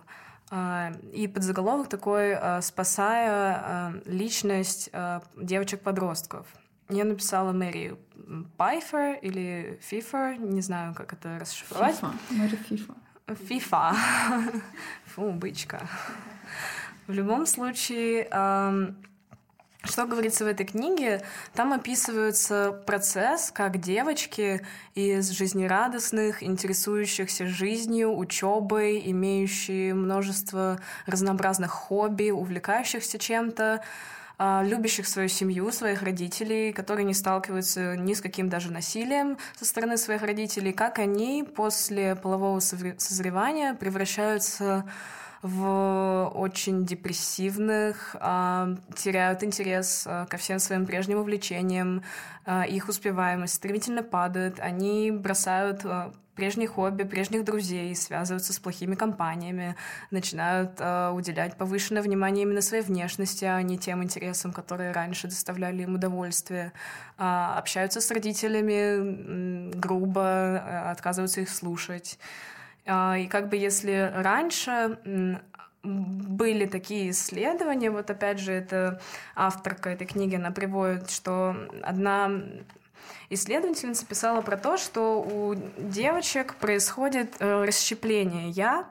А, 0.51 0.91
и 1.11 1.27
подзаголовок 1.27 1.89
такой 1.89 2.33
а, 2.33 2.61
«Спасая 2.61 4.01
личность 4.05 4.91
девочек-подростков». 5.35 6.47
Я 6.89 7.05
написала 7.05 7.53
Мэри 7.53 7.97
Пайфер 8.57 9.17
или 9.21 9.79
Фифер, 9.81 10.37
не 10.37 10.61
знаю, 10.61 10.93
как 10.93 11.13
это 11.13 11.39
расшифровать. 11.39 11.95
Фифа. 11.95 12.13
Мэри 12.29 12.55
Фифа. 12.55 12.93
Фифа. 13.47 13.95
Фу, 15.05 15.31
бычка. 15.31 15.87
В 17.07 17.13
любом 17.13 17.45
случае, 17.45 18.27
что 19.83 20.05
говорится 20.05 20.45
в 20.45 20.47
этой 20.47 20.65
книге? 20.65 21.21
Там 21.53 21.73
описывается 21.73 22.71
процесс, 22.85 23.51
как 23.51 23.79
девочки 23.79 24.61
из 24.95 25.29
жизнерадостных, 25.29 26.41
интересующихся 26.41 27.47
жизнью, 27.47 28.15
учебой, 28.17 29.01
имеющие 29.11 29.93
множество 29.93 30.79
разнообразных 31.05 31.71
хобби, 31.71 32.31
увлекающихся 32.31 33.19
чем-то, 33.19 33.83
а, 34.39 34.63
любящих 34.65 35.07
свою 35.07 35.27
семью, 35.27 35.71
своих 35.71 36.01
родителей, 36.01 36.73
которые 36.73 37.05
не 37.05 37.13
сталкиваются 37.13 37.95
ни 37.97 38.13
с 38.13 38.21
каким 38.21 38.49
даже 38.49 38.71
насилием 38.71 39.37
со 39.57 39.65
стороны 39.65 39.97
своих 39.97 40.21
родителей, 40.23 40.71
как 40.71 40.97
они 40.99 41.43
после 41.43 42.15
полового 42.15 42.59
созревания 42.59 43.73
превращаются 43.73 44.85
очень 45.43 46.85
депрессивных, 46.85 48.15
э, 48.19 48.75
теряют 48.95 49.43
интерес 49.43 50.05
э, 50.07 50.25
ко 50.29 50.37
всем 50.37 50.59
своим 50.59 50.85
прежним 50.85 51.19
увлечениям, 51.19 52.01
э, 52.45 52.67
их 52.67 52.87
успеваемость 52.87 53.55
стремительно 53.55 54.03
падает, 54.03 54.59
они 54.59 55.11
бросают 55.11 55.85
прежние 56.35 56.67
хобби, 56.67 57.03
прежних 57.03 57.43
друзей, 57.43 57.95
связываются 57.95 58.53
с 58.53 58.59
плохими 58.59 58.95
компаниями, 58.95 59.75
начинают 60.11 60.71
э, 60.79 61.11
уделять 61.11 61.57
повышенное 61.57 62.01
внимание 62.01 62.43
именно 62.43 62.61
своей 62.61 62.83
внешности, 62.83 63.45
а 63.45 63.61
не 63.61 63.77
тем 63.77 64.03
интересам, 64.03 64.51
которые 64.51 64.91
раньше 64.91 65.27
доставляли 65.27 65.83
им 65.83 65.95
удовольствие, 65.95 66.73
э, 67.17 67.23
общаются 67.23 68.01
с 68.01 68.09
родителями 68.11 69.71
грубо, 69.75 70.21
э, 70.21 70.91
отказываются 70.91 71.41
их 71.41 71.49
слушать. 71.49 72.17
А, 72.85 73.17
и 73.17 73.27
как 73.27 73.49
бы 73.49 73.57
если 73.57 74.11
раньше 74.15 74.97
были 75.83 76.65
такие 76.65 77.11
исследования, 77.11 77.91
вот 77.91 78.09
опять 78.09 78.39
же, 78.39 78.53
это 78.53 79.01
авторка 79.35 79.89
этой 79.89 80.07
книги, 80.07 80.35
она 80.35 80.51
приводит, 80.51 81.09
что 81.09 81.55
одна 81.81 82.31
исследовательница 83.29 84.05
писала 84.05 84.41
про 84.41 84.57
то, 84.57 84.77
что 84.77 85.21
у 85.21 85.55
девочек 85.77 86.55
происходит 86.55 87.35
э, 87.39 87.65
расщепление 87.65 88.49
«я», 88.49 88.87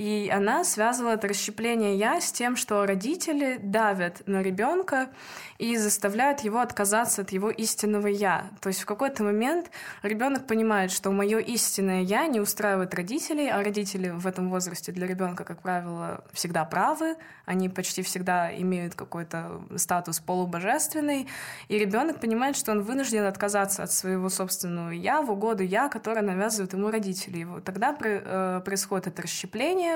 и 0.00 0.30
она 0.30 0.64
связывала 0.64 1.12
это 1.12 1.28
расщепление 1.28 1.94
«я» 1.94 2.22
с 2.22 2.32
тем, 2.32 2.56
что 2.56 2.86
родители 2.86 3.58
давят 3.62 4.22
на 4.26 4.40
ребенка 4.40 5.10
и 5.58 5.76
заставляют 5.76 6.40
его 6.40 6.60
отказаться 6.60 7.20
от 7.20 7.32
его 7.32 7.50
истинного 7.50 8.06
«я». 8.06 8.48
То 8.62 8.68
есть 8.70 8.80
в 8.80 8.86
какой-то 8.86 9.24
момент 9.24 9.70
ребенок 10.02 10.46
понимает, 10.46 10.90
что 10.90 11.10
мое 11.10 11.36
истинное 11.40 12.00
«я» 12.00 12.26
не 12.28 12.40
устраивает 12.40 12.94
родителей, 12.94 13.50
а 13.50 13.62
родители 13.62 14.08
в 14.08 14.26
этом 14.26 14.48
возрасте 14.48 14.90
для 14.90 15.06
ребенка, 15.06 15.44
как 15.44 15.60
правило, 15.60 16.24
всегда 16.32 16.64
правы, 16.64 17.16
они 17.44 17.68
почти 17.68 18.00
всегда 18.00 18.56
имеют 18.58 18.94
какой-то 18.94 19.60
статус 19.76 20.18
полубожественный, 20.20 21.28
и 21.68 21.78
ребенок 21.78 22.20
понимает, 22.20 22.56
что 22.56 22.72
он 22.72 22.80
вынужден 22.84 23.26
отказаться 23.26 23.82
от 23.82 23.92
своего 23.92 24.30
собственного 24.30 24.92
«я» 24.92 25.20
в 25.20 25.30
угоду 25.30 25.62
«я», 25.62 25.90
которое 25.90 26.22
навязывают 26.22 26.72
ему 26.72 26.90
родители. 26.90 27.40
И 27.40 27.44
вот 27.44 27.64
тогда 27.64 27.94
э, 28.00 28.62
происходит 28.64 29.08
это 29.08 29.20
расщепление, 29.20 29.89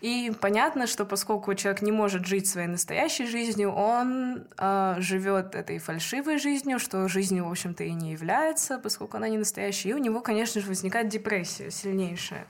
и 0.00 0.32
понятно, 0.40 0.86
что 0.86 1.04
поскольку 1.04 1.54
человек 1.54 1.82
не 1.82 1.92
может 1.92 2.24
жить 2.24 2.48
своей 2.48 2.68
настоящей 2.68 3.26
жизнью, 3.26 3.72
он 3.72 4.46
э, 4.56 4.94
живет 4.98 5.54
этой 5.54 5.78
фальшивой 5.78 6.38
жизнью, 6.38 6.78
что 6.78 7.06
жизнью, 7.06 7.46
в 7.46 7.50
общем-то, 7.50 7.84
и 7.84 7.92
не 7.92 8.12
является, 8.12 8.78
поскольку 8.78 9.18
она 9.18 9.28
не 9.28 9.36
настоящая. 9.36 9.90
И 9.90 9.92
у 9.92 9.98
него, 9.98 10.20
конечно 10.20 10.60
же, 10.62 10.68
возникает 10.68 11.08
депрессия 11.08 11.70
сильнейшая. 11.70 12.46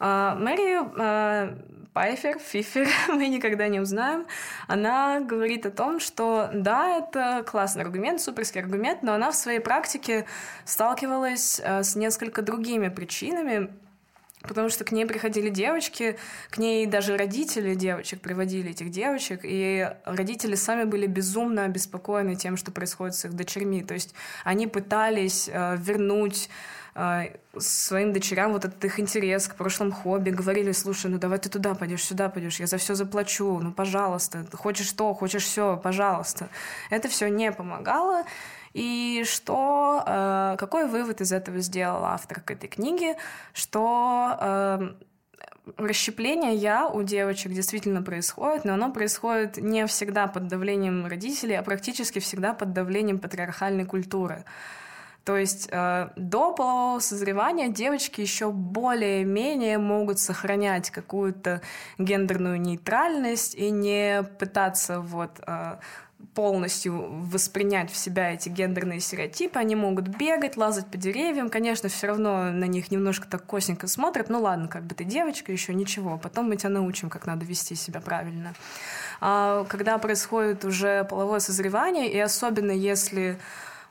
Э, 0.00 0.34
Мэри 0.38 0.82
э, 0.98 1.56
Пайфер, 1.94 2.38
Фифер, 2.38 2.88
мы 3.08 3.28
никогда 3.28 3.68
не 3.68 3.80
узнаем, 3.80 4.26
она 4.68 5.20
говорит 5.20 5.64
о 5.64 5.70
том, 5.70 5.98
что 5.98 6.50
да, 6.52 6.98
это 6.98 7.42
классный 7.46 7.84
аргумент, 7.84 8.20
суперский 8.20 8.60
аргумент, 8.60 9.02
но 9.02 9.14
она 9.14 9.30
в 9.30 9.34
своей 9.34 9.60
практике 9.60 10.26
сталкивалась 10.66 11.58
э, 11.64 11.82
с 11.82 11.96
несколько 11.96 12.42
другими 12.42 12.88
причинами, 12.88 13.70
потому 14.46 14.68
что 14.68 14.84
к 14.84 14.92
ней 14.92 15.06
приходили 15.06 15.50
девочки, 15.50 16.16
к 16.50 16.58
ней 16.58 16.86
даже 16.86 17.16
родители 17.16 17.74
девочек 17.74 18.20
приводили 18.20 18.70
этих 18.70 18.90
девочек, 18.90 19.40
и 19.42 19.90
родители 20.04 20.54
сами 20.54 20.84
были 20.84 21.06
безумно 21.06 21.64
обеспокоены 21.64 22.36
тем, 22.36 22.56
что 22.56 22.70
происходит 22.70 23.14
с 23.14 23.24
их 23.24 23.34
дочерьми. 23.34 23.82
То 23.82 23.94
есть 23.94 24.14
они 24.44 24.66
пытались 24.66 25.48
э, 25.52 25.76
вернуть 25.78 26.48
э, 26.94 27.26
своим 27.58 28.12
дочерям 28.12 28.52
вот 28.52 28.64
этот 28.64 28.84
их 28.84 29.00
интерес 29.00 29.48
к 29.48 29.54
прошлым 29.54 29.92
хобби, 29.92 30.30
говорили, 30.30 30.72
слушай, 30.72 31.10
ну 31.10 31.18
давай 31.18 31.38
ты 31.38 31.48
туда 31.48 31.74
пойдешь, 31.74 32.04
сюда 32.04 32.28
пойдешь, 32.28 32.60
я 32.60 32.66
за 32.66 32.78
все 32.78 32.94
заплачу, 32.94 33.58
ну 33.60 33.72
пожалуйста, 33.72 34.46
хочешь 34.52 34.92
то, 34.92 35.14
хочешь 35.14 35.44
все, 35.44 35.76
пожалуйста. 35.76 36.48
Это 36.90 37.08
все 37.08 37.28
не 37.28 37.52
помогало, 37.52 38.24
и 38.76 39.24
что, 39.24 40.02
э, 40.06 40.56
какой 40.58 40.86
вывод 40.86 41.22
из 41.22 41.32
этого 41.32 41.60
сделал 41.60 42.04
автор 42.04 42.42
этой 42.46 42.68
книге, 42.68 43.16
что 43.54 44.36
э, 44.38 44.88
расщепление 45.78 46.54
я 46.54 46.86
у 46.86 47.02
девочек 47.02 47.52
действительно 47.52 48.02
происходит, 48.02 48.66
но 48.66 48.74
оно 48.74 48.92
происходит 48.92 49.56
не 49.56 49.86
всегда 49.86 50.26
под 50.26 50.48
давлением 50.48 51.06
родителей, 51.06 51.54
а 51.54 51.62
практически 51.62 52.18
всегда 52.18 52.52
под 52.52 52.74
давлением 52.74 53.18
патриархальной 53.18 53.86
культуры. 53.86 54.44
То 55.24 55.36
есть 55.36 55.68
э, 55.72 56.10
до 56.14 56.52
полового 56.52 57.00
созревания 57.00 57.68
девочки 57.68 58.20
еще 58.20 58.52
более-менее 58.52 59.78
могут 59.78 60.20
сохранять 60.20 60.90
какую-то 60.90 61.62
гендерную 61.96 62.60
нейтральность 62.60 63.54
и 63.54 63.70
не 63.70 64.22
пытаться 64.38 65.00
вот 65.00 65.40
э, 65.46 65.78
полностью 66.34 67.08
воспринять 67.10 67.90
в 67.90 67.96
себя 67.96 68.32
эти 68.32 68.48
гендерные 68.48 69.00
стереотипы. 69.00 69.58
Они 69.58 69.74
могут 69.74 70.08
бегать, 70.08 70.56
лазать 70.56 70.86
по 70.86 70.96
деревьям. 70.96 71.48
Конечно, 71.48 71.88
все 71.88 72.08
равно 72.08 72.50
на 72.50 72.64
них 72.64 72.90
немножко 72.90 73.26
так 73.28 73.44
косенько 73.46 73.86
смотрят. 73.86 74.28
Ну 74.28 74.40
ладно, 74.40 74.68
как 74.68 74.84
бы 74.84 74.94
ты 74.94 75.04
девочка, 75.04 75.52
еще 75.52 75.74
ничего. 75.74 76.18
Потом 76.18 76.48
мы 76.48 76.56
тебя 76.56 76.70
научим, 76.70 77.10
как 77.10 77.26
надо 77.26 77.44
вести 77.44 77.74
себя 77.74 78.00
правильно. 78.00 78.54
А 79.20 79.64
когда 79.64 79.98
происходит 79.98 80.64
уже 80.64 81.04
половое 81.04 81.40
созревание, 81.40 82.10
и 82.10 82.18
особенно 82.18 82.72
если 82.72 83.38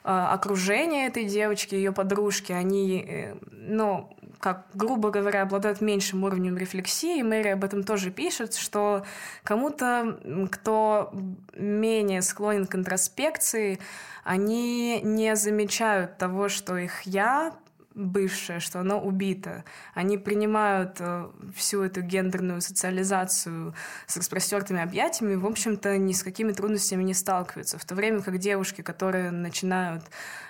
окружение 0.03 1.07
этой 1.07 1.25
девочки, 1.25 1.73
ее 1.73 1.91
подружки, 1.91 2.51
они, 2.51 3.03
э, 3.07 3.35
ну, 3.51 4.15
как, 4.45 4.67
грубо 4.75 5.09
говоря, 5.09 5.41
обладают 5.41 5.81
меньшим 5.81 6.23
уровнем 6.23 6.55
рефлексии. 6.55 7.23
Мэри 7.23 7.47
об 7.47 7.63
этом 7.63 7.83
тоже 7.83 8.11
пишет, 8.11 8.53
что 8.53 9.03
кому-то, 9.43 10.19
кто 10.51 11.11
менее 11.55 12.21
склонен 12.21 12.67
к 12.67 12.75
интроспекции, 12.75 13.79
они 14.23 15.01
не 15.01 15.35
замечают 15.35 16.19
того, 16.19 16.47
что 16.47 16.77
их 16.77 17.01
«я» 17.07 17.53
бывшее, 17.95 18.59
что 18.59 18.81
оно 18.81 19.01
убито. 19.01 19.63
Они 19.95 20.19
принимают 20.19 20.97
э, 20.99 21.27
всю 21.55 21.81
эту 21.81 22.01
гендерную 22.01 22.61
социализацию 22.61 23.73
с 24.05 24.15
распростертыми 24.15 24.83
объятиями, 24.83 25.33
в 25.33 25.47
общем-то, 25.47 25.97
ни 25.97 26.13
с 26.13 26.21
какими 26.21 26.51
трудностями 26.51 27.01
не 27.01 27.15
сталкиваются. 27.15 27.79
В 27.79 27.85
то 27.85 27.95
время 27.95 28.21
как 28.21 28.37
девушки, 28.37 28.83
которые 28.83 29.31
начинают 29.31 30.03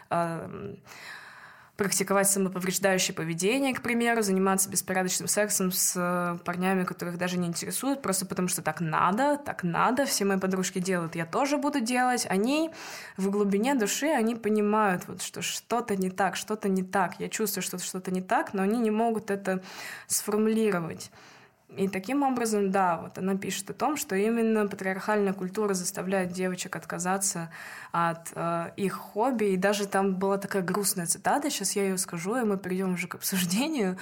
э, 0.09 0.75
практиковать 1.77 2.29
самоповреждающее 2.29 3.13
поведение, 3.13 3.73
к 3.73 3.81
примеру, 3.81 4.21
заниматься 4.21 4.69
беспорядочным 4.69 5.27
сексом 5.27 5.71
с 5.71 5.93
э, 5.95 6.37
парнями, 6.45 6.83
которых 6.83 7.17
даже 7.17 7.37
не 7.37 7.47
интересуют, 7.47 8.01
просто 8.01 8.25
потому 8.25 8.47
что 8.47 8.61
так 8.61 8.79
надо, 8.79 9.37
так 9.37 9.63
надо, 9.63 10.05
все 10.05 10.23
мои 10.23 10.39
подружки 10.39 10.79
делают, 10.79 11.15
я 11.15 11.25
тоже 11.25 11.57
буду 11.57 11.81
делать. 11.81 12.25
Они 12.29 12.71
в 13.17 13.29
глубине 13.29 13.75
души, 13.75 14.07
они 14.07 14.35
понимают, 14.35 15.03
вот, 15.07 15.21
что 15.21 15.41
что-то 15.41 15.95
не 15.97 16.09
так, 16.09 16.37
что-то 16.37 16.69
не 16.69 16.83
так. 16.83 17.19
Я 17.19 17.27
чувствую, 17.27 17.63
что 17.63 17.77
что-то 17.77 18.11
не 18.11 18.21
так, 18.21 18.53
но 18.53 18.63
они 18.63 18.79
не 18.79 18.91
могут 18.91 19.29
это 19.29 19.61
сформулировать. 20.07 21.11
И 21.77 21.87
таким 21.87 22.23
образом, 22.23 22.71
да, 22.71 22.97
вот 22.97 23.17
она 23.17 23.35
пишет 23.35 23.69
о 23.69 23.73
том, 23.73 23.97
что 23.97 24.15
именно 24.15 24.67
патриархальная 24.67 25.33
культура 25.33 25.73
заставляет 25.73 26.31
девочек 26.31 26.75
отказаться 26.75 27.51
от 27.91 28.31
э, 28.33 28.71
их 28.77 28.93
хобби. 28.93 29.45
И 29.45 29.57
даже 29.57 29.87
там 29.87 30.15
была 30.15 30.37
такая 30.37 30.61
грустная 30.61 31.05
цитата, 31.05 31.49
сейчас 31.49 31.75
я 31.75 31.83
ее 31.83 31.97
скажу, 31.97 32.35
и 32.37 32.45
мы 32.45 32.57
перейдем 32.57 32.93
уже 32.93 33.07
к 33.07 33.15
обсуждению. 33.15 33.97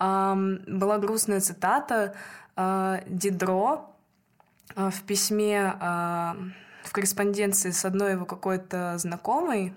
Эм, 0.00 0.60
была 0.66 0.98
грустная 0.98 1.40
цитата 1.40 2.14
э, 2.56 3.02
Дидро 3.06 3.94
э, 4.74 4.90
в 4.90 5.02
письме, 5.02 5.74
э, 5.80 6.32
в 6.82 6.92
корреспонденции 6.92 7.70
с 7.70 7.84
одной 7.84 8.12
его 8.12 8.24
какой-то 8.24 8.98
знакомой, 8.98 9.74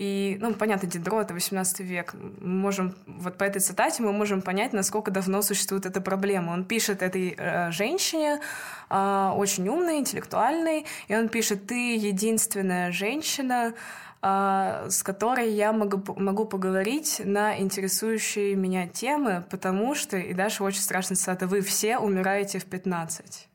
и, 0.00 0.38
ну, 0.40 0.54
понятно, 0.54 0.88
Дидро— 0.88 1.20
это 1.20 1.34
18 1.34 1.80
век. 1.80 2.14
Мы 2.14 2.54
можем, 2.54 2.94
вот 3.06 3.36
по 3.36 3.44
этой 3.44 3.60
цитате 3.60 4.02
мы 4.02 4.14
можем 4.14 4.40
понять, 4.40 4.72
насколько 4.72 5.10
давно 5.10 5.42
существует 5.42 5.84
эта 5.84 6.00
проблема. 6.00 6.52
Он 6.52 6.64
пишет 6.64 7.02
этой 7.02 7.34
э, 7.36 7.70
женщине, 7.70 8.40
э, 8.88 9.32
очень 9.36 9.68
умной, 9.68 9.98
интеллектуальной, 9.98 10.86
и 11.08 11.14
он 11.14 11.28
пишет, 11.28 11.66
ты 11.66 11.96
единственная 11.96 12.92
женщина, 12.92 13.74
э, 14.22 14.86
с 14.88 15.02
которой 15.02 15.52
я 15.52 15.70
могу, 15.74 16.02
могу 16.16 16.46
поговорить 16.46 17.20
на 17.22 17.60
интересующие 17.60 18.56
меня 18.56 18.88
темы, 18.88 19.44
потому 19.50 19.94
что, 19.94 20.16
и 20.16 20.32
дальше 20.32 20.64
очень 20.64 20.80
страшно 20.80 21.14
цитата, 21.14 21.46
вы 21.46 21.60
все 21.60 21.98
умираете 21.98 22.58
в 22.58 22.64
15. 22.64 23.48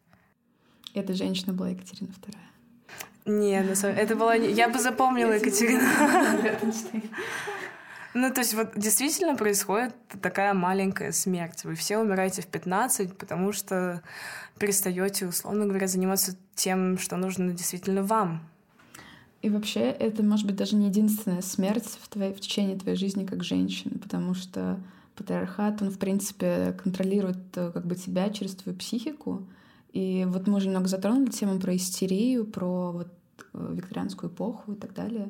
Эта 0.93 1.13
женщина 1.15 1.53
была 1.53 1.69
Екатерина 1.69 2.09
II. 2.09 2.35
Нет, 3.25 3.83
это 3.83 4.15
была... 4.15 4.35
Я 4.35 4.69
бы 4.69 4.79
запомнила 4.79 5.33
Екатерину. 5.33 5.81
Ну, 8.17 8.31
то 8.31 8.39
есть 8.39 8.53
вот 8.53 8.71
действительно 8.77 9.35
происходит 9.35 9.93
такая 10.21 10.53
маленькая 10.53 11.11
смерть. 11.11 11.65
Вы 11.65 11.75
все 11.75 11.97
умираете 11.97 12.41
в 12.41 12.47
15, 12.47 13.17
потому 13.17 13.51
что 13.51 14.01
перестаете, 14.57 15.27
условно 15.27 15.65
говоря, 15.65 15.87
заниматься 15.87 16.37
тем, 16.55 16.97
что 16.97 17.17
нужно 17.17 17.51
действительно 17.51 18.03
вам. 18.03 18.41
И 19.41 19.49
вообще 19.49 19.81
это 19.81 20.23
может 20.23 20.47
быть 20.47 20.55
даже 20.55 20.77
не 20.77 20.87
единственная 20.87 21.41
смерть 21.41 21.99
в, 22.01 22.07
твоей, 22.07 22.33
в 22.33 22.39
течение 22.39 22.79
твоей 22.79 22.97
жизни 22.97 23.25
как 23.25 23.43
женщины, 23.43 23.99
потому 23.99 24.33
что 24.33 24.79
патриархат, 25.15 25.81
он, 25.81 25.91
в 25.91 25.99
принципе, 25.99 26.73
контролирует 26.81 27.37
э, 27.55 27.71
как 27.73 27.85
бы 27.85 27.95
тебя 27.95 28.29
через 28.29 28.55
твою 28.55 28.77
психику, 28.77 29.45
и 29.95 30.25
вот 30.27 30.45
мы 30.45 30.57
уже 30.57 30.67
немного 30.67 30.89
затронули 30.89 31.29
тему 31.29 31.57
про 31.57 31.73
истерию, 31.73 32.45
про 32.45 32.91
вот 32.91 33.07
э, 33.53 33.73
викторианскую 33.75 34.29
эпоху 34.29 34.73
и 34.73 34.75
так 34.75 34.93
далее. 34.93 35.29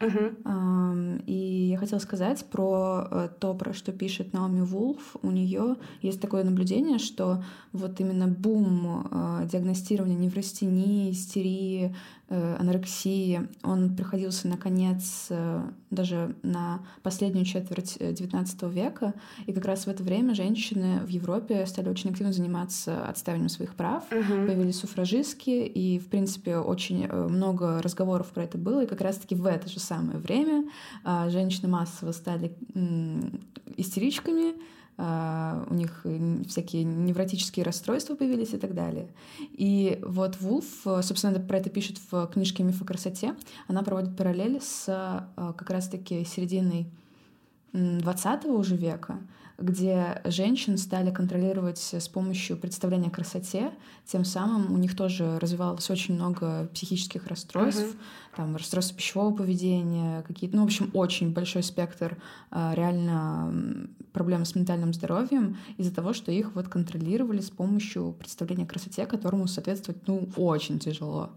Uh-huh. 0.00 1.22
И 1.26 1.68
я 1.70 1.78
хотела 1.78 1.98
сказать 1.98 2.44
про 2.50 3.06
э, 3.10 3.28
то, 3.38 3.54
про 3.54 3.72
что 3.72 3.92
пишет 3.92 4.32
Наоми 4.32 4.60
Вулф. 4.60 5.16
У 5.22 5.30
нее 5.30 5.76
есть 6.02 6.20
такое 6.20 6.44
наблюдение, 6.44 6.98
что 6.98 7.42
вот 7.72 8.00
именно 8.00 8.26
бум 8.26 9.08
э, 9.10 9.48
диагностирования 9.50 10.16
неврастении, 10.16 11.12
истерии, 11.12 11.94
Э, 12.30 12.56
анорексии, 12.58 13.46
он 13.62 13.94
приходился 13.94 14.48
на 14.48 14.56
конец 14.56 15.26
э, 15.28 15.62
даже 15.90 16.34
на 16.42 16.80
последнюю 17.02 17.44
четверть 17.44 17.98
XIX 17.98 18.72
века, 18.72 19.12
и 19.44 19.52
как 19.52 19.66
раз 19.66 19.84
в 19.84 19.88
это 19.88 20.02
время 20.02 20.34
женщины 20.34 21.00
в 21.04 21.08
Европе 21.08 21.66
стали 21.66 21.90
очень 21.90 22.10
активно 22.10 22.32
заниматься 22.32 23.06
отстаиванием 23.06 23.50
своих 23.50 23.74
прав, 23.74 24.04
uh-huh. 24.10 24.46
появились 24.46 24.78
суфражистки, 24.80 25.50
и, 25.50 25.98
в 25.98 26.06
принципе, 26.08 26.56
очень 26.56 27.06
много 27.06 27.82
разговоров 27.82 28.28
про 28.28 28.44
это 28.44 28.56
было, 28.56 28.84
и 28.84 28.86
как 28.86 29.02
раз-таки 29.02 29.34
в 29.34 29.44
это 29.44 29.68
же 29.68 29.78
самое 29.84 30.18
время 30.18 30.64
женщины 31.28 31.68
массово 31.68 32.12
стали 32.12 32.56
истеричками, 33.76 34.54
Uh, 34.96 35.66
у 35.70 35.74
них 35.74 36.06
всякие 36.46 36.84
невротические 36.84 37.64
расстройства 37.64 38.14
появились 38.14 38.52
и 38.54 38.58
так 38.58 38.74
далее. 38.74 39.08
И 39.40 39.98
вот 40.04 40.40
Вулф, 40.40 40.66
собственно, 40.84 41.40
про 41.40 41.58
это 41.58 41.68
пишет 41.68 41.98
в 42.12 42.28
книжке 42.28 42.62
«Миф 42.62 42.80
о 42.80 42.84
красоте». 42.84 43.34
Она 43.66 43.82
проводит 43.82 44.16
параллель 44.16 44.60
с 44.60 44.86
uh, 44.86 45.52
как 45.54 45.68
раз-таки 45.70 46.24
серединой 46.24 46.86
20 47.72 48.44
уже 48.44 48.76
века, 48.76 49.18
где 49.58 50.20
женщин 50.24 50.76
стали 50.78 51.10
контролировать 51.10 51.78
с 51.78 52.08
помощью 52.08 52.56
представления 52.56 53.08
о 53.08 53.10
красоте, 53.10 53.72
тем 54.04 54.24
самым 54.24 54.72
у 54.72 54.78
них 54.78 54.96
тоже 54.96 55.38
развивалось 55.38 55.88
очень 55.90 56.14
много 56.14 56.68
психических 56.74 57.26
расстройств, 57.28 57.94
uh-huh. 57.94 58.36
там 58.36 58.56
расстройства 58.56 58.96
пищевого 58.96 59.34
поведения, 59.34 60.22
какие-то, 60.22 60.56
ну, 60.56 60.62
в 60.62 60.66
общем, 60.66 60.90
очень 60.92 61.32
большой 61.32 61.62
спектр 61.62 62.18
а, 62.50 62.74
реально 62.74 63.88
проблем 64.12 64.44
с 64.44 64.54
ментальным 64.54 64.92
здоровьем 64.92 65.56
из-за 65.76 65.94
того, 65.94 66.12
что 66.12 66.32
их 66.32 66.54
вот 66.54 66.68
контролировали 66.68 67.40
с 67.40 67.50
помощью 67.50 68.12
представления 68.12 68.64
о 68.64 68.68
красоте, 68.68 69.06
которому 69.06 69.46
соответствовать, 69.46 70.06
ну, 70.06 70.28
очень 70.36 70.78
тяжело. 70.78 71.30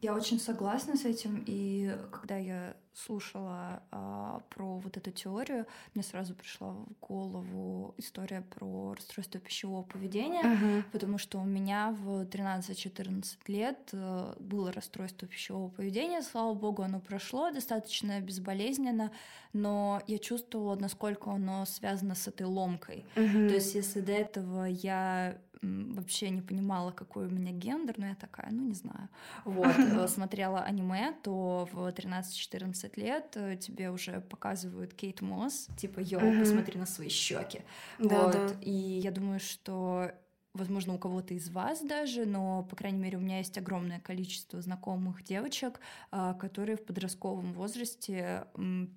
Я 0.00 0.14
очень 0.14 0.38
согласна 0.38 0.96
с 0.96 1.04
этим, 1.04 1.42
и 1.46 1.96
когда 2.12 2.36
я 2.36 2.76
слушала 2.94 3.82
а, 3.90 4.40
про 4.50 4.78
вот 4.78 4.96
эту 4.96 5.10
теорию, 5.10 5.66
мне 5.94 6.02
сразу 6.02 6.34
пришла 6.34 6.70
в 6.72 6.86
голову 7.00 7.94
история 7.96 8.42
про 8.42 8.94
расстройство 8.94 9.40
пищевого 9.40 9.82
поведения, 9.82 10.42
uh-huh. 10.42 10.82
потому 10.92 11.18
что 11.18 11.38
у 11.38 11.44
меня 11.44 11.96
в 12.00 12.24
13-14 12.24 13.24
лет 13.46 13.90
а, 13.92 14.36
было 14.40 14.72
расстройство 14.72 15.28
пищевого 15.28 15.68
поведения, 15.68 16.22
слава 16.22 16.54
богу, 16.54 16.82
оно 16.82 17.00
прошло 17.00 17.50
достаточно 17.50 18.20
безболезненно, 18.20 19.12
но 19.52 20.02
я 20.06 20.18
чувствовала, 20.18 20.74
насколько 20.76 21.30
оно 21.30 21.64
связано 21.66 22.14
с 22.14 22.26
этой 22.26 22.46
ломкой. 22.46 23.04
Uh-huh. 23.14 23.48
То 23.48 23.54
есть 23.54 23.74
если 23.74 24.00
до 24.00 24.12
этого 24.12 24.64
я 24.64 25.38
вообще 25.62 26.30
не 26.30 26.42
понимала, 26.42 26.90
какой 26.90 27.26
у 27.26 27.30
меня 27.30 27.52
гендер, 27.52 27.98
но 27.98 28.06
я 28.06 28.14
такая, 28.14 28.50
ну 28.50 28.62
не 28.62 28.74
знаю. 28.74 29.08
Вот, 29.44 29.74
э, 29.78 30.08
смотрела 30.08 30.60
аниме, 30.60 31.14
то 31.22 31.68
в 31.72 31.88
13-14 31.88 32.92
лет 32.96 33.32
э, 33.36 33.56
тебе 33.56 33.90
уже 33.90 34.20
показывают 34.20 34.94
Кейт 34.94 35.20
Мосс, 35.20 35.68
типа, 35.76 36.00
йоу, 36.00 36.40
посмотри 36.40 36.78
на 36.78 36.86
свои 36.86 37.08
щеки. 37.08 37.62
Да, 37.98 38.24
вот, 38.24 38.32
да. 38.32 38.48
и 38.60 38.70
я 38.70 39.10
думаю, 39.10 39.40
что 39.40 40.12
возможно, 40.54 40.94
у 40.94 40.98
кого-то 40.98 41.34
из 41.34 41.48
вас 41.50 41.80
даже, 41.82 42.26
но, 42.26 42.64
по 42.64 42.76
крайней 42.76 42.98
мере, 42.98 43.16
у 43.16 43.20
меня 43.20 43.38
есть 43.38 43.56
огромное 43.56 44.00
количество 44.00 44.60
знакомых 44.60 45.22
девочек, 45.22 45.80
а, 46.10 46.34
которые 46.34 46.76
в 46.76 46.84
подростковом 46.84 47.52
возрасте 47.52 48.44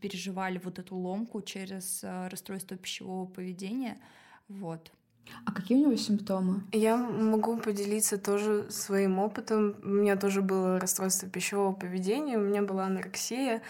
переживали 0.01 0.59
вот 0.63 0.79
эту 0.79 0.95
ломку 0.95 1.41
через 1.41 2.03
а, 2.03 2.29
расстройство 2.29 2.77
пищевого 2.77 3.25
поведения. 3.27 3.97
Вот. 4.47 4.91
А 5.45 5.51
какие 5.51 5.77
у 5.77 5.81
него 5.81 5.95
симптомы? 5.95 6.61
Я 6.71 6.97
могу 6.97 7.57
поделиться 7.57 8.17
тоже 8.17 8.65
своим 8.69 9.19
опытом. 9.19 9.75
У 9.83 9.87
меня 9.87 10.15
тоже 10.15 10.41
было 10.41 10.79
расстройство 10.79 11.27
пищевого 11.27 11.73
поведения, 11.73 12.37
у 12.37 12.41
меня 12.41 12.61
была 12.61 12.85
анорексия. 12.85 13.61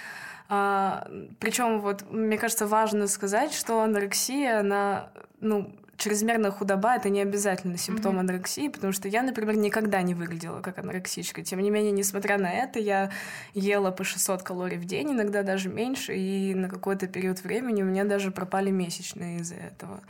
А, 0.50 1.08
причем 1.40 1.80
вот 1.80 2.12
мне 2.12 2.38
кажется 2.38 2.68
важно 2.68 3.08
сказать, 3.08 3.54
что 3.54 3.82
анорексия, 3.82 4.60
она, 4.60 5.10
ну, 5.40 5.74
чрезмерная 6.02 6.52
худоба 6.52 6.96
это 6.96 7.10
не 7.10 7.22
обязательно 7.22 7.78
симптом 7.78 8.18
mm-hmm. 8.18 8.20
анорексии, 8.20 8.68
потому 8.68 8.92
что 8.92 9.08
я, 9.08 9.22
например, 9.22 9.56
никогда 9.56 10.02
не 10.02 10.14
выглядела 10.16 10.62
как 10.62 10.80
анорексичка. 10.80 11.44
Тем 11.44 11.60
не 11.60 11.70
менее, 11.70 11.92
несмотря 11.92 12.38
на 12.38 12.52
это, 12.52 12.80
я 12.80 13.12
ела 13.54 13.92
по 13.92 14.04
600 14.04 14.44
калорий 14.44 14.78
в 14.78 14.86
день, 14.86 15.12
иногда 15.12 15.44
даже 15.44 15.70
меньше, 15.70 16.16
и 16.16 16.56
на 16.56 16.70
какой-то 16.70 17.08
период 17.08 17.44
времени 17.44 17.84
у 17.84 17.86
меня 17.86 18.04
даже 18.04 18.32
пропали 18.32 18.72
месячные 18.72 19.40
из-за 19.40 19.56
этого. 19.56 20.02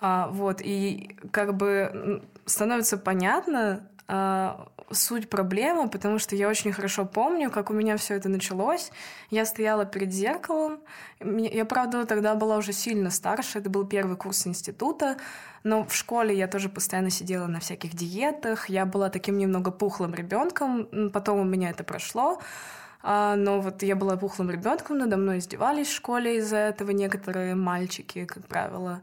А, 0.00 0.28
вот, 0.28 0.60
и 0.62 1.16
как 1.30 1.54
бы 1.56 2.22
становится 2.44 2.98
понятно, 2.98 3.88
а, 4.08 4.68
суть 4.92 5.28
проблемы, 5.28 5.88
потому 5.88 6.18
что 6.18 6.36
я 6.36 6.48
очень 6.48 6.72
хорошо 6.72 7.04
помню, 7.04 7.50
как 7.50 7.70
у 7.70 7.74
меня 7.74 7.96
все 7.96 8.14
это 8.14 8.28
началось. 8.28 8.92
Я 9.30 9.44
стояла 9.44 9.84
перед 9.84 10.12
зеркалом. 10.12 10.78
Я, 11.20 11.64
правда, 11.64 12.06
тогда 12.06 12.34
была 12.36 12.56
уже 12.58 12.72
сильно 12.72 13.10
старше. 13.10 13.58
Это 13.58 13.68
был 13.68 13.84
первый 13.84 14.16
курс 14.16 14.46
института. 14.46 15.16
Но 15.64 15.84
в 15.84 15.94
школе 15.94 16.36
я 16.36 16.46
тоже 16.46 16.68
постоянно 16.68 17.10
сидела 17.10 17.46
на 17.46 17.58
всяких 17.58 17.94
диетах. 17.94 18.68
Я 18.68 18.86
была 18.86 19.10
таким 19.10 19.38
немного 19.38 19.72
пухлым 19.72 20.14
ребенком. 20.14 21.10
Потом 21.12 21.40
у 21.40 21.44
меня 21.44 21.70
это 21.70 21.82
прошло. 21.82 22.40
А, 23.02 23.34
но 23.36 23.60
вот 23.60 23.82
я 23.82 23.96
была 23.96 24.16
пухлым 24.16 24.50
ребенком, 24.50 24.98
надо 24.98 25.16
мной 25.16 25.38
издевались 25.38 25.86
в 25.86 25.94
школе 25.94 26.38
из-за 26.38 26.56
этого 26.56 26.90
некоторые 26.90 27.54
мальчики, 27.54 28.24
как 28.24 28.46
правило. 28.48 29.00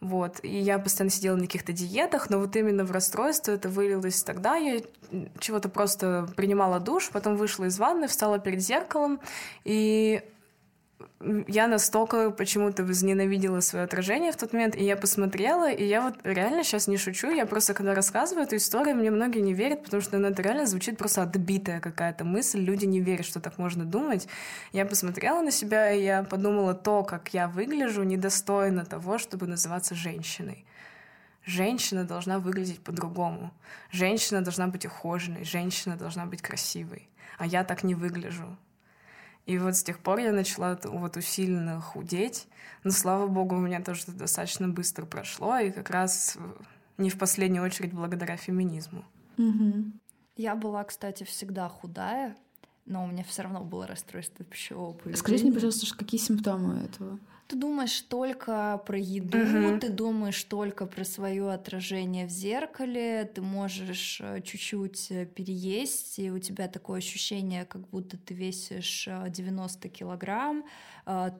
Вот. 0.00 0.40
И 0.42 0.58
я 0.58 0.78
постоянно 0.78 1.10
сидела 1.10 1.36
на 1.36 1.42
каких-то 1.42 1.72
диетах, 1.72 2.30
но 2.30 2.38
вот 2.38 2.56
именно 2.56 2.84
в 2.84 2.90
расстройство 2.90 3.52
это 3.52 3.68
вылилось 3.68 4.22
тогда. 4.22 4.56
Я 4.56 4.80
чего-то 5.38 5.68
просто 5.68 6.26
принимала 6.36 6.80
душ, 6.80 7.10
потом 7.10 7.36
вышла 7.36 7.64
из 7.64 7.78
ванны, 7.78 8.08
встала 8.08 8.38
перед 8.38 8.60
зеркалом, 8.60 9.20
и 9.64 10.22
я 11.48 11.66
настолько 11.66 12.30
почему-то 12.30 12.84
возненавидела 12.84 13.60
свое 13.60 13.84
отражение 13.84 14.32
в 14.32 14.36
тот 14.36 14.52
момент, 14.52 14.74
и 14.74 14.84
я 14.84 14.96
посмотрела, 14.96 15.70
и 15.70 15.84
я 15.84 16.00
вот 16.00 16.14
реально 16.24 16.64
сейчас 16.64 16.88
не 16.88 16.96
шучу, 16.96 17.30
я 17.30 17.46
просто 17.46 17.74
когда 17.74 17.94
рассказываю 17.94 18.46
эту 18.46 18.56
историю, 18.56 18.96
мне 18.96 19.10
многие 19.10 19.40
не 19.40 19.52
верят, 19.52 19.84
потому 19.84 20.02
что 20.02 20.16
это 20.18 20.42
реально 20.42 20.66
звучит 20.66 20.98
просто 20.98 21.22
отбитая 21.22 21.80
какая-то 21.80 22.24
мысль, 22.24 22.60
люди 22.60 22.86
не 22.86 23.00
верят, 23.00 23.26
что 23.26 23.40
так 23.40 23.58
можно 23.58 23.84
думать. 23.84 24.28
Я 24.72 24.86
посмотрела 24.86 25.42
на 25.42 25.50
себя, 25.50 25.92
и 25.92 26.02
я 26.02 26.22
подумала, 26.22 26.74
то, 26.74 27.02
как 27.02 27.34
я 27.34 27.48
выгляжу, 27.48 28.02
недостойно 28.02 28.84
того, 28.84 29.18
чтобы 29.18 29.46
называться 29.46 29.94
женщиной. 29.94 30.64
Женщина 31.44 32.04
должна 32.04 32.38
выглядеть 32.38 32.80
по-другому. 32.80 33.52
Женщина 33.90 34.42
должна 34.42 34.68
быть 34.68 34.86
ухоженной, 34.86 35.44
женщина 35.44 35.96
должна 35.96 36.26
быть 36.26 36.42
красивой. 36.42 37.08
А 37.38 37.46
я 37.46 37.64
так 37.64 37.82
не 37.82 37.94
выгляжу. 37.94 38.56
И 39.50 39.58
вот 39.58 39.74
с 39.74 39.82
тех 39.82 39.98
пор 39.98 40.20
я 40.20 40.30
начала 40.30 40.78
вот 40.84 41.16
усиленно 41.16 41.80
худеть. 41.80 42.46
Но, 42.84 42.92
слава 42.92 43.26
богу, 43.26 43.56
у 43.56 43.58
меня 43.58 43.82
тоже 43.82 44.04
достаточно 44.06 44.68
быстро 44.68 45.06
прошло, 45.06 45.58
и 45.58 45.72
как 45.72 45.90
раз 45.90 46.38
не 46.98 47.10
в 47.10 47.18
последнюю 47.18 47.64
очередь 47.64 47.92
благодаря 47.92 48.36
феминизму. 48.36 49.04
Угу. 49.38 49.90
Я 50.36 50.54
была, 50.54 50.84
кстати, 50.84 51.24
всегда 51.24 51.68
худая, 51.68 52.36
но 52.86 53.02
у 53.02 53.08
меня 53.08 53.24
все 53.24 53.42
равно 53.42 53.64
было 53.64 53.88
расстройство 53.88 54.44
пищевого 54.44 54.92
поведения. 54.92 55.16
Скажите 55.16 55.44
мне, 55.46 55.52
пожалуйста, 55.52 55.96
какие 55.96 56.20
симптомы 56.20 56.84
этого? 56.84 57.18
Ты 57.50 57.56
думаешь 57.56 58.00
только 58.02 58.80
про 58.86 58.96
еду, 58.96 59.38
угу. 59.38 59.80
ты 59.80 59.88
думаешь 59.88 60.44
только 60.44 60.86
про 60.86 61.04
свое 61.04 61.50
отражение 61.50 62.26
в 62.26 62.30
зеркале, 62.30 63.24
ты 63.24 63.42
можешь 63.42 64.20
э, 64.20 64.40
чуть-чуть 64.40 65.10
э, 65.10 65.26
переесть, 65.26 66.20
и 66.20 66.30
у 66.30 66.38
тебя 66.38 66.68
такое 66.68 66.98
ощущение, 66.98 67.64
как 67.64 67.88
будто 67.88 68.16
ты 68.16 68.34
весишь 68.34 69.08
90 69.28 69.88
э, 69.88 69.90
килограмм, 69.90 70.64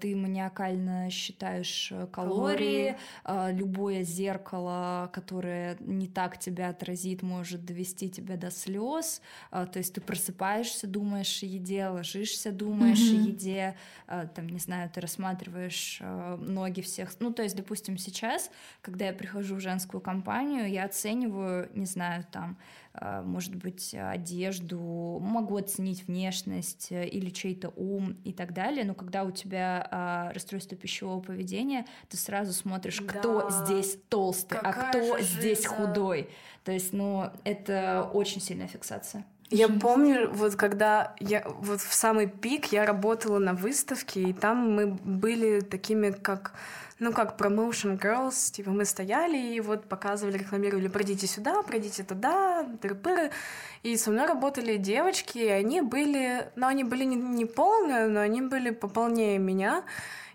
ты 0.01 0.17
маниакально 0.17 1.11
считаешь 1.11 1.91
э, 1.93 2.07
калории, 2.07 2.97
калории, 3.25 3.57
любое 3.57 4.03
зеркало, 4.03 5.11
которое 5.13 5.77
не 5.81 6.09
так 6.09 6.39
тебя 6.39 6.71
отразит, 6.71 7.23
может 7.23 7.65
довести 7.65 8.11
тебя 8.11 8.37
до 8.37 8.51
слез. 8.51 9.21
А, 9.51 9.67
то 9.67 9.79
есть 9.79 9.95
ты 9.95 10.01
просыпаешься, 10.01 10.87
думаешь 10.87 11.43
о 11.43 11.47
еде, 11.47 11.87
ложишься, 11.87 12.53
думаешь 12.53 13.01
mm-hmm. 13.01 13.25
о 13.25 13.29
еде, 13.29 13.77
а, 14.07 14.27
там, 14.27 14.49
не 14.49 14.59
знаю, 14.59 14.91
ты 14.91 15.01
рассматриваешь 15.01 16.01
ноги 16.39 16.81
всех. 16.81 17.11
Ну, 17.21 17.33
то 17.33 17.43
есть, 17.43 17.57
допустим, 17.57 17.99
сейчас, 17.99 18.51
когда 18.83 19.07
я 19.07 19.13
прихожу 19.13 19.57
в 19.57 19.61
женскую 19.61 20.01
компанию, 20.01 20.69
я 20.71 20.85
оцениваю, 20.85 21.71
не 21.75 21.87
знаю, 21.87 22.25
там, 22.31 22.59
а, 22.90 22.90
может 23.23 23.55
быть, 23.55 23.95
одежду, 23.95 25.19
могу 25.21 25.57
оценить 25.57 26.07
внешность 26.09 26.91
э, 26.91 27.07
или 27.07 27.31
чей-то 27.31 27.73
ум 27.77 28.17
и 28.25 28.33
так 28.33 28.53
далее, 28.53 28.85
но 28.85 28.95
когда 28.95 29.23
у 29.23 29.31
тебя 29.31 29.87
а, 29.91 30.33
расстройство 30.33 30.77
пищевого 30.77 31.21
поведения, 31.21 31.87
ты 32.09 32.17
сразу 32.17 32.53
смотришь, 32.53 33.01
кто 33.01 33.49
да. 33.49 33.65
здесь 33.65 33.97
толстый, 34.09 34.59
а 34.59 34.73
Какая 34.73 34.89
а 34.89 34.89
кто 34.89 35.21
здесь 35.21 35.63
жизнь, 35.63 35.67
худой. 35.69 36.31
То 36.65 36.73
есть, 36.73 36.93
ну, 36.93 37.31
это 37.45 38.11
очень 38.13 38.41
сильная 38.41 38.67
фиксация. 38.67 39.25
Я 39.51 39.69
помню, 39.69 40.31
вот 40.33 40.55
когда 40.55 41.15
я 41.19 41.45
вот 41.47 41.81
в 41.81 41.93
самый 41.93 42.29
пик 42.29 42.67
я 42.67 42.87
работала 42.87 43.39
на 43.39 43.53
выставке, 43.53 44.23
и 44.23 44.33
там 44.33 44.75
мы 44.75 44.87
были 44.87 45.61
такими, 45.61 46.11
как 46.11 46.53
ну, 47.01 47.13
как 47.13 47.41
promotion 47.41 47.99
girls, 47.99 48.53
типа 48.53 48.71
мы 48.71 48.85
стояли 48.85 49.39
и 49.39 49.61
вот 49.61 49.87
показывали, 49.87 50.37
рекламировали, 50.37 50.87
пройдите 50.87 51.27
сюда, 51.27 51.63
пройдите 51.63 52.05
туда, 52.05 52.67
тыры-пыры. 52.81 53.31
И 53.83 53.97
со 53.97 54.11
мной 54.11 54.27
работали 54.27 54.77
девочки, 54.77 55.39
и 55.39 55.49
они 55.49 55.81
были, 55.81 56.51
ну, 56.57 56.67
они 56.67 56.85
были 56.85 57.05
не, 57.05 57.17
не 57.17 57.47
полные, 57.47 58.07
но 58.07 58.21
они 58.21 58.43
были 58.43 58.71
пополнее 58.71 59.39
меня. 59.39 59.85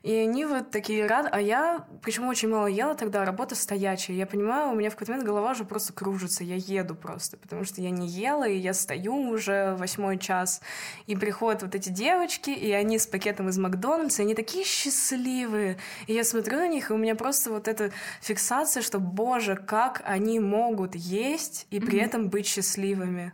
И 0.06 0.14
они 0.14 0.46
вот 0.46 0.70
такие 0.70 1.08
рады, 1.08 1.30
а 1.32 1.42
я, 1.42 1.88
почему 2.04 2.30
очень 2.30 2.48
мало 2.48 2.68
ела 2.68 2.94
тогда, 2.94 3.26
работа 3.26 3.56
стоячая. 3.56 4.14
Я 4.14 4.28
понимаю, 4.28 4.70
у 4.70 4.76
меня 4.76 4.92
в 4.92 4.94
какой-то 4.94 5.14
момент 5.14 5.28
голова 5.28 5.54
уже 5.54 5.66
просто 5.66 5.94
кружится, 5.94 6.44
я 6.44 6.58
еду 6.58 6.94
просто, 6.94 7.38
потому 7.38 7.64
что 7.66 7.82
я 7.82 7.90
не 7.90 8.08
ела, 8.08 8.48
и 8.48 8.56
я 8.56 8.76
стою 8.76 9.16
уже 9.16 9.76
восьмой 9.80 10.20
час. 10.20 10.62
И 11.08 11.16
приходят 11.16 11.64
вот 11.64 11.74
эти 11.74 11.90
девочки, 11.90 12.52
и 12.52 12.72
они 12.72 13.00
с 13.00 13.08
пакетом 13.08 13.50
из 13.50 13.58
Макдональдса, 13.58 14.22
и 14.22 14.26
они 14.26 14.36
такие 14.36 14.64
счастливые. 14.64 15.80
И 16.06 16.14
я 16.14 16.24
смотрю 16.24 16.58
на 16.58 16.68
них, 16.68 16.92
и 16.92 16.94
у 16.94 16.98
меня 16.98 17.16
просто 17.16 17.50
вот 17.50 17.68
эта 17.68 17.92
фиксация, 18.22 18.84
что, 18.84 19.00
боже, 19.00 19.56
как 19.56 20.04
они 20.06 20.40
могут 20.40 20.94
есть 20.94 21.66
и 21.72 21.80
при 21.80 21.98
mm-hmm. 21.98 22.06
этом 22.06 22.30
быть 22.30 22.46
счастливыми. 22.46 23.34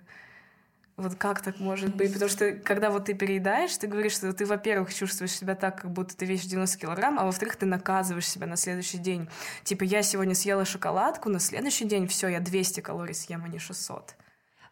Вот 1.02 1.16
как 1.16 1.41
так 1.41 1.60
может 1.60 1.95
быть? 1.95 2.14
Потому 2.14 2.30
что 2.30 2.52
когда 2.52 2.91
вот 2.91 3.06
ты 3.06 3.14
переедаешь, 3.16 3.76
ты 3.76 3.88
говоришь, 3.88 4.14
что 4.14 4.32
ты, 4.34 4.45
во-первых, 4.45 4.93
чувствуешь 4.93 5.32
себя 5.32 5.56
так, 5.56 5.82
как 5.82 5.91
будто 5.91 6.16
ты 6.16 6.26
весишь 6.26 6.45
90 6.45 6.78
килограмм, 6.78 7.20
а 7.20 7.26
во-вторых, 7.26 7.56
ты 7.56 7.66
наказываешь 7.66 8.28
себя 8.28 8.45
на 8.45 8.56
следующий 8.56 8.99
день. 8.99 9.28
Типа, 9.64 9.84
я 9.84 10.04
сегодня 10.04 10.36
съела 10.36 10.64
шоколадку, 10.64 11.30
на 11.30 11.39
следующий 11.39 11.86
день 11.86 12.08
все, 12.08 12.28
я 12.28 12.39
200 12.39 12.82
калорий 12.82 13.16
съем, 13.16 13.43
а 13.43 13.47
не 13.47 13.58
600. 13.58 14.16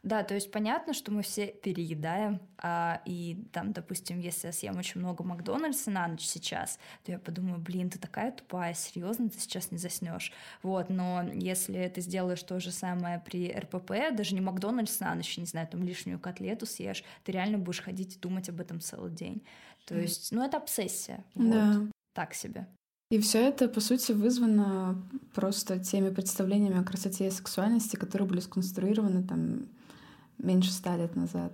Да, 0.02 0.24
то 0.24 0.34
есть 0.34 0.50
понятно, 0.50 0.94
что 0.94 1.12
мы 1.12 1.22
все 1.24 1.48
переедаем, 1.48 2.40
а, 2.58 3.02
и 3.06 3.44
там, 3.52 3.74
допустим, 3.74 4.20
если 4.20 4.48
я 4.48 4.54
съем 4.54 4.78
очень 4.78 5.02
много 5.02 5.26
Макдональдса 5.26 5.92
на 5.92 6.08
ночь 6.08 6.26
сейчас, 6.26 6.80
то 7.04 7.12
я 7.12 7.20
подумаю, 7.20 7.60
блин, 7.60 7.90
ты 7.90 8.00
такая 8.00 8.32
тупая, 8.32 8.74
серьезно, 8.74 9.30
ты 9.30 9.38
сейчас 9.40 9.72
не 9.72 9.78
заснешь. 9.78 10.32
Вот, 10.64 10.90
но 10.90 11.30
если 11.34 11.86
ты 11.94 12.00
сделаешь 12.00 12.42
то 12.44 12.62
же 12.62 12.72
самое 12.72 13.20
при 13.20 13.52
РПП, 13.52 14.16
даже 14.16 14.36
не 14.36 14.42
Макдональдс 14.42 15.02
на 15.02 15.16
ночь, 15.16 15.38
не 15.38 15.46
знаю, 15.46 15.68
там 15.68 15.84
лишнюю 15.84 16.18
котлету 16.18 16.66
съешь, 16.66 17.04
ты 17.26 17.34
реально 17.34 17.58
будешь 17.58 17.82
ходить 17.82 18.16
и 18.16 18.20
думать 18.20 18.48
об 18.48 18.62
этом 18.62 18.80
целый 18.80 19.12
день. 19.12 19.44
То 19.86 20.00
есть, 20.00 20.32
ну, 20.32 20.46
это 20.46 20.58
обсессия. 20.58 21.26
Вот. 21.36 21.52
Да. 21.52 21.82
Так 22.14 22.34
себе. 22.34 22.68
И 23.12 23.20
все 23.20 23.48
это, 23.48 23.68
по 23.68 23.82
сути, 23.82 24.12
вызвано 24.12 25.04
просто 25.34 25.80
теми 25.80 26.10
представлениями 26.10 26.80
о 26.80 26.84
красоте 26.84 27.28
и 27.28 27.32
сексуальности, 27.32 27.96
которые 27.96 28.28
были 28.28 28.40
сконструированы 28.40 29.24
там 29.24 29.68
меньше 30.40 30.72
ста 30.72 30.98
лет 30.98 31.16
назад. 31.16 31.52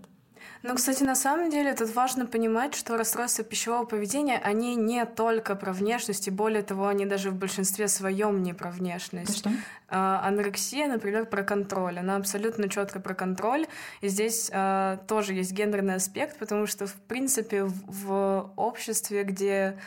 Ну, 0.63 0.75
кстати, 0.75 1.03
на 1.03 1.15
самом 1.15 1.49
деле 1.49 1.73
тут 1.73 1.93
важно 1.93 2.25
понимать, 2.25 2.73
что 2.73 2.97
расстройства 2.97 3.43
пищевого 3.43 3.85
поведения, 3.85 4.39
они 4.43 4.75
не 4.75 5.05
только 5.05 5.55
про 5.55 5.73
внешность, 5.73 6.27
и 6.27 6.31
более 6.31 6.63
того, 6.63 6.87
они 6.87 7.05
даже 7.05 7.29
в 7.29 7.35
большинстве 7.35 7.87
своем 7.87 8.41
не 8.41 8.53
про 8.53 8.71
внешность. 8.71 9.39
Что? 9.39 9.51
А, 9.89 10.21
анорексия, 10.25 10.87
например, 10.87 11.27
про 11.27 11.43
контроль. 11.43 11.99
Она 11.99 12.15
абсолютно 12.15 12.67
четко 12.67 12.99
про 12.99 13.13
контроль. 13.13 13.67
И 14.01 14.07
здесь 14.07 14.49
а, 14.53 14.97
тоже 15.07 15.33
есть 15.33 15.51
гендерный 15.51 15.95
аспект, 15.95 16.39
потому 16.39 16.65
что, 16.65 16.87
в 16.87 16.93
принципе, 16.93 17.63
в, 17.63 17.73
в 17.87 18.51
обществе, 18.55 19.23
где 19.23 19.77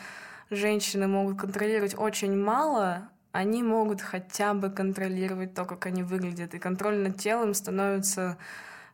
женщины 0.49 1.07
могут 1.07 1.39
контролировать 1.39 1.95
очень 1.97 2.41
мало, 2.41 3.09
они 3.31 3.63
могут 3.63 4.01
хотя 4.01 4.53
бы 4.53 4.69
контролировать 4.69 5.53
то, 5.53 5.65
как 5.65 5.85
они 5.85 6.03
выглядят. 6.03 6.53
И 6.53 6.59
контроль 6.59 6.97
над 6.97 7.17
телом 7.17 7.53
становится 7.53 8.37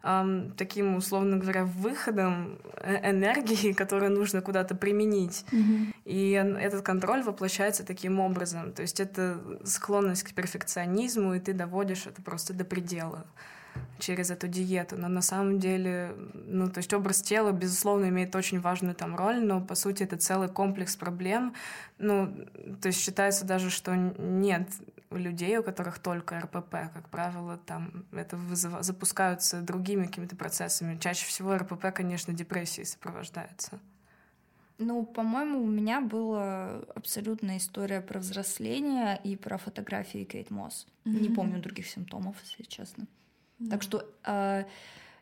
эм, 0.05 0.51
таким, 0.55 0.95
условно 0.95 1.37
говоря, 1.37 1.65
выходом 1.65 2.59
э, 2.77 3.11
энергии, 3.11 3.73
которую 3.77 4.11
нужно 4.11 4.41
куда-то 4.41 4.75
применить. 4.75 5.45
Mm-hmm. 5.51 5.93
И 6.05 6.31
этот 6.31 6.83
контроль 6.83 7.23
воплощается 7.23 7.85
таким 7.85 8.19
образом. 8.19 8.71
То 8.71 8.83
есть 8.83 8.99
это 8.99 9.41
склонность 9.63 10.23
к 10.23 10.33
перфекционизму, 10.33 11.33
и 11.33 11.39
ты 11.39 11.53
доводишь 11.53 12.05
это 12.05 12.21
просто 12.21 12.53
до 12.53 12.63
предела 12.63 13.25
через 13.99 14.29
эту 14.29 14.47
диету. 14.47 14.97
Но 14.97 15.07
на 15.07 15.21
самом 15.21 15.59
деле, 15.59 16.15
ну, 16.33 16.69
то 16.69 16.79
есть 16.79 16.93
образ 16.93 17.21
тела, 17.21 17.51
безусловно, 17.51 18.09
имеет 18.09 18.35
очень 18.35 18.59
важную 18.59 18.95
там 18.95 19.15
роль, 19.15 19.43
но, 19.43 19.61
по 19.61 19.75
сути, 19.75 20.03
это 20.03 20.17
целый 20.17 20.49
комплекс 20.49 20.95
проблем. 20.95 21.53
Ну, 21.97 22.33
то 22.81 22.87
есть 22.87 22.99
считается 22.99 23.45
даже, 23.45 23.69
что 23.69 23.95
нет 23.95 24.67
людей, 25.17 25.57
у 25.57 25.63
которых 25.63 25.99
только 25.99 26.39
РПП, 26.39 26.91
как 26.93 27.09
правило, 27.09 27.57
там 27.57 28.05
это 28.11 28.37
вызыв... 28.37 28.81
запускаются 28.81 29.61
другими 29.61 30.05
какими-то 30.05 30.35
процессами. 30.35 30.97
Чаще 30.97 31.25
всего 31.25 31.57
РПП, 31.57 31.93
конечно, 31.93 32.33
депрессией 32.33 32.85
сопровождается. 32.85 33.79
Ну, 34.77 35.05
по-моему, 35.05 35.63
у 35.63 35.67
меня 35.67 36.01
была 36.01 36.81
абсолютная 36.95 37.57
история 37.57 38.01
про 38.01 38.19
взросление 38.19 39.19
и 39.23 39.37
про 39.37 39.57
фотографии 39.57 40.25
Кейт 40.25 40.51
Мосс. 40.51 40.85
Mm-hmm. 41.05 41.19
Не 41.21 41.29
помню 41.29 41.61
других 41.61 41.87
симптомов, 41.87 42.35
если 42.43 42.63
честно. 42.63 43.07
Mm. 43.59 43.69
Так 43.69 43.83
что 43.83 44.05
э, 44.25 44.65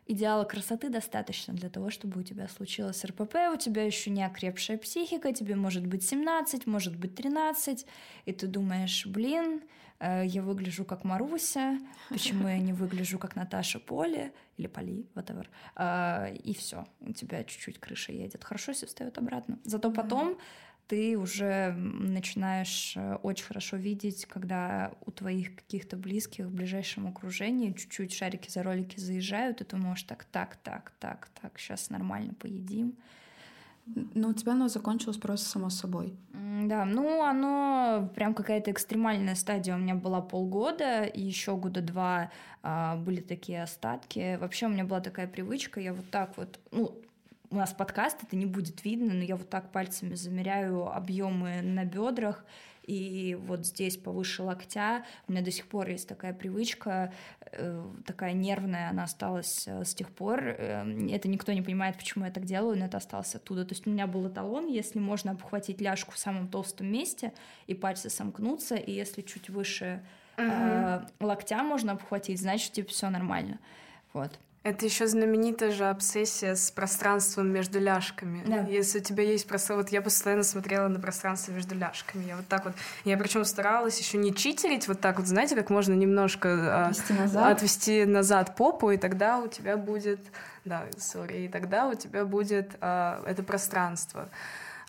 идеала 0.06 0.44
красоты 0.44 0.90
достаточно 0.90 1.54
для 1.54 1.68
того, 1.68 1.90
чтобы 1.90 2.20
у 2.20 2.22
тебя 2.22 2.48
случилось 2.48 3.04
РПП, 3.04 3.36
у 3.52 3.56
тебя 3.56 3.84
еще 3.84 4.10
не 4.10 4.24
окрепшая 4.24 4.78
психика, 4.78 5.32
тебе 5.32 5.56
может 5.56 5.86
быть 5.86 6.04
17, 6.04 6.66
может 6.66 6.96
быть 6.96 7.14
13, 7.14 7.86
и 8.26 8.32
ты 8.32 8.46
думаешь, 8.46 9.06
блин, 9.06 9.62
э, 10.00 10.24
я 10.26 10.42
выгляжу 10.42 10.84
как 10.84 11.04
Маруся, 11.04 11.78
почему 12.10 12.48
я 12.48 12.58
не 12.58 12.72
выгляжу 12.72 13.18
как 13.18 13.36
Наташа 13.36 13.80
Поле 13.80 14.32
или 14.56 14.66
Поли, 14.66 15.06
whatever, 15.14 15.46
э, 15.76 16.36
и 16.36 16.54
все, 16.54 16.86
у 17.00 17.12
тебя 17.12 17.44
чуть-чуть 17.44 17.78
крыша 17.78 18.12
едет. 18.12 18.44
Хорошо, 18.44 18.72
все 18.72 18.86
встает 18.86 19.16
обратно. 19.18 19.58
Зато 19.64 19.90
потом 19.90 20.38
ты 20.86 21.16
уже 21.16 21.72
начинаешь 21.72 22.94
э, 22.96 23.16
очень 23.22 23.44
хорошо 23.44 23.76
видеть, 23.76 24.26
когда 24.26 24.92
у 25.04 25.10
твоих 25.10 25.56
каких-то 25.56 25.96
близких 25.96 26.46
в 26.46 26.54
ближайшем 26.54 27.06
окружении 27.06 27.72
чуть-чуть 27.72 28.14
шарики 28.14 28.50
за 28.50 28.62
ролики 28.62 28.98
заезжают, 28.98 29.60
и 29.60 29.64
ты 29.64 29.76
можешь 29.76 30.04
так, 30.04 30.24
так, 30.24 30.56
так, 30.56 30.92
так, 31.00 31.30
так, 31.40 31.58
сейчас 31.58 31.90
нормально 31.90 32.34
поедим. 32.34 32.96
Ну, 33.86 34.28
у 34.28 34.32
тебя 34.32 34.52
оно 34.52 34.68
закончилось 34.68 35.18
просто 35.18 35.46
само 35.46 35.68
собой. 35.68 36.16
Да, 36.32 36.86
ну, 36.86 37.22
оно 37.22 38.10
прям 38.14 38.32
какая-то 38.32 38.70
экстремальная 38.70 39.34
стадия. 39.34 39.74
У 39.74 39.78
меня 39.78 39.94
была 39.94 40.22
полгода, 40.22 41.04
и 41.04 41.20
еще 41.20 41.56
года 41.56 41.82
два 41.82 42.30
а, 42.62 42.96
были 42.96 43.20
такие 43.20 43.62
остатки. 43.62 44.36
Вообще 44.36 44.66
у 44.66 44.70
меня 44.70 44.84
была 44.84 45.00
такая 45.00 45.28
привычка, 45.28 45.80
я 45.80 45.92
вот 45.92 46.08
так 46.10 46.36
вот, 46.38 46.58
ну, 46.70 46.98
у 47.50 47.56
нас 47.56 47.72
подкаст, 47.72 48.22
это 48.22 48.36
не 48.36 48.46
будет 48.46 48.84
видно, 48.84 49.14
но 49.14 49.22
я 49.22 49.36
вот 49.36 49.48
так 49.48 49.70
пальцами 49.70 50.14
замеряю 50.14 50.86
объемы 50.92 51.62
на 51.62 51.84
бедрах, 51.84 52.44
и 52.86 53.38
вот 53.46 53.64
здесь 53.64 53.96
повыше 53.96 54.42
локтя. 54.42 55.04
У 55.26 55.32
меня 55.32 55.42
до 55.42 55.50
сих 55.50 55.66
пор 55.66 55.88
есть 55.88 56.08
такая 56.08 56.34
привычка, 56.34 57.12
э, 57.40 57.84
такая 58.04 58.34
нервная, 58.34 58.90
она 58.90 59.04
осталась 59.04 59.66
э, 59.66 59.84
с 59.84 59.94
тех 59.94 60.10
пор. 60.10 60.42
Э, 60.44 60.84
это 61.10 61.28
никто 61.28 61.52
не 61.52 61.62
понимает, 61.62 61.96
почему 61.96 62.26
я 62.26 62.30
так 62.30 62.44
делаю, 62.44 62.78
но 62.78 62.86
это 62.86 62.98
осталось 62.98 63.34
оттуда. 63.34 63.64
То 63.64 63.72
есть 63.72 63.86
у 63.86 63.90
меня 63.90 64.06
был 64.06 64.28
эталон, 64.28 64.66
если 64.66 64.98
можно 64.98 65.32
обхватить 65.32 65.80
ляжку 65.80 66.12
в 66.12 66.18
самом 66.18 66.48
толстом 66.48 66.88
месте, 66.88 67.32
и 67.66 67.74
пальцы 67.74 68.10
сомкнутся, 68.10 68.74
и 68.74 68.92
если 68.92 69.22
чуть 69.22 69.48
выше 69.48 70.02
uh-huh. 70.36 71.08
локтя 71.20 71.62
можно 71.62 71.92
обхватить, 71.92 72.40
значит, 72.40 72.72
типа, 72.72 72.90
все 72.90 73.08
нормально. 73.08 73.60
Вот. 74.12 74.38
Это 74.64 74.86
еще 74.86 75.06
знаменитая 75.06 75.70
же 75.70 75.84
обсессия 75.84 76.54
с 76.54 76.70
пространством 76.70 77.52
между 77.52 77.78
ляжками. 77.78 78.42
Да. 78.46 78.62
Если 78.62 78.98
у 78.98 79.02
тебя 79.02 79.22
есть 79.22 79.46
пространство, 79.46 79.82
вот 79.82 79.92
я 79.92 80.00
постоянно 80.00 80.42
смотрела 80.42 80.88
на 80.88 80.98
пространство 80.98 81.52
между 81.52 81.74
ляжками. 81.74 82.24
Я 82.24 82.36
вот 82.36 82.48
так 82.48 82.64
вот, 82.64 82.74
я 83.04 83.18
причем 83.18 83.44
старалась 83.44 84.00
еще 84.00 84.16
не 84.16 84.34
читерить, 84.34 84.88
вот 84.88 85.00
так 85.00 85.18
вот, 85.18 85.28
знаете, 85.28 85.54
как 85.54 85.68
можно 85.68 85.92
немножко 85.92 86.48
а, 86.48 86.86
отвести 86.86 87.12
назад, 87.12 87.52
отвести 87.52 88.04
назад 88.06 88.56
попу, 88.56 88.90
и 88.90 88.96
тогда 88.96 89.38
у 89.38 89.48
тебя 89.48 89.76
будет, 89.76 90.20
да, 90.64 90.86
сори, 90.96 91.44
и 91.44 91.48
тогда 91.48 91.86
у 91.86 91.94
тебя 91.94 92.24
будет 92.24 92.70
а, 92.80 93.22
это 93.26 93.42
пространство. 93.42 94.30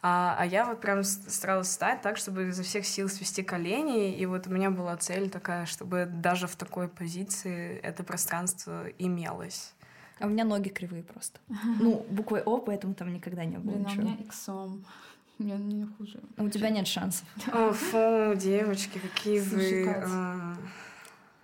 А, 0.07 0.35
а 0.37 0.45
я 0.45 0.67
вот 0.67 0.81
прям 0.81 1.03
старалась 1.03 1.67
встать 1.67 2.03
так, 2.03 2.17
чтобы 2.17 2.49
изо 2.49 2.61
всех 2.61 2.85
сил 2.85 3.09
свести 3.09 3.41
колени, 3.41 4.15
и 4.15 4.27
вот 4.27 4.45
у 4.45 4.51
меня 4.51 4.69
была 4.69 4.95
цель 4.97 5.31
такая, 5.31 5.65
чтобы 5.65 6.05
даже 6.05 6.45
в 6.45 6.55
такой 6.55 6.87
позиции 6.87 7.79
это 7.79 8.03
пространство 8.03 8.85
имелось. 8.99 9.73
А 10.19 10.27
у 10.27 10.29
меня 10.29 10.45
ноги 10.45 10.69
кривые 10.69 11.01
просто. 11.01 11.39
Ну, 11.79 12.05
буквой 12.11 12.43
О, 12.43 12.59
поэтому 12.59 12.93
там 12.93 13.11
никогда 13.11 13.45
не 13.45 13.57
было 13.57 13.71
Блин, 13.71 13.81
ничего. 13.81 14.01
а 14.01 14.05
у 14.05 14.07
меня 14.09 14.15
иксом. 14.19 14.85
У 15.39 15.43
меня 15.43 15.57
не 15.57 15.85
хуже. 15.85 16.21
А 16.37 16.43
у 16.43 16.49
тебя 16.49 16.69
нет 16.69 16.87
шансов. 16.87 17.27
О, 17.51 17.73
фу, 17.73 18.39
девочки, 18.39 18.99
какие 18.99 19.39
вы... 19.39 19.85
Катя, 19.85 20.05
а... 20.07 20.57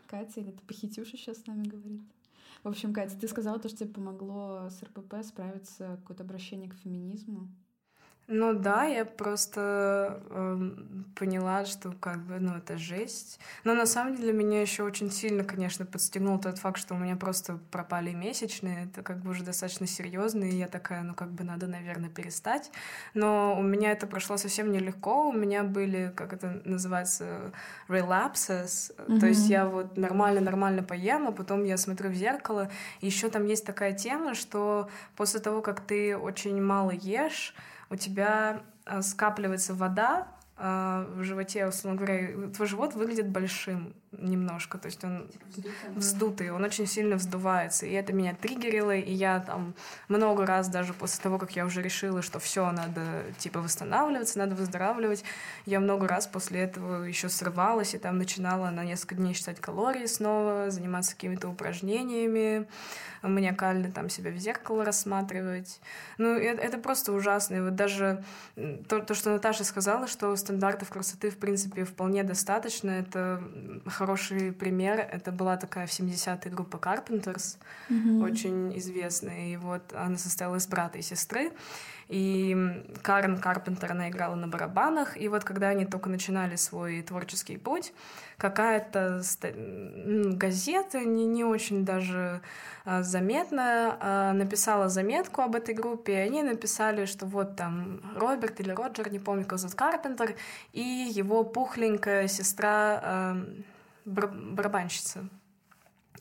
Катя 0.07 0.39
или 0.39 0.49
это 0.49 0.61
Пахитюша 0.67 1.17
сейчас 1.17 1.41
с 1.41 1.47
нами 1.47 1.67
говорит? 1.67 2.01
В 2.63 2.67
общем, 2.67 2.93
Катя, 2.93 3.17
ты 3.19 3.27
сказала 3.27 3.57
то, 3.57 3.69
что 3.69 3.79
тебе 3.79 3.89
помогло 3.89 4.69
с 4.69 4.83
РПП 4.83 5.15
справиться 5.23 5.97
какое-то 6.01 6.21
обращение 6.21 6.69
к 6.69 6.75
феминизму. 6.75 7.49
Ну 8.33 8.53
да, 8.53 8.85
я 8.85 9.03
просто 9.03 10.21
э, 10.29 10.71
поняла, 11.15 11.65
что 11.65 11.91
как 11.99 12.19
бы, 12.19 12.39
ну, 12.39 12.55
это 12.55 12.77
жесть. 12.77 13.41
Но 13.65 13.73
на 13.73 13.85
самом 13.85 14.15
деле 14.15 14.31
меня 14.31 14.61
еще 14.61 14.83
очень 14.83 15.11
сильно, 15.11 15.43
конечно, 15.43 15.85
подстегнул 15.85 16.39
тот 16.39 16.57
факт, 16.57 16.77
что 16.77 16.93
у 16.93 16.97
меня 16.97 17.17
просто 17.17 17.59
пропали 17.71 18.11
месячные. 18.13 18.85
Это 18.85 19.03
как 19.03 19.17
бы 19.17 19.31
уже 19.31 19.43
достаточно 19.43 19.85
серьезно, 19.85 20.45
и 20.45 20.55
я 20.55 20.69
такая, 20.69 21.03
ну, 21.03 21.13
как 21.13 21.29
бы 21.31 21.43
надо, 21.43 21.67
наверное, 21.67 22.09
перестать. 22.09 22.71
Но 23.13 23.57
у 23.59 23.61
меня 23.61 23.91
это 23.91 24.07
прошло 24.07 24.37
совсем 24.37 24.71
нелегко. 24.71 25.27
У 25.27 25.33
меня 25.33 25.63
были, 25.63 26.13
как 26.15 26.31
это 26.31 26.61
называется, 26.63 27.51
relapses. 27.89 28.95
Mm-hmm. 28.95 29.19
То 29.19 29.27
есть 29.27 29.49
я 29.49 29.65
вот 29.65 29.97
нормально-нормально 29.97 30.83
поем, 30.83 31.27
а 31.27 31.33
потом 31.33 31.65
я 31.65 31.75
смотрю 31.75 32.09
в 32.09 32.13
зеркало. 32.13 32.71
И 33.01 33.07
еще 33.07 33.29
там 33.29 33.45
есть 33.45 33.65
такая 33.65 33.91
тема, 33.91 34.35
что 34.35 34.89
после 35.17 35.41
того, 35.41 35.61
как 35.61 35.81
ты 35.81 36.15
очень 36.15 36.61
мало 36.63 36.91
ешь, 36.91 37.53
у 37.91 37.95
тебя 37.95 38.63
э, 38.85 39.01
скапливается 39.01 39.75
вода 39.75 40.27
э, 40.57 41.05
в 41.15 41.23
животе, 41.23 41.67
условно 41.67 41.99
говоря, 41.99 42.49
твой 42.49 42.67
живот 42.67 42.95
выглядит 42.95 43.29
большим 43.29 43.93
немножко, 44.11 44.77
то 44.77 44.87
есть 44.87 45.03
он 45.03 45.29
вздутый, 45.95 46.51
он 46.51 46.63
очень 46.63 46.85
сильно 46.85 47.15
вздувается, 47.15 47.85
и 47.85 47.93
это 47.93 48.11
меня 48.11 48.35
триггерило, 48.35 48.95
и 48.95 49.13
я 49.13 49.39
там 49.39 49.73
много 50.09 50.45
раз 50.45 50.67
даже 50.67 50.93
после 50.93 51.23
того, 51.23 51.37
как 51.37 51.55
я 51.55 51.65
уже 51.65 51.81
решила, 51.81 52.21
что 52.21 52.39
все 52.39 52.71
надо 52.71 53.23
типа 53.37 53.61
восстанавливаться, 53.61 54.37
надо 54.37 54.55
выздоравливать, 54.55 55.23
я 55.65 55.79
много 55.79 56.07
раз 56.07 56.27
после 56.27 56.61
этого 56.61 57.03
еще 57.03 57.29
срывалась 57.29 57.95
и 57.95 57.97
там 57.97 58.17
начинала 58.17 58.69
на 58.69 58.83
несколько 58.83 59.15
дней 59.15 59.33
считать 59.33 59.59
калории 59.59 60.05
снова, 60.05 60.69
заниматься 60.71 61.15
какими-то 61.15 61.47
упражнениями, 61.47 62.67
маниакально 63.21 63.91
там 63.91 64.09
себя 64.09 64.31
в 64.31 64.37
зеркало 64.37 64.83
рассматривать. 64.83 65.79
Ну, 66.17 66.35
это, 66.35 66.61
это 66.61 66.77
просто 66.77 67.13
ужасно. 67.13 67.55
И 67.55 67.61
вот 67.61 67.75
даже 67.75 68.23
то, 68.87 68.99
то, 68.99 69.13
что 69.13 69.31
Наташа 69.31 69.63
сказала, 69.63 70.07
что 70.07 70.35
стандартов 70.35 70.89
красоты, 70.89 71.29
в 71.29 71.37
принципе, 71.37 71.83
вполне 71.85 72.23
достаточно, 72.23 72.89
это 72.91 73.43
хороший 74.01 74.51
пример. 74.51 74.99
Это 74.99 75.31
была 75.31 75.57
такая 75.57 75.85
в 75.85 75.91
70-е 75.91 76.51
группа 76.51 76.77
Carpenters, 76.77 77.57
mm-hmm. 77.89 78.23
очень 78.23 78.77
известная. 78.79 79.53
И 79.53 79.57
вот 79.57 79.93
она 79.93 80.17
состояла 80.17 80.55
из 80.55 80.67
брата 80.67 80.97
и 80.97 81.03
сестры. 81.03 81.51
И 82.11 82.57
Карен 83.03 83.37
Карпентер, 83.37 83.91
она 83.91 84.09
играла 84.09 84.35
на 84.35 84.47
барабанах. 84.47 85.17
И 85.17 85.29
вот 85.29 85.43
когда 85.43 85.69
они 85.69 85.85
только 85.85 86.09
начинали 86.09 86.57
свой 86.57 87.01
творческий 87.03 87.57
путь, 87.57 87.93
какая-то 88.37 89.21
газета, 90.37 90.99
не, 90.99 91.25
не 91.25 91.43
очень 91.43 91.85
даже 91.85 92.41
а, 92.85 93.03
заметная, 93.03 93.97
а, 93.99 94.33
написала 94.33 94.89
заметку 94.89 95.41
об 95.41 95.55
этой 95.55 95.75
группе, 95.75 96.13
и 96.13 96.27
они 96.27 96.43
написали, 96.43 97.05
что 97.05 97.25
вот 97.27 97.55
там 97.55 98.01
Роберт 98.15 98.59
или 98.59 98.71
Роджер, 98.71 99.11
не 99.11 99.19
помню, 99.19 99.45
как 99.45 99.59
зовут 99.59 99.75
Карпентер, 99.75 100.35
и 100.73 100.81
его 101.15 101.43
пухленькая 101.43 102.27
сестра 102.27 103.35
бар 104.05 104.27
барабанщица. 104.27 105.27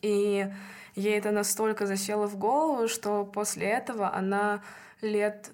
И 0.02 0.50
ей 0.94 1.18
это 1.18 1.30
настолько 1.30 1.86
засело 1.86 2.26
в 2.26 2.36
голову, 2.36 2.88
что 2.88 3.24
после 3.24 3.66
этого 3.66 4.14
она 4.14 4.62
лет 5.02 5.52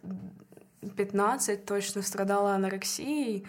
15 0.97 1.65
точно 1.65 2.03
страдала 2.03 2.55
анорексией, 2.55 3.45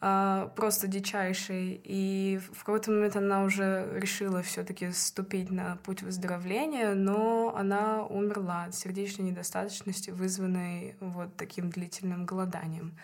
а, 0.00 0.48
просто 0.56 0.88
дичайшей. 0.88 1.80
И 1.84 2.40
в 2.52 2.64
какой-то 2.64 2.90
момент 2.90 3.16
она 3.16 3.44
уже 3.44 3.88
решила 3.94 4.42
все-таки 4.42 4.90
ступить 4.90 5.50
на 5.50 5.76
путь 5.84 6.02
выздоровления, 6.02 6.94
но 6.94 7.54
она 7.56 8.02
умерла 8.04 8.64
от 8.64 8.74
сердечной 8.74 9.26
недостаточности, 9.26 10.10
вызванной 10.10 10.96
вот 11.00 11.36
таким 11.36 11.70
длительным 11.70 12.26
голоданием. 12.26 12.96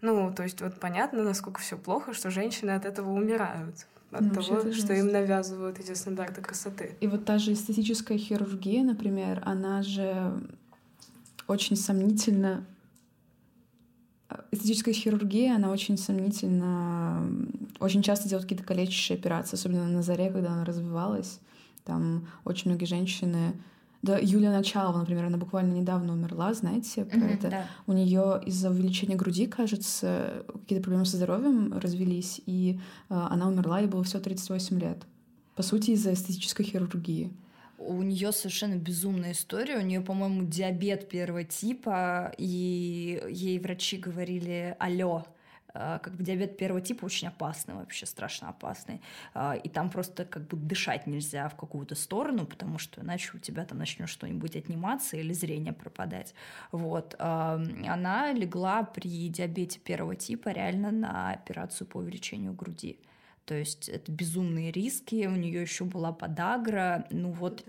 Ну, 0.00 0.32
то 0.34 0.42
есть 0.42 0.60
вот 0.60 0.80
понятно, 0.80 1.22
насколько 1.22 1.60
все 1.60 1.76
плохо, 1.76 2.14
что 2.14 2.30
женщины 2.30 2.70
от 2.70 2.84
этого 2.84 3.10
умирают 3.10 3.86
от 4.10 4.22
ну, 4.22 4.30
того, 4.34 4.72
что 4.72 4.92
им 4.92 5.12
навязывают 5.12 5.78
эти 5.78 5.94
стандарты 5.94 6.40
красоты. 6.40 6.96
И 7.00 7.06
вот 7.06 7.24
та 7.24 7.38
же 7.38 7.52
эстетическая 7.52 8.18
хирургия, 8.18 8.82
например, 8.82 9.42
она 9.44 9.82
же 9.82 10.32
очень 11.46 11.76
сомнительно 11.76 12.66
эстетическая 14.52 14.94
хирургия, 14.94 15.56
она 15.56 15.70
очень 15.70 15.98
сомнительно, 15.98 17.28
очень 17.78 18.02
часто 18.02 18.28
делают 18.28 18.44
какие-то 18.44 18.64
калечащие 18.64 19.18
операции, 19.18 19.56
особенно 19.56 19.88
на 19.88 20.02
заре, 20.02 20.30
когда 20.30 20.52
она 20.52 20.64
развивалась. 20.64 21.40
Там 21.84 22.28
очень 22.44 22.70
многие 22.70 22.84
женщины 22.84 23.54
да, 24.02 24.18
Юлия 24.18 24.50
Началова, 24.50 24.98
например, 24.98 25.26
она 25.26 25.36
буквально 25.36 25.74
недавно 25.74 26.14
умерла, 26.14 26.54
знаете, 26.54 27.04
про 27.04 27.18
mm-hmm, 27.18 27.34
это. 27.34 27.50
Да. 27.50 27.66
У 27.86 27.92
нее 27.92 28.40
из-за 28.46 28.70
увеличения 28.70 29.14
груди, 29.14 29.46
кажется, 29.46 30.44
какие-то 30.46 30.82
проблемы 30.82 31.04
со 31.04 31.18
здоровьем 31.18 31.76
развелись, 31.78 32.40
и 32.46 32.80
э, 33.10 33.14
она 33.14 33.48
умерла, 33.48 33.80
ей 33.80 33.88
было 33.88 34.02
всего 34.02 34.20
38 34.20 34.80
лет. 34.80 35.02
По 35.54 35.62
сути, 35.62 35.90
из-за 35.90 36.14
эстетической 36.14 36.64
хирургии 36.64 37.30
у 37.80 38.02
нее 38.02 38.32
совершенно 38.32 38.76
безумная 38.76 39.32
история. 39.32 39.78
У 39.78 39.82
нее, 39.82 40.00
по-моему, 40.00 40.44
диабет 40.44 41.08
первого 41.08 41.44
типа, 41.44 42.32
и 42.36 43.22
ей 43.30 43.58
врачи 43.58 43.96
говорили: 43.96 44.76
алло, 44.78 45.26
как 45.72 46.14
бы 46.14 46.24
диабет 46.24 46.56
первого 46.56 46.80
типа 46.80 47.04
очень 47.04 47.28
опасный, 47.28 47.74
вообще 47.74 48.06
страшно 48.06 48.48
опасный. 48.48 49.00
А, 49.34 49.54
и 49.54 49.68
там 49.68 49.90
просто 49.90 50.24
как 50.24 50.46
бы 50.46 50.56
дышать 50.56 51.06
нельзя 51.06 51.48
в 51.48 51.56
какую-то 51.56 51.94
сторону, 51.94 52.46
потому 52.46 52.78
что 52.78 53.00
иначе 53.00 53.30
у 53.34 53.38
тебя 53.38 53.64
там 53.64 53.78
начнет 53.78 54.08
что-нибудь 54.08 54.56
отниматься 54.56 55.16
или 55.16 55.32
зрение 55.32 55.72
пропадать. 55.72 56.34
Вот. 56.72 57.14
Она 57.18 58.32
легла 58.32 58.82
при 58.82 59.28
диабете 59.28 59.78
первого 59.78 60.16
типа 60.16 60.50
реально 60.50 60.90
на 60.90 61.30
операцию 61.30 61.86
по 61.86 61.98
увеличению 61.98 62.52
груди. 62.52 62.98
То 63.44 63.54
есть 63.54 63.88
это 63.88 64.12
безумные 64.12 64.70
риски, 64.70 65.26
у 65.26 65.34
нее 65.34 65.62
еще 65.62 65.84
была 65.84 66.12
подагра, 66.12 67.06
ну 67.10 67.32
вот 67.32 67.64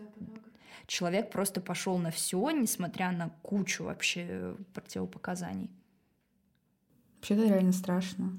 человек 0.86 1.32
просто 1.32 1.62
пошел 1.62 1.98
на 1.98 2.12
все, 2.12 2.52
несмотря 2.52 3.12
на 3.12 3.30
кучу 3.42 3.86
вообще 3.86 4.56
противопоказаний. 4.74 5.72
Вообще 7.22 7.36
это 7.36 7.54
реально 7.54 7.72
страшно. 7.72 8.32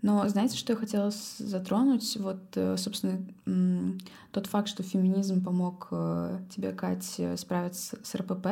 Но 0.00 0.28
знаете, 0.28 0.56
что 0.56 0.74
я 0.74 0.78
хотела 0.78 1.10
затронуть? 1.38 2.16
Вот, 2.20 2.38
э, 2.54 2.76
собственно, 2.76 3.18
тот 4.30 4.46
факт, 4.46 4.68
что 4.68 4.84
феминизм 4.84 5.42
помог 5.42 5.88
э, 5.90 6.38
тебе, 6.54 6.70
Кать, 6.70 7.20
справиться 7.36 7.98
с 8.00 8.14
РПП. 8.14 8.46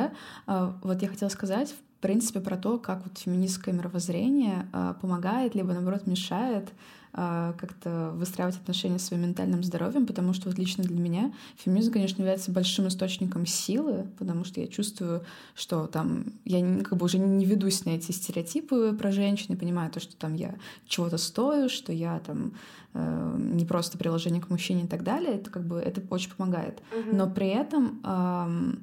А, 0.45 0.77
вот 0.83 1.01
я 1.01 1.07
хотела 1.07 1.29
сказать, 1.29 1.69
в 1.69 2.01
принципе, 2.01 2.41
про 2.41 2.57
то, 2.57 2.79
как 2.79 3.05
вот 3.05 3.17
феминистское 3.17 3.73
мировоззрение 3.73 4.67
а, 4.73 4.95
помогает, 4.95 5.55
либо, 5.55 5.71
наоборот, 5.71 6.05
мешает 6.05 6.73
как-то 7.13 8.11
выстраивать 8.15 8.55
отношения 8.55 8.97
с 8.97 9.05
своим 9.05 9.23
ментальным 9.23 9.63
здоровьем, 9.63 10.07
потому 10.07 10.33
что 10.33 10.49
вот 10.49 10.57
лично 10.57 10.83
для 10.83 10.99
меня 10.99 11.31
феминизм, 11.57 11.91
конечно, 11.91 12.21
является 12.21 12.51
большим 12.51 12.87
источником 12.87 13.45
силы, 13.45 14.07
потому 14.17 14.43
что 14.43 14.61
я 14.61 14.67
чувствую, 14.67 15.23
что 15.53 15.85
там 15.85 16.25
я 16.43 16.81
как 16.83 16.97
бы 16.97 17.05
уже 17.05 17.19
не 17.19 17.45
ведусь 17.45 17.85
на 17.85 17.91
эти 17.91 18.11
стереотипы 18.11 18.95
про 18.97 19.11
женщин, 19.11 19.53
и 19.53 19.57
понимаю 19.57 19.91
то, 19.91 19.99
что 19.99 20.15
там 20.15 20.33
я 20.33 20.55
чего-то 20.87 21.17
стою, 21.17 21.69
что 21.69 21.93
я 21.93 22.19
там 22.19 22.53
э, 22.95 23.35
не 23.37 23.65
просто 23.65 23.99
приложение 23.99 24.41
к 24.41 24.49
мужчине 24.49 24.85
и 24.85 24.87
так 24.87 25.03
далее, 25.03 25.35
это 25.35 25.51
как 25.51 25.67
бы 25.67 25.77
это 25.77 26.01
очень 26.09 26.31
помогает. 26.31 26.81
Mm-hmm. 26.91 27.15
Но 27.15 27.29
при 27.29 27.47
этом 27.47 28.01
э, 28.03 28.73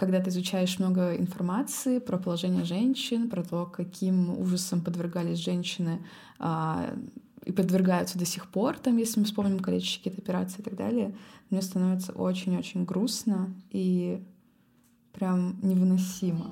когда 0.00 0.18
ты 0.18 0.30
изучаешь 0.30 0.78
много 0.78 1.14
информации 1.16 1.98
про 1.98 2.16
положение 2.16 2.64
женщин, 2.64 3.28
про 3.28 3.42
то, 3.44 3.66
каким 3.66 4.30
ужасом 4.40 4.80
подвергались 4.80 5.38
женщины 5.38 6.00
а, 6.38 6.94
и 7.50 7.52
подвергаются 7.52 8.16
до 8.16 8.24
сих 8.24 8.46
пор, 8.46 8.78
там, 8.78 8.96
если 8.96 9.18
мы 9.18 9.26
вспомним 9.26 9.58
количество 9.58 9.98
какие-то 9.98 10.22
операции 10.22 10.60
и 10.60 10.62
так 10.62 10.76
далее, 10.76 11.16
мне 11.50 11.60
становится 11.62 12.12
очень-очень 12.12 12.84
грустно 12.84 13.52
и 13.70 14.22
прям 15.12 15.58
невыносимо. 15.62 16.46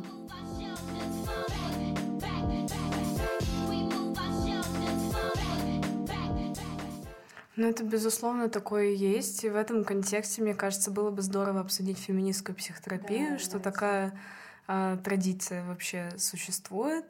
Ну, 7.55 7.69
это, 7.69 7.85
безусловно, 7.85 8.49
такое 8.49 8.87
и 8.87 8.97
есть. 8.97 9.45
И 9.45 9.49
в 9.49 9.55
этом 9.55 9.85
контексте, 9.85 10.43
мне 10.43 10.55
кажется, 10.55 10.91
было 10.91 11.13
бы 11.13 11.23
здорово 11.23 11.61
обсудить 11.61 11.99
феминистскую 11.99 12.57
психотерапию, 12.57 13.31
да, 13.31 13.39
что 13.39 13.61
такая 13.61 14.19
а, 14.67 14.97
традиция 14.97 15.65
вообще 15.65 16.11
существует. 16.19 17.05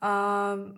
А, 0.00 0.74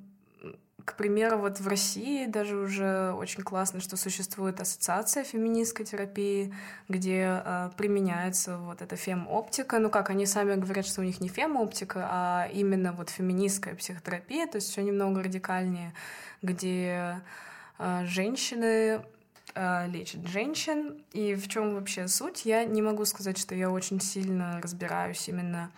к 0.85 0.97
примеру, 0.97 1.39
вот 1.39 1.61
в 1.61 1.67
России 1.67 2.27
даже 2.27 2.57
уже 2.57 3.13
очень 3.13 3.43
классно, 3.43 3.81
что 3.81 3.97
существует 3.97 4.61
ассоциация 4.61 5.25
феминистской 5.25 5.87
терапии, 5.87 6.55
где 6.89 7.43
э, 7.45 7.71
применяется 7.77 8.59
вот 8.59 8.83
эта 8.83 8.95
фем-оптика. 8.95 9.79
Ну 9.79 9.89
как, 9.89 10.11
они 10.11 10.27
сами 10.27 10.55
говорят, 10.57 10.87
что 10.87 11.01
у 11.01 11.05
них 11.05 11.21
не 11.21 11.29
фем-оптика, 11.29 12.07
а 12.11 12.49
именно 12.53 12.93
вот 12.93 13.09
феминистская 13.09 13.75
психотерапия, 13.75 14.47
то 14.47 14.57
есть 14.57 14.71
все 14.71 14.83
немного 14.83 15.23
радикальнее, 15.23 15.95
где 16.43 17.23
э, 17.79 18.05
женщины 18.05 19.01
э, 19.55 19.89
лечат 19.89 20.27
женщин. 20.27 21.03
И 21.13 21.35
в 21.35 21.49
чем 21.49 21.75
вообще 21.75 22.09
суть? 22.09 22.45
Я 22.45 22.65
не 22.65 22.83
могу 22.83 23.07
сказать, 23.07 23.39
что 23.39 23.55
я 23.55 23.71
очень 23.71 24.01
сильно 24.01 24.61
разбираюсь 24.61 25.29
именно 25.31 25.71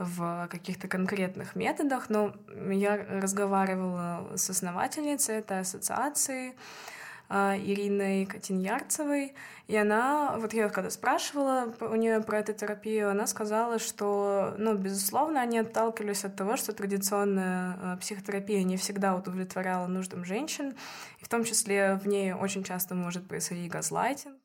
в 0.00 0.48
каких-то 0.50 0.88
конкретных 0.88 1.54
методах, 1.54 2.08
но 2.08 2.34
я 2.70 2.96
разговаривала 2.96 4.32
с 4.34 4.48
основательницей 4.48 5.36
этой 5.36 5.60
ассоциации, 5.60 6.54
а, 7.28 7.56
Ириной 7.56 8.26
Катиньярцевой, 8.26 9.34
и 9.68 9.76
она, 9.76 10.34
вот 10.38 10.52
я 10.52 10.68
когда 10.68 10.90
спрашивала 10.90 11.72
у 11.80 11.94
нее 11.94 12.20
про 12.22 12.40
эту 12.40 12.52
терапию, 12.54 13.08
она 13.08 13.28
сказала, 13.28 13.78
что, 13.78 14.54
ну, 14.58 14.74
безусловно, 14.74 15.40
они 15.40 15.58
отталкивались 15.58 16.24
от 16.24 16.34
того, 16.34 16.56
что 16.56 16.72
традиционная 16.72 17.76
а, 17.80 17.96
психотерапия 17.98 18.64
не 18.64 18.76
всегда 18.76 19.14
удовлетворяла 19.14 19.86
нуждам 19.86 20.24
женщин, 20.24 20.74
и 21.20 21.24
в 21.24 21.28
том 21.28 21.44
числе 21.44 22.00
в 22.02 22.08
ней 22.08 22.32
очень 22.32 22.64
часто 22.64 22.96
может 22.96 23.28
происходить 23.28 23.70
газлайтинг, 23.70 24.38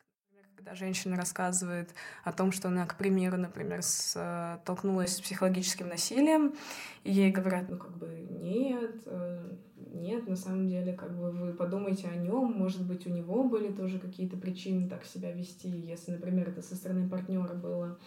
когда 0.65 0.75
женщина 0.75 1.15
рассказывает 1.15 1.93
о 2.23 2.31
том, 2.31 2.51
что 2.51 2.69
она, 2.69 2.87
к 2.87 2.97
примеру, 2.97 3.37
например, 3.37 3.83
столкнулась 3.83 5.15
с 5.15 5.21
психологическим 5.21 5.87
насилием, 5.87 6.55
и 7.03 7.11
ей 7.11 7.31
говорят, 7.31 7.69
ну, 7.69 7.77
как 7.77 7.95
бы, 7.97 8.07
нет, 8.41 8.95
э, 9.05 9.53
нет, 9.93 10.27
на 10.27 10.35
самом 10.35 10.67
деле, 10.67 10.93
как 10.93 11.15
бы, 11.15 11.29
вы 11.29 11.53
подумайте 11.53 12.07
о 12.07 12.15
нем, 12.15 12.51
может 12.51 12.81
быть, 12.81 13.05
у 13.05 13.11
него 13.11 13.43
были 13.43 13.71
тоже 13.71 13.99
какие-то 13.99 14.37
причины 14.37 14.89
так 14.89 15.05
себя 15.05 15.31
вести, 15.31 15.69
если, 15.69 16.13
например, 16.13 16.49
это 16.49 16.63
со 16.63 16.75
стороны 16.75 17.07
партнера 17.07 17.53
было. 17.53 17.99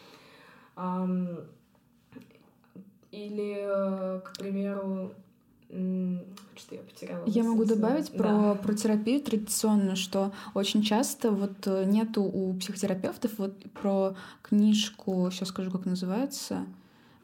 Или, 3.12 3.54
э, 3.56 4.20
к 4.20 4.36
примеру, 4.36 5.14
что 5.68 6.74
я 6.74 6.80
потеряла. 6.80 7.24
Я 7.26 7.44
могу 7.44 7.64
добавить 7.64 8.10
да. 8.12 8.18
про, 8.18 8.54
про 8.54 8.74
терапию 8.74 9.20
традиционно, 9.20 9.96
что 9.96 10.32
очень 10.54 10.82
часто 10.82 11.30
вот 11.30 11.66
э, 11.66 11.84
нету 11.84 12.22
у 12.22 12.54
психотерапевтов 12.54 13.32
вот 13.38 13.54
про 13.72 14.14
книжку, 14.42 15.28
сейчас 15.30 15.50
скажу, 15.50 15.70
как 15.70 15.84
называется, 15.84 16.64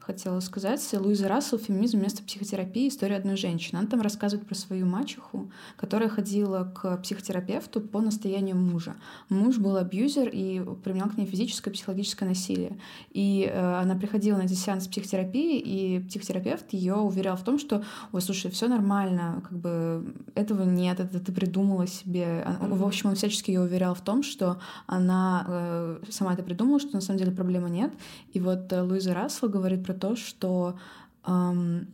хотела 0.05 0.41
сказать. 0.41 0.81
Луиза 0.93 1.29
Рассел 1.29 1.59
«Феминизм 1.59 1.99
вместо 1.99 2.23
психотерапии. 2.23 2.89
История 2.89 3.17
одной 3.17 3.37
женщины». 3.37 3.79
Она 3.79 3.89
там 3.89 4.01
рассказывает 4.01 4.47
про 4.47 4.55
свою 4.55 4.87
мачеху, 4.87 5.51
которая 5.77 6.09
ходила 6.09 6.65
к 6.75 6.99
психотерапевту 6.99 7.81
по 7.81 8.01
настоянию 8.01 8.57
мужа. 8.57 8.97
Муж 9.29 9.59
был 9.59 9.77
абьюзер 9.77 10.29
и 10.29 10.63
применял 10.83 11.09
к 11.09 11.17
ней 11.17 11.27
физическое 11.27 11.71
и 11.71 11.75
психологическое 11.75 12.27
насилие. 12.27 12.79
И 13.11 13.51
э, 13.51 13.81
она 13.81 13.95
приходила 13.95 14.37
на 14.37 14.43
эти 14.43 14.53
сеансы 14.53 14.91
психотерапии, 14.91 15.59
и 15.59 16.01
психотерапевт 16.01 16.73
ее 16.73 16.97
уверял 16.97 17.37
в 17.37 17.43
том, 17.43 17.59
что 17.59 17.83
«Ой, 18.13 18.21
слушай, 18.21 18.51
все 18.51 18.69
нормально, 18.69 19.43
как 19.43 19.59
бы 19.59 20.15
этого 20.35 20.65
нет, 20.65 21.01
это 21.01 21.19
ты 21.19 21.33
придумала 21.33 21.87
себе». 21.87 22.47
В 22.61 22.85
общем, 22.85 23.11
он 23.11 23.17
всячески 23.17 23.51
ее 23.51 23.63
уверял 23.63 23.95
в 23.95 24.03
том, 24.03 24.23
что 24.23 24.59
она 24.87 25.47
э, 25.49 25.99
сама 26.11 26.35
это 26.35 26.43
придумала, 26.43 26.79
что 26.79 26.93
на 26.93 27.01
самом 27.01 27.19
деле 27.19 27.33
проблемы 27.33 27.71
нет. 27.71 27.93
И 28.33 28.41
вот 28.41 28.73
э, 28.73 28.83
Луиза 28.83 29.15
Рассел 29.15 29.49
говорит 29.49 29.85
про 29.85 29.93
про 29.95 30.01
то, 30.01 30.16
что 30.16 30.78
эм, 31.26 31.86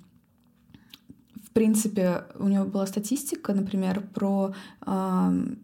в 1.45 1.51
принципе 1.53 2.25
у 2.39 2.49
него 2.49 2.65
была 2.65 2.87
статистика, 2.87 3.53
например, 3.53 4.01
про 4.15 4.55
эм, 4.87 5.59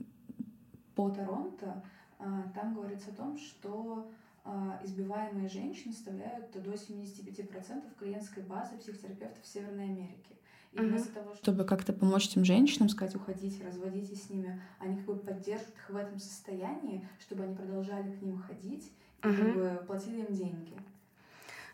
по 0.95 1.11
Торонто. 1.11 1.83
Э, 2.19 2.25
там 2.55 2.75
говорится 2.75 3.11
о 3.11 3.15
том, 3.15 3.39
что 3.39 4.11
э, 4.45 4.51
избиваемые 4.85 5.49
женщины 5.49 5.93
составляют 5.93 6.51
до 6.53 6.73
75% 6.73 7.83
клиентской 7.99 8.43
базы 8.43 8.77
психотерапевтов 8.79 9.43
в 9.43 9.47
Северной 9.47 9.85
Америке. 9.85 10.37
И 10.73 10.79
uh-huh. 10.79 10.89
вместо 10.89 11.13
того, 11.15 11.35
чтобы 11.37 11.65
как-то 11.65 11.93
помочь 11.93 12.29
этим 12.29 12.45
женщинам, 12.45 12.89
сказать, 12.89 13.15
уходите, 13.15 13.65
разводитесь 13.65 14.25
с 14.25 14.31
ними, 14.31 14.61
они 14.79 14.97
как 14.97 15.07
бы 15.07 15.17
поддерживают 15.17 15.75
их 15.75 15.91
в 15.91 15.97
этом 15.97 16.19
состоянии, 16.19 17.09
чтобы 17.19 17.45
они 17.45 17.55
продолжали 17.55 18.11
к 18.11 18.23
ним 18.23 18.39
ходить 18.39 18.93
и 19.23 19.27
uh-huh. 19.27 19.37
как 19.37 19.55
бы 19.55 19.87
платили 19.87 20.21
им 20.21 20.35
деньги. 20.35 20.77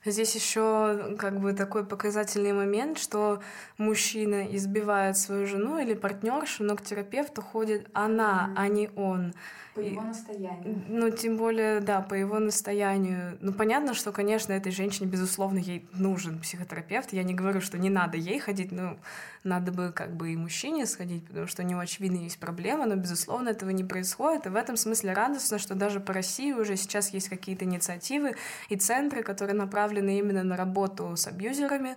Здесь 0.05 0.35
еще 0.35 1.15
как 1.17 1.39
бы 1.39 1.53
такой 1.53 1.85
показательный 1.85 2.53
момент, 2.53 2.99
что 2.99 3.41
мужчина 3.79 4.47
избивает 4.57 5.17
свою 5.17 5.47
жену 5.47 5.79
или 5.79 5.95
партнершу, 5.95 6.65
но 6.65 6.77
к 6.77 6.83
терапевту 6.83 7.41
ходит 7.41 7.89
она, 7.93 8.49
mm-hmm. 8.49 8.55
а 8.57 8.69
не 8.69 8.91
он. 8.97 9.35
По 9.75 9.81
его 9.81 10.03
настоянию. 10.03 10.85
Ну, 10.89 11.11
тем 11.11 11.39
более, 11.39 11.81
да, 11.81 12.03
по 12.03 12.13
его 12.13 12.39
настоянию. 12.39 13.39
Ну, 13.41 13.55
понятно, 13.55 13.95
что, 13.95 14.13
конечно, 14.13 14.53
этой 14.53 14.71
женщине, 14.71 15.09
безусловно, 15.09 15.59
ей 15.59 15.89
нужен 15.95 16.41
психотерапевт. 16.41 17.15
Я 17.15 17.23
не 17.23 17.33
говорю, 17.33 17.63
что 17.63 17.79
не 17.79 17.89
надо 17.89 18.19
ей 18.19 18.39
ходить, 18.39 18.71
но 18.71 18.99
надо 19.45 19.73
бы 19.73 19.91
как 19.95 20.15
бы 20.15 20.33
и 20.33 20.37
мужчине 20.37 20.85
сходить, 20.85 21.27
потому 21.27 21.47
что 21.47 21.63
у 21.63 21.65
него, 21.65 21.81
очевидно, 21.81 22.19
есть 22.19 22.39
проблема, 22.39 22.85
но, 22.85 22.97
безусловно, 22.97 23.49
этого 23.49 23.71
не 23.71 23.83
происходит. 23.85 24.47
И 24.47 24.51
в 24.51 24.57
этом 24.57 24.77
смысле 24.77 25.15
радостно, 25.15 25.59
что 25.59 25.75
даже 25.75 26.01
по 26.01 26.13
России 26.13 26.53
уже 26.53 26.77
сейчас 26.77 27.09
есть 27.15 27.31
какие-то 27.31 27.65
инициативы 27.65 28.37
и 28.69 28.77
центры, 28.77 29.23
которые 29.23 29.57
направлены 29.57 30.19
именно 30.19 30.43
на 30.43 30.57
работу 30.57 31.17
с 31.17 31.27
абьюзерами, 31.27 31.97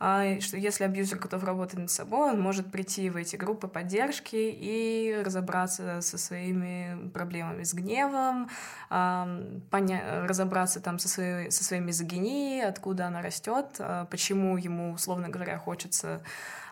что 0.00 0.56
если 0.56 0.84
абьюзер 0.84 1.18
готов 1.18 1.44
работать 1.44 1.78
над 1.78 1.90
собой, 1.90 2.32
он 2.32 2.40
может 2.40 2.72
прийти 2.72 3.10
в 3.10 3.16
эти 3.16 3.36
группы 3.36 3.68
поддержки 3.68 4.34
и 4.36 5.20
разобраться 5.22 6.00
со 6.00 6.16
своими 6.16 7.10
проблемами 7.10 7.64
с 7.64 7.74
гневом, 7.74 8.48
поня- 8.88 10.26
разобраться 10.26 10.80
там 10.80 10.98
со 10.98 11.08
своей, 11.08 11.50
со 11.50 11.64
своей 11.64 11.82
мизогинией, 11.82 12.66
откуда 12.66 13.08
она 13.08 13.20
растет, 13.20 13.76
а, 13.78 14.06
почему 14.06 14.56
ему, 14.56 14.92
условно 14.92 15.28
говоря, 15.28 15.58
хочется 15.58 16.22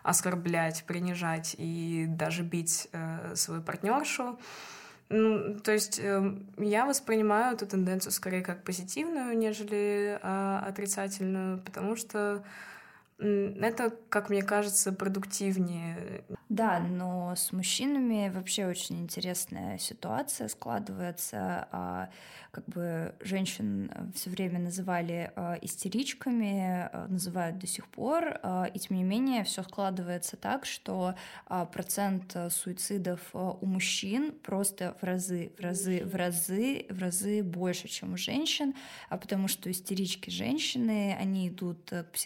оскорблять, 0.03 0.83
принижать 0.85 1.55
и 1.57 2.05
даже 2.07 2.43
бить 2.43 2.87
э, 2.91 3.35
свою 3.35 3.61
партнершу. 3.61 4.39
Ну, 5.09 5.55
то 5.59 5.71
есть 5.71 5.99
э, 5.99 6.35
я 6.57 6.85
воспринимаю 6.85 7.55
эту 7.55 7.65
тенденцию 7.65 8.11
скорее 8.11 8.41
как 8.41 8.63
позитивную, 8.63 9.37
нежели 9.37 10.19
э, 10.21 10.59
отрицательную, 10.67 11.59
потому 11.59 11.95
что 11.95 12.43
это, 13.19 13.93
как 14.09 14.29
мне 14.29 14.41
кажется, 14.41 14.91
продуктивнее. 14.91 16.23
Да, 16.49 16.79
но 16.79 17.35
с 17.35 17.51
мужчинами 17.51 18.31
вообще 18.33 18.65
очень 18.65 19.01
интересная 19.01 19.77
ситуация 19.77 20.47
складывается. 20.47 21.67
А, 21.71 22.09
как 22.49 22.65
бы 22.65 23.13
женщин 23.19 23.91
все 24.15 24.31
время 24.31 24.57
называли 24.57 25.31
а, 25.35 25.59
истеричками, 25.61 26.89
а, 26.91 27.05
называют 27.07 27.59
до 27.59 27.67
сих 27.67 27.87
пор, 27.87 28.39
и 28.73 28.79
тем 28.79 28.97
не 28.97 29.03
менее 29.03 29.43
все 29.43 29.61
складывается 29.61 30.37
так, 30.37 30.65
что 30.65 31.13
процент 31.71 32.35
суицидов 32.49 33.21
у 33.33 33.65
мужчин 33.65 34.31
просто 34.31 34.95
в 34.99 35.03
разы, 35.03 35.51
в 35.57 35.61
разы, 35.61 36.03
в 36.03 36.15
разы, 36.15 36.85
в 36.89 36.99
разы 36.99 37.43
больше, 37.43 37.87
чем 37.87 38.13
у 38.13 38.17
женщин, 38.17 38.73
потому 39.09 39.47
что 39.47 39.69
истерички 39.69 40.31
женщины, 40.31 41.15
они 41.19 41.49
идут 41.49 41.89
к 41.89 42.17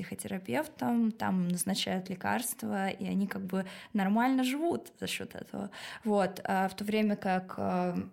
психотерапевтам, 0.84 1.12
там 1.12 1.48
назначают 1.48 2.10
лекарства, 2.10 2.90
и 2.90 3.06
они 3.06 3.28
как 3.28 3.42
бы 3.42 3.66
нормально 3.94 4.44
живут 4.44 4.92
за 5.00 5.08
счет 5.08 5.36
этого. 5.36 5.70
Вот. 6.04 6.42
А 6.44 6.68
в 6.68 6.76
то 6.76 6.84
время 6.84 7.16
как 7.16 7.60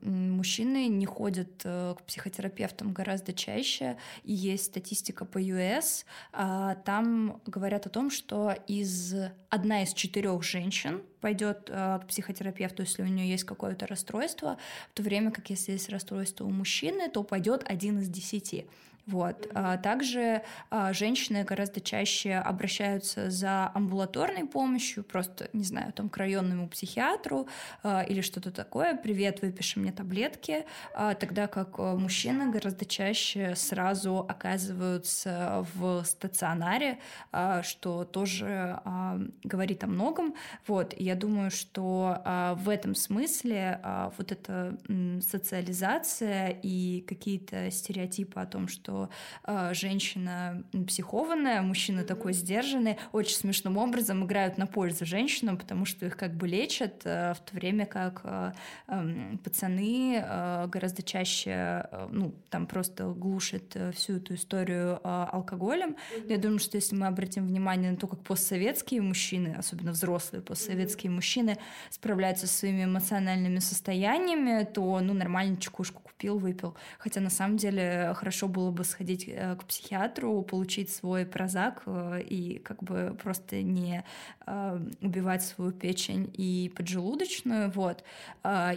мужчины 0.02 0.88
не 0.88 1.06
ходят 1.06 1.48
э, 1.64 1.94
к 1.98 2.02
психотерапевтам 2.02 2.92
гораздо 2.92 3.32
чаще, 3.32 3.96
и 4.24 4.32
есть 4.32 4.66
статистика 4.66 5.24
по 5.24 5.38
US, 5.38 6.04
а, 6.32 6.74
там 6.84 7.40
говорят 7.46 7.86
о 7.86 7.90
том, 7.90 8.10
что 8.10 8.54
из 8.66 9.14
одна 9.48 9.82
из 9.82 9.92
четырех 9.92 10.42
женщин 10.42 11.02
пойдет 11.20 11.68
а, 11.70 11.98
к 11.98 12.06
психотерапевту, 12.06 12.82
если 12.82 13.02
у 13.02 13.06
нее 13.06 13.28
есть 13.28 13.44
какое-то 13.44 13.86
расстройство, 13.86 14.56
в 14.90 14.94
то 14.94 15.02
время 15.02 15.30
как 15.30 15.50
если 15.50 15.72
есть 15.72 15.88
расстройство 15.88 16.44
у 16.44 16.50
мужчины, 16.50 17.10
то 17.10 17.22
пойдет 17.22 17.64
один 17.66 17.98
из 17.98 18.08
десяти. 18.08 18.66
Вот. 19.10 19.48
А 19.54 19.76
также 19.76 20.42
а, 20.70 20.92
женщины 20.92 21.42
гораздо 21.42 21.80
чаще 21.80 22.34
обращаются 22.34 23.28
за 23.28 23.70
амбулаторной 23.74 24.46
помощью, 24.46 25.02
просто, 25.02 25.50
не 25.52 25.64
знаю, 25.64 25.92
там, 25.92 26.08
к 26.08 26.16
районному 26.16 26.68
психиатру 26.68 27.48
а, 27.82 28.02
или 28.02 28.20
что-то 28.20 28.52
такое, 28.52 28.96
привет, 28.96 29.42
выпиши 29.42 29.80
мне 29.80 29.90
таблетки, 29.90 30.64
а, 30.94 31.14
тогда 31.14 31.48
как 31.48 31.78
а, 31.78 31.96
мужчины 31.96 32.50
гораздо 32.50 32.84
чаще 32.84 33.56
сразу 33.56 34.18
оказываются 34.28 35.66
в 35.74 36.04
стационаре, 36.04 37.00
а, 37.32 37.64
что 37.64 38.04
тоже 38.04 38.80
а, 38.84 39.18
говорит 39.42 39.82
о 39.82 39.88
многом. 39.88 40.34
Вот. 40.68 40.94
И 40.96 41.02
я 41.02 41.16
думаю, 41.16 41.50
что 41.50 42.20
а, 42.24 42.54
в 42.54 42.68
этом 42.68 42.94
смысле 42.94 43.80
а, 43.82 44.12
вот 44.16 44.30
эта 44.30 44.78
социализация 45.20 46.60
и 46.62 47.00
какие-то 47.08 47.70
стереотипы 47.70 48.40
о 48.40 48.46
том, 48.46 48.68
что 48.68 48.99
э, 49.44 49.74
женщина 49.74 50.62
психованная, 50.86 51.62
мужчина 51.62 52.04
такой 52.04 52.32
сдержанный, 52.32 52.98
очень 53.12 53.36
смешным 53.36 53.76
образом 53.76 54.24
играют 54.24 54.58
на 54.58 54.66
пользу 54.66 55.06
женщинам, 55.06 55.56
потому 55.56 55.84
что 55.84 56.06
их 56.06 56.16
как 56.16 56.34
бы 56.34 56.48
лечат, 56.48 57.02
э, 57.04 57.34
в 57.34 57.40
то 57.40 57.54
время 57.54 57.86
как 57.86 58.20
э, 58.24 58.52
э, 58.88 59.36
пацаны 59.42 60.22
э, 60.22 60.66
гораздо 60.66 61.02
чаще, 61.02 61.50
э, 61.50 62.08
ну, 62.10 62.34
там 62.50 62.66
просто 62.66 63.04
глушат 63.08 63.74
э, 63.74 63.92
всю 63.92 64.16
эту 64.16 64.34
историю 64.34 65.00
э, 65.02 65.26
алкоголем. 65.32 65.90
Mm-hmm. 65.90 66.30
Я 66.30 66.38
думаю, 66.38 66.58
что 66.58 66.76
если 66.76 66.96
мы 66.96 67.06
обратим 67.06 67.46
внимание 67.46 67.90
на 67.90 67.96
то, 67.96 68.06
как 68.06 68.20
постсоветские 68.22 69.02
мужчины, 69.02 69.54
особенно 69.58 69.92
взрослые 69.92 70.42
постсоветские 70.42 71.10
мужчины, 71.10 71.56
справляются 71.90 72.46
со 72.46 72.58
своими 72.58 72.84
эмоциональными 72.84 73.58
состояниями, 73.58 74.64
то, 74.64 75.00
ну, 75.00 75.14
нормально 75.14 75.56
чекушку 75.56 76.02
купил, 76.20 76.38
выпил. 76.38 76.76
Хотя 76.98 77.20
на 77.20 77.30
самом 77.30 77.56
деле 77.56 78.12
хорошо 78.14 78.46
было 78.46 78.70
бы 78.70 78.84
сходить 78.84 79.24
э, 79.26 79.56
к 79.56 79.64
психиатру, 79.64 80.42
получить 80.42 80.90
свой 80.90 81.24
прозак 81.24 81.82
э, 81.86 82.20
и 82.20 82.58
как 82.58 82.82
бы 82.82 83.16
просто 83.22 83.62
не 83.62 84.04
э, 84.46 84.80
убивать 85.00 85.42
свою 85.42 85.72
печень 85.72 86.30
и 86.34 86.70
поджелудочную, 86.76 87.70
вот. 87.70 88.04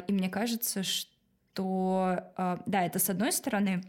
И 0.08 0.14
мне 0.14 0.30
кажется, 0.30 0.84
что, 0.84 2.32
да, 2.66 2.86
это 2.86 3.00
с 3.00 3.10
одной 3.10 3.32
стороны, 3.32 3.84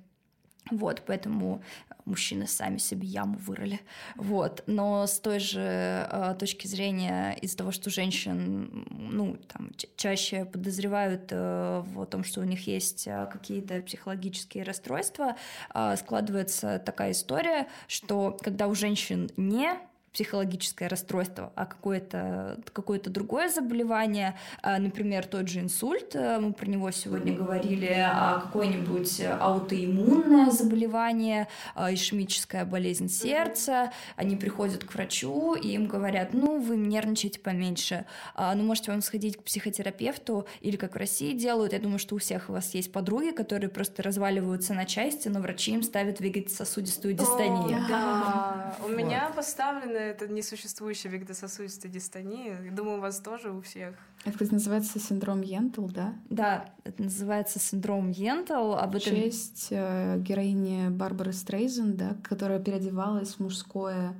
вот, 0.70 1.02
поэтому 1.06 1.62
мужчины 2.04 2.46
сами 2.46 2.78
себе 2.78 3.06
яму 3.06 3.36
вырыли. 3.38 3.80
Вот. 4.16 4.62
Но 4.66 5.06
с 5.06 5.18
той 5.20 5.38
же 5.38 5.60
э, 5.60 6.34
точки 6.38 6.66
зрения, 6.66 7.32
из-за 7.40 7.58
того, 7.58 7.70
что 7.70 7.90
женщин 7.90 8.86
ну, 8.90 9.36
там, 9.52 9.72
чаще 9.96 10.44
подозревают 10.44 11.28
э, 11.30 11.82
в 11.86 12.06
том, 12.06 12.24
что 12.24 12.40
у 12.40 12.44
них 12.44 12.66
есть 12.66 13.06
э, 13.06 13.28
какие-то 13.30 13.80
психологические 13.82 14.64
расстройства, 14.64 15.36
э, 15.74 15.96
складывается 15.96 16.78
такая 16.78 17.12
история, 17.12 17.68
что 17.86 18.36
когда 18.40 18.66
у 18.66 18.74
женщин 18.74 19.30
не 19.36 19.70
психологическое 20.14 20.86
расстройство, 20.86 21.52
а 21.56 21.66
какое-то 21.66 22.58
какое 22.72 23.00
другое 23.00 23.48
заболевание, 23.48 24.36
а, 24.62 24.78
например, 24.78 25.26
тот 25.26 25.48
же 25.48 25.58
инсульт, 25.60 26.14
э, 26.14 26.38
мы 26.38 26.52
про 26.52 26.66
него 26.66 26.90
сегодня 26.92 27.34
говорили, 27.34 27.92
а 27.92 28.38
какое-нибудь 28.38 29.20
аутоиммунное 29.40 30.50
заболевание, 30.50 31.48
а, 31.74 31.92
ишемическая 31.92 32.64
болезнь 32.64 33.08
сердца, 33.08 33.92
они 34.14 34.36
приходят 34.36 34.84
к 34.84 34.94
врачу, 34.94 35.54
и 35.54 35.72
им 35.72 35.88
говорят, 35.88 36.32
ну, 36.32 36.60
вы 36.60 36.76
нервничаете 36.76 37.40
поменьше, 37.40 38.06
ну, 38.38 38.62
можете 38.62 38.92
вам 38.92 39.02
сходить 39.02 39.36
к 39.36 39.42
психотерапевту, 39.42 40.46
или 40.60 40.76
как 40.76 40.94
в 40.94 40.96
России 40.98 41.32
делают, 41.36 41.72
я 41.72 41.80
думаю, 41.80 41.98
что 41.98 42.14
у 42.14 42.18
всех 42.18 42.50
у 42.50 42.52
вас 42.52 42.72
есть 42.74 42.92
подруги, 42.92 43.30
которые 43.30 43.68
просто 43.68 44.04
разваливаются 44.04 44.74
на 44.74 44.84
части, 44.84 45.26
но 45.26 45.40
врачи 45.40 45.72
им 45.72 45.82
ставят 45.82 46.20
вегетососудистую 46.20 47.14
дистонию. 47.14 47.84
О, 47.84 47.88
да, 47.88 48.76
у 48.84 48.88
меня 48.88 49.32
поставлены 49.34 50.03
это 50.04 50.28
несуществующая 50.28 51.10
вегетососудистая 51.10 51.90
дистония. 51.90 52.70
Думаю, 52.70 52.98
у 52.98 53.00
вас 53.00 53.20
тоже 53.20 53.50
у 53.50 53.60
всех. 53.60 53.94
Это, 54.24 54.32
кстати, 54.32 54.52
называется 54.52 54.98
синдром 54.98 55.40
Йентл, 55.42 55.86
да? 55.86 56.14
Да, 56.30 56.74
это 56.84 57.02
называется 57.02 57.58
синдром 57.58 58.10
Йентл. 58.10 58.74
Об 58.74 58.96
этом... 58.96 59.14
честь 59.14 59.68
э, 59.70 60.18
героини 60.18 60.88
Барбары 60.88 61.32
Стрейзанд, 61.32 61.96
да, 61.96 62.16
которая 62.22 62.58
переодевалась 62.58 63.34
в 63.34 63.40
мужское, 63.40 64.14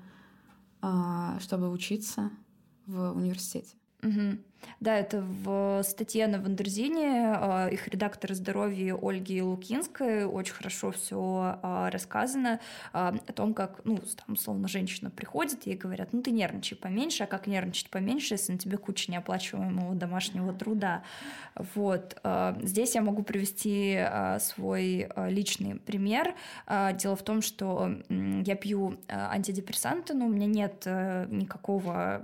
э, 0.83 0.87
чтобы 1.41 1.71
учиться 1.71 2.31
в 2.87 3.13
университете. 3.13 3.75
Угу. 4.03 4.39
Да, 4.81 4.97
это 4.97 5.23
в 5.23 5.83
статье 5.83 6.27
на 6.27 6.39
Wonderzine 6.39 7.35
а, 7.37 7.69
их 7.69 7.89
редактор 7.89 8.35
здоровья 8.35 8.95
Ольги 9.01 9.41
Лукинской 9.41 10.25
очень 10.25 10.55
хорошо 10.55 10.91
все 10.93 11.59
а, 11.63 11.91
рассказано 11.91 12.61
о 12.93 13.13
том, 13.13 13.55
как, 13.55 13.81
ну, 13.85 13.97
там, 13.97 14.35
условно, 14.35 14.69
женщина 14.69 15.11
приходит, 15.11 15.67
ей 15.67 15.77
говорят, 15.77 16.13
ну, 16.13 16.23
ты 16.23 16.31
нервничай 16.31 16.77
поменьше, 16.77 17.25
а 17.25 17.27
как 17.27 17.47
нервничать 17.47 17.91
поменьше, 17.91 18.35
если 18.35 18.53
на 18.53 18.59
тебе 18.59 18.77
куча 18.77 19.11
неоплачиваемого 19.11 19.95
домашнего 19.95 20.53
труда. 20.53 21.03
Вот. 21.55 22.21
Здесь 22.63 22.95
я 22.95 23.03
могу 23.03 23.23
привести 23.23 24.05
свой 24.41 25.09
личный 25.29 25.77
пример. 25.77 26.35
Дело 26.95 27.17
в 27.17 27.23
том, 27.23 27.43
что 27.43 27.91
я 28.09 28.55
пью 28.55 28.99
антидепрессанты, 29.09 30.15
но 30.15 30.27
у 30.27 30.29
меня 30.29 30.47
нет 30.47 30.85
никакого 30.87 32.23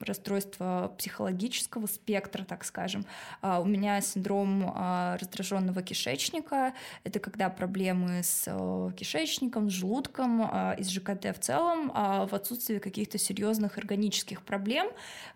расстройство 0.00 0.94
психологического 0.98 1.86
спектра, 1.86 2.44
так 2.44 2.64
скажем. 2.64 3.04
А, 3.40 3.60
у 3.60 3.64
меня 3.64 4.00
синдром 4.00 4.72
а, 4.74 5.16
раздраженного 5.18 5.82
кишечника. 5.82 6.74
Это 7.04 7.20
когда 7.20 7.48
проблемы 7.48 8.22
с 8.22 8.44
э, 8.46 8.90
кишечником, 8.96 9.70
с 9.70 9.72
желудком, 9.72 10.42
а, 10.42 10.74
и 10.78 10.82
с 10.82 10.90
ЖКТ 10.90 11.36
в 11.36 11.40
целом, 11.40 11.90
в 11.94 12.34
отсутствии 12.34 12.78
каких-то 12.78 13.18
серьезных 13.18 13.78
органических 13.78 14.42
проблем. 14.42 14.88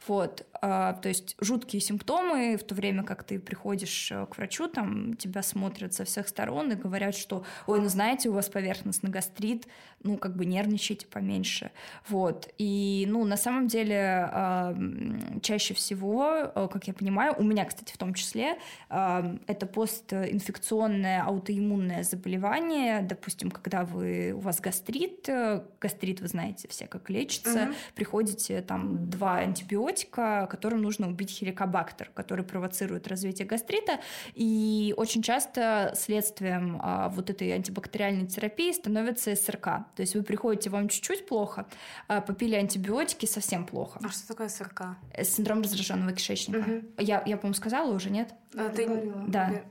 Вот. 0.07 0.47
То 0.61 1.01
есть 1.05 1.37
жуткие 1.41 1.81
симптомы, 1.81 2.57
в 2.57 2.65
то 2.65 2.75
время 2.75 3.05
как 3.05 3.25
ты 3.25 3.39
приходишь 3.39 4.11
э, 4.11 4.27
к 4.27 4.37
врачу, 4.37 4.69
там 4.69 5.15
тебя 5.15 5.43
смотрят 5.43 5.95
со 5.95 6.05
всех 6.05 6.29
сторон 6.29 6.73
и 6.73 6.75
говорят, 6.75 7.15
что, 7.15 7.45
ой, 7.67 7.81
ну 7.81 7.89
знаете, 7.89 8.29
у 8.29 8.33
вас 8.33 8.49
поверхностный 8.49 9.11
гастрит, 9.11 9.67
ну 10.03 10.17
как 10.17 10.37
бы 10.37 10.45
нервничайте 10.45 11.07
поменьше. 11.07 11.71
Вот. 12.09 12.49
И, 12.59 13.07
ну, 13.09 13.25
на 13.25 13.37
самом 13.37 13.69
деле 13.69 14.29
чаще 15.43 15.75
всего, 15.75 16.53
как 16.73 16.87
я 16.87 16.95
понимаю, 16.95 17.35
у 17.39 17.43
меня, 17.43 17.65
кстати, 17.65 17.93
в 17.93 17.99
том 17.99 18.15
числе, 18.15 18.59
это 18.89 19.67
постинфекционное 19.67 21.23
аутоиммунное 21.23 22.03
заболевание, 22.03 23.03
допустим, 23.03 23.51
когда 23.51 23.85
вы, 23.85 24.33
у 24.33 24.41
вас 24.41 24.61
гастрит, 24.61 25.29
гастрит, 25.81 26.21
вы 26.21 26.29
знаете 26.29 26.69
все, 26.69 26.87
как 26.87 27.11
лечится, 27.11 27.65
угу. 27.65 27.75
приходите 27.95 28.63
там 28.63 29.09
два 29.11 29.39
антибиотика, 29.39 30.47
которым 30.51 30.83
нужно 30.83 31.09
убить 31.09 31.31
хеликобактер, 31.31 32.11
который 32.15 32.45
провоцирует 32.45 33.09
развитие 33.09 33.47
гастрита, 33.47 34.01
и 34.35 34.95
очень 34.97 35.23
часто 35.23 35.93
следствием 35.97 36.81
а, 36.83 37.09
вот 37.09 37.31
этой 37.31 37.53
антибактериальной 37.53 38.27
терапии 38.27 38.73
становится 38.73 39.35
СРК. 39.35 39.65
То 39.95 40.01
есть 40.01 40.15
вы 40.15 40.23
приходите, 40.23 40.71
вам 40.71 40.89
чуть-чуть 40.89 41.27
плохо, 41.27 41.67
а, 42.07 42.21
попили 42.21 42.55
антибиотики, 42.55 43.27
совсем 43.27 43.67
плохо. 43.67 44.01
А 44.03 44.09
что 44.09 44.27
такое 44.39 44.49
СРК? 44.49 44.83
Э, 45.13 45.25
синдром 45.25 45.63
раздраженного 45.63 46.13
кишечника. 46.13 46.59
Угу. 46.59 46.83
Я, 46.99 47.23
я, 47.27 47.37
по-моему, 47.37 47.55
сказала 47.55 47.93
уже, 47.93 48.11
нет? 48.11 48.35
А, 48.55 48.69
ты... 48.69 48.89
Да. 49.27 49.63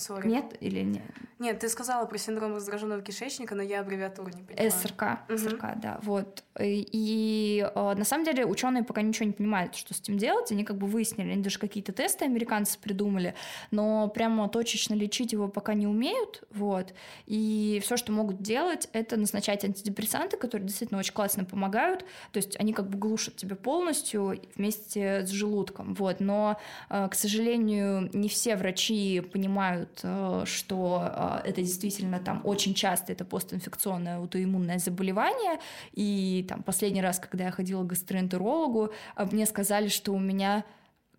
Sorry. 0.00 0.26
Нет 0.26 0.56
или 0.60 0.80
нет? 0.80 1.02
Нет, 1.40 1.58
ты 1.58 1.68
сказала 1.70 2.04
про 2.04 2.18
синдром 2.18 2.54
раздраженного 2.54 3.00
кишечника, 3.00 3.54
но 3.54 3.62
я 3.62 3.80
аббревиатуру 3.80 4.28
не 4.28 4.42
понимаю. 4.42 4.70
СРК, 4.70 5.02
угу. 5.26 5.38
СРК, 5.38 5.64
да, 5.76 5.98
вот. 6.02 6.44
И, 6.58 7.66
э, 7.74 7.94
на 7.94 8.04
самом 8.04 8.24
деле 8.24 8.44
ученые 8.44 8.84
пока 8.84 9.00
ничего 9.00 9.26
не 9.26 9.32
понимают, 9.32 9.74
что 9.74 9.94
с 9.94 10.00
этим 10.00 10.18
делать. 10.18 10.52
Они 10.52 10.64
как 10.64 10.76
бы 10.76 10.86
выяснили, 10.86 11.32
они 11.32 11.42
даже 11.42 11.58
какие-то 11.58 11.92
тесты 11.92 12.26
американцы 12.26 12.78
придумали, 12.78 13.34
но 13.70 14.08
прямо 14.08 14.50
точечно 14.50 14.92
лечить 14.92 15.32
его 15.32 15.48
пока 15.48 15.72
не 15.72 15.86
умеют, 15.86 16.42
вот. 16.50 16.92
И 17.26 17.80
все, 17.82 17.96
что 17.96 18.12
могут 18.12 18.42
делать, 18.42 18.88
это 18.92 19.16
назначать 19.16 19.64
антидепрессанты, 19.64 20.36
которые 20.36 20.66
действительно 20.66 21.00
очень 21.00 21.14
классно 21.14 21.44
помогают. 21.44 22.04
То 22.32 22.36
есть 22.36 22.58
они 22.60 22.74
как 22.74 22.88
бы 22.88 22.98
глушат 22.98 23.36
тебя 23.36 23.56
полностью 23.56 24.42
вместе 24.56 25.24
с 25.24 25.30
желудком, 25.30 25.94
вот. 25.94 26.20
Но, 26.20 26.58
э, 26.90 27.08
к 27.10 27.14
сожалению, 27.14 28.10
не 28.12 28.28
все 28.28 28.56
врачи 28.56 29.20
понимают, 29.20 29.89
э, 30.02 30.44
что 30.46 31.40
это 31.44 31.62
действительно 31.62 32.18
там 32.18 32.40
очень 32.44 32.74
часто 32.74 33.12
это 33.12 33.24
постинфекционное 33.24 34.16
аутоиммунное 34.18 34.78
заболевание, 34.78 35.58
и 35.92 36.44
там 36.48 36.62
последний 36.62 37.02
раз, 37.02 37.18
когда 37.18 37.44
я 37.44 37.50
ходила 37.50 37.82
к 37.82 37.88
гастроэнтерологу, 37.88 38.92
а, 39.14 39.24
мне 39.26 39.46
сказали, 39.46 39.88
что 39.88 40.12
у 40.12 40.18
меня 40.18 40.64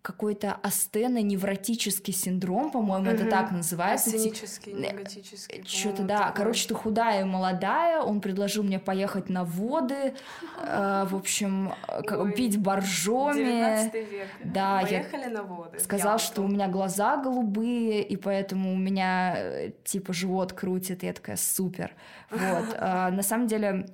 какой-то 0.02 0.54
астеноневротический 0.62 2.12
синдром, 2.12 2.72
по-моему, 2.72 3.06
угу. 3.06 3.14
это 3.14 3.30
так 3.30 3.52
называется. 3.52 4.10
Астенический, 4.10 4.72
невротический. 4.72 5.64
Что-то, 5.64 6.02
да. 6.02 6.18
Такое. 6.18 6.32
Короче, 6.32 6.68
ты 6.68 6.74
худая 6.74 7.20
и 7.20 7.24
молодая. 7.24 8.00
Он 8.00 8.20
предложил 8.20 8.64
мне 8.64 8.80
поехать 8.80 9.28
на 9.28 9.44
воды, 9.44 10.14
э, 10.60 11.06
в 11.08 11.14
общем, 11.14 11.72
Ой, 11.88 12.32
пить 12.32 12.58
боржоми. 12.58 13.92
век. 13.92 14.28
Да, 14.42 14.80
Поехали 14.82 15.26
на 15.26 15.44
воды. 15.44 15.78
Сказал, 15.78 16.18
что 16.18 16.42
у 16.42 16.48
меня 16.48 16.66
глаза 16.66 17.16
голубые, 17.16 18.02
и 18.02 18.16
поэтому 18.16 18.72
у 18.72 18.76
меня, 18.76 19.34
э, 19.36 19.70
типа, 19.84 20.12
живот 20.12 20.52
крутит. 20.52 21.04
Я 21.04 21.12
такая, 21.12 21.36
супер. 21.36 21.94
Вот. 22.30 22.42
А, 22.84 23.10
на 23.10 23.22
самом 23.22 23.46
деле 23.46 23.86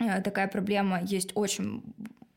э, 0.00 0.20
такая 0.22 0.48
проблема 0.48 1.00
есть 1.02 1.30
очень 1.34 1.82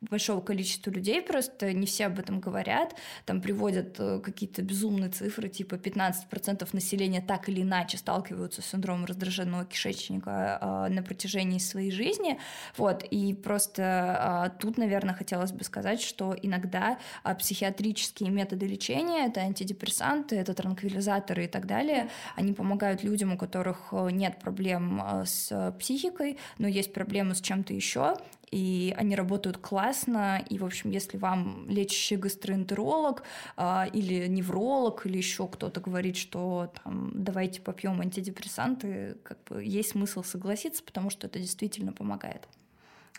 большого 0.01 0.41
количества 0.41 0.89
людей, 0.89 1.21
просто 1.21 1.73
не 1.73 1.85
все 1.85 2.07
об 2.07 2.17
этом 2.17 2.39
говорят, 2.39 2.95
там 3.25 3.39
приводят 3.39 3.95
э, 3.99 4.19
какие-то 4.19 4.63
безумные 4.63 5.09
цифры, 5.09 5.47
типа 5.47 5.75
15% 5.75 6.67
населения 6.73 7.21
так 7.21 7.49
или 7.49 7.61
иначе 7.61 7.97
сталкиваются 7.97 8.61
с 8.61 8.65
синдромом 8.65 9.05
раздраженного 9.05 9.65
кишечника 9.65 10.57
э, 10.59 10.93
на 10.93 11.03
протяжении 11.03 11.59
своей 11.59 11.91
жизни, 11.91 12.39
вот, 12.77 13.03
и 13.03 13.33
просто 13.35 14.49
э, 14.53 14.59
тут, 14.59 14.77
наверное, 14.77 15.13
хотелось 15.13 15.51
бы 15.51 15.63
сказать, 15.63 16.01
что 16.01 16.35
иногда 16.41 16.97
психиатрические 17.37 18.31
методы 18.31 18.65
лечения, 18.65 19.27
это 19.27 19.41
антидепрессанты, 19.41 20.35
это 20.35 20.55
транквилизаторы 20.55 21.45
и 21.45 21.47
так 21.47 21.67
далее, 21.67 22.09
они 22.35 22.53
помогают 22.53 23.03
людям, 23.03 23.33
у 23.33 23.37
которых 23.37 23.93
нет 24.11 24.39
проблем 24.39 25.01
с 25.25 25.73
психикой, 25.79 26.39
но 26.57 26.67
есть 26.67 26.91
проблемы 26.91 27.35
с 27.35 27.41
чем-то 27.41 27.73
еще, 27.73 28.15
и 28.51 28.93
они 28.97 29.15
работают 29.15 29.57
классно, 29.57 30.43
и, 30.49 30.59
в 30.59 30.65
общем, 30.65 30.91
если 30.91 31.17
вам 31.17 31.65
лечащий 31.69 32.17
гастроэнтеролог 32.17 33.23
э, 33.57 33.85
или 33.93 34.27
невролог, 34.27 35.05
или 35.05 35.17
еще 35.17 35.47
кто-то 35.47 35.79
говорит, 35.79 36.17
что 36.17 36.71
там, 36.83 37.11
давайте 37.13 37.61
попьем 37.61 38.01
антидепрессанты, 38.01 39.17
как 39.23 39.37
бы 39.45 39.63
есть 39.63 39.91
смысл 39.91 40.23
согласиться, 40.23 40.83
потому 40.83 41.09
что 41.09 41.27
это 41.27 41.39
действительно 41.39 41.93
помогает. 41.93 42.47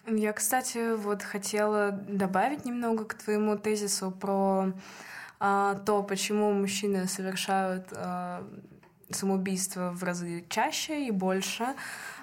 Я, 0.07 0.33
кстати, 0.33 0.95
вот 0.97 1.23
хотела 1.23 1.93
добавить 1.93 2.65
немного 2.65 3.05
к 3.05 3.15
твоему 3.15 3.57
тезису 3.57 4.11
про 4.11 4.73
а, 5.39 5.77
то, 5.87 6.03
почему 6.03 6.53
мужчины 6.53 7.07
совершают 7.07 7.87
а, 7.93 8.47
самоубийство 9.17 9.91
в 9.91 10.03
разы 10.03 10.45
чаще 10.49 11.07
и 11.07 11.11
больше. 11.11 11.75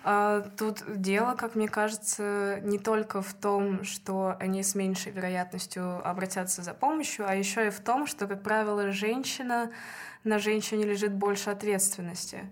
А, 0.04 0.42
тут 0.58 0.84
дело, 0.88 1.36
как 1.36 1.56
мне 1.56 1.68
кажется, 1.68 2.60
не 2.64 2.80
только 2.80 3.22
в 3.22 3.34
том, 3.34 3.84
что 3.84 4.36
они 4.40 4.64
с 4.64 4.76
меньшей 4.76 5.12
вероятностью 5.12 6.08
обратятся 6.08 6.62
за 6.62 6.74
помощью, 6.74 7.28
а 7.28 7.36
еще 7.36 7.68
и 7.68 7.70
в 7.70 7.80
том, 7.80 8.08
что, 8.08 8.28
как 8.28 8.44
правило, 8.44 8.92
женщина 8.92 9.72
на 10.24 10.40
женщине 10.40 10.86
лежит 10.86 11.14
больше 11.14 11.50
ответственности. 11.50 12.50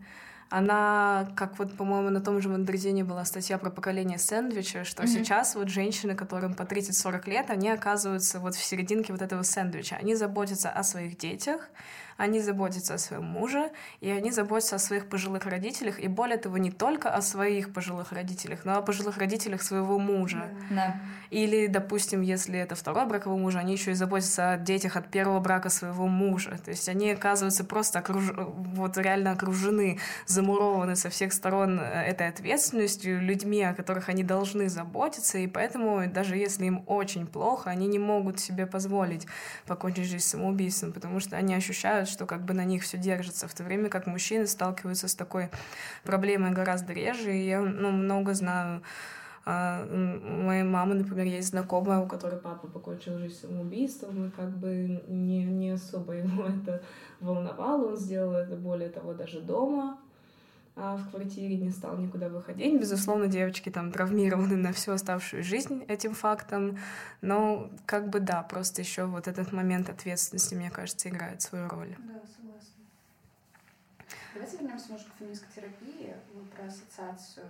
Она, 0.49 1.30
как 1.35 1.59
вот, 1.59 1.76
по-моему, 1.76 2.09
на 2.09 2.22
том 2.22 2.41
же 2.41 2.47
Wonderzine 2.47 3.03
была 3.03 3.26
статья 3.26 3.57
про 3.57 3.69
поколение 3.69 4.18
сэндвича, 4.18 4.85
что 4.85 5.03
mm-hmm. 5.03 5.07
сейчас 5.07 5.55
вот 5.55 5.68
женщины, 5.68 6.15
которым 6.15 6.53
по 6.53 6.61
30-40 6.61 7.30
лет, 7.30 7.49
они 7.49 7.69
оказываются 7.69 8.39
вот 8.39 8.55
в 8.55 8.64
серединке 8.64 9.11
вот 9.11 9.22
этого 9.22 9.43
сэндвича. 9.43 9.97
Они 9.97 10.15
заботятся 10.15 10.69
о 10.69 10.84
своих 10.84 11.18
детях, 11.18 11.69
они 12.18 12.41
заботятся 12.41 12.95
о 12.95 12.98
своем 12.98 13.23
муже, 13.23 13.72
и 14.02 14.10
они 14.10 14.31
заботятся 14.31 14.76
о 14.76 14.80
своих 14.80 15.07
пожилых 15.07 15.45
родителях, 15.45 15.99
и 15.99 16.07
более 16.07 16.38
того, 16.38 16.57
не 16.57 16.72
только 16.72 17.10
о 17.10 17.22
своих 17.22 17.73
пожилых 17.73 18.11
родителях, 18.11 18.65
но 18.65 18.77
о 18.77 18.81
пожилых 18.81 19.18
родителях 19.18 19.61
своего 19.61 19.99
мужа. 19.99 20.45
Да. 20.69 20.99
Или, 21.30 21.68
допустим, 21.68 22.22
если 22.22 22.57
это 22.60 22.76
второй 22.76 23.06
брак 23.06 23.26
его 23.26 23.38
мужа, 23.38 23.60
они 23.60 23.73
еще 23.73 23.91
и 23.91 23.94
заботятся 23.94 24.53
о 24.53 24.57
детях 24.57 24.95
от 24.95 25.10
первого 25.10 25.39
брака 25.39 25.69
своего 25.69 26.07
мужа. 26.07 26.57
То 26.64 26.72
есть 26.72 26.89
они 26.89 27.11
оказываются 27.11 27.64
просто 27.64 27.99
окруж... 27.99 28.31
вот 28.35 28.98
реально 28.98 29.31
окружены, 29.31 29.99
замурованы 30.26 30.95
со 30.95 31.10
всех 31.10 31.34
сторон 31.34 31.80
э, 31.80 31.84
этой 31.84 32.30
ответственностью, 32.30 33.22
людьми, 33.22 33.64
о 33.64 33.73
которых 33.73 34.10
они 34.10 34.23
должны 34.23 34.69
заботиться, 34.69 35.38
и 35.38 35.48
поэтому 35.48 36.07
даже 36.07 36.38
если 36.38 36.65
им 36.65 36.84
очень 36.88 37.27
плохо, 37.27 37.69
они 37.69 37.88
не 37.88 37.99
могут 37.99 38.39
себе 38.39 38.65
позволить 38.65 39.27
покончить 39.65 40.06
жизнь 40.06 40.26
самоубийством, 40.26 40.94
потому 40.94 41.19
что 41.19 41.35
они 41.35 41.53
ощущают, 41.53 42.06
что 42.07 42.25
как 42.25 42.43
бы 42.43 42.53
на 42.53 42.65
них 42.65 42.84
все 42.84 42.97
держится, 42.97 43.47
в 43.47 43.53
то 43.53 43.63
время 43.63 43.89
как 43.89 44.07
мужчины 44.07 44.47
сталкиваются 44.47 45.07
с 45.07 45.15
такой 45.15 45.49
проблемой 46.03 46.51
гораздо 46.51 46.93
реже. 46.93 47.35
И 47.35 47.47
я 47.47 47.61
ну, 47.61 47.91
много 47.91 48.34
знаю 48.34 48.81
а, 49.49 49.85
моей 49.85 50.63
мамы, 50.63 50.95
например, 50.95 51.25
есть 51.25 51.49
знакомая, 51.49 51.99
у 51.99 52.05
которой 52.05 52.38
папа 52.38 52.67
покончил 52.67 53.17
жизнь 53.17 53.39
самоубийством, 53.39 54.27
и 54.27 54.29
как 54.29 54.49
бы 54.49 55.01
не, 55.07 55.45
не 55.45 55.69
особо 55.71 56.13
ему 56.17 56.43
это 56.43 56.84
волновало, 57.21 57.91
он 57.91 57.97
сделал 57.97 58.34
это, 58.34 58.57
более 58.57 58.89
того, 58.89 59.13
даже 59.13 59.39
дома, 59.39 59.99
в 60.77 61.09
квартире 61.09 61.57
не 61.57 61.71
стал 61.71 61.97
никуда 61.97 62.29
выходить. 62.29 62.79
Безусловно, 62.79 63.27
девочки 63.27 63.69
там 63.69 63.91
травмированы 63.91 64.55
на 64.55 64.71
всю 64.73 64.91
оставшую 64.91 65.43
жизнь 65.43 65.83
этим 65.87 66.13
фактом, 66.13 66.77
но 67.21 67.71
как 67.85 68.09
бы 68.09 68.19
да, 68.19 68.43
просто 68.43 68.81
еще 68.81 69.05
вот 69.05 69.27
этот 69.27 69.51
момент 69.51 69.89
ответственности, 69.89 70.53
мне 70.53 70.69
кажется, 70.69 71.09
играет 71.09 71.41
свою 71.41 71.67
роль. 71.67 71.95
Да, 71.97 72.21
согласна. 72.37 72.73
Давайте 74.35 74.57
вернемся, 74.57 74.91
может, 74.91 75.07
к 75.07 75.11
феминистской 75.19 75.49
терапии, 75.55 76.13
вот 76.35 76.49
про 76.51 76.65
ассоциацию. 76.65 77.47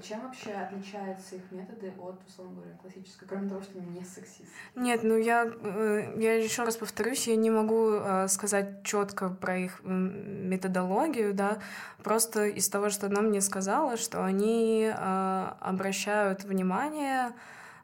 Чем 0.00 0.20
вообще 0.20 0.52
отличаются 0.52 1.36
их 1.36 1.42
методы 1.50 1.92
от, 1.98 2.18
условно 2.26 2.54
говоря, 2.54 2.76
классической, 2.80 3.26
кроме 3.26 3.48
того, 3.48 3.60
что 3.60 3.78
они 3.78 3.98
не 3.98 4.04
сексист? 4.04 4.48
Нет, 4.74 5.02
ну 5.02 5.16
я, 5.16 5.44
э, 5.44 6.14
я 6.16 6.34
еще 6.34 6.62
раз 6.62 6.76
повторюсь, 6.76 7.26
я 7.26 7.36
не 7.36 7.50
могу 7.50 7.94
э, 7.94 8.28
сказать 8.28 8.84
четко 8.84 9.28
про 9.28 9.58
их 9.58 9.80
методологию, 9.84 11.34
да, 11.34 11.58
просто 12.02 12.46
из 12.46 12.68
того, 12.68 12.90
что 12.90 13.06
она 13.06 13.20
мне 13.20 13.40
сказала, 13.40 13.96
что 13.96 14.24
они 14.24 14.90
э, 14.90 15.52
обращают 15.60 16.44
внимание 16.44 17.32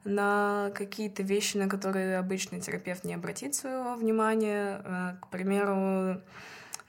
на 0.04 0.70
какие-то 0.74 1.22
вещи, 1.22 1.56
на 1.58 1.68
которые 1.68 2.18
обычный 2.18 2.60
терапевт 2.60 3.04
не 3.04 3.14
обратит 3.14 3.54
своего 3.54 3.94
внимания. 3.94 5.18
К 5.20 5.28
примеру, 5.28 6.22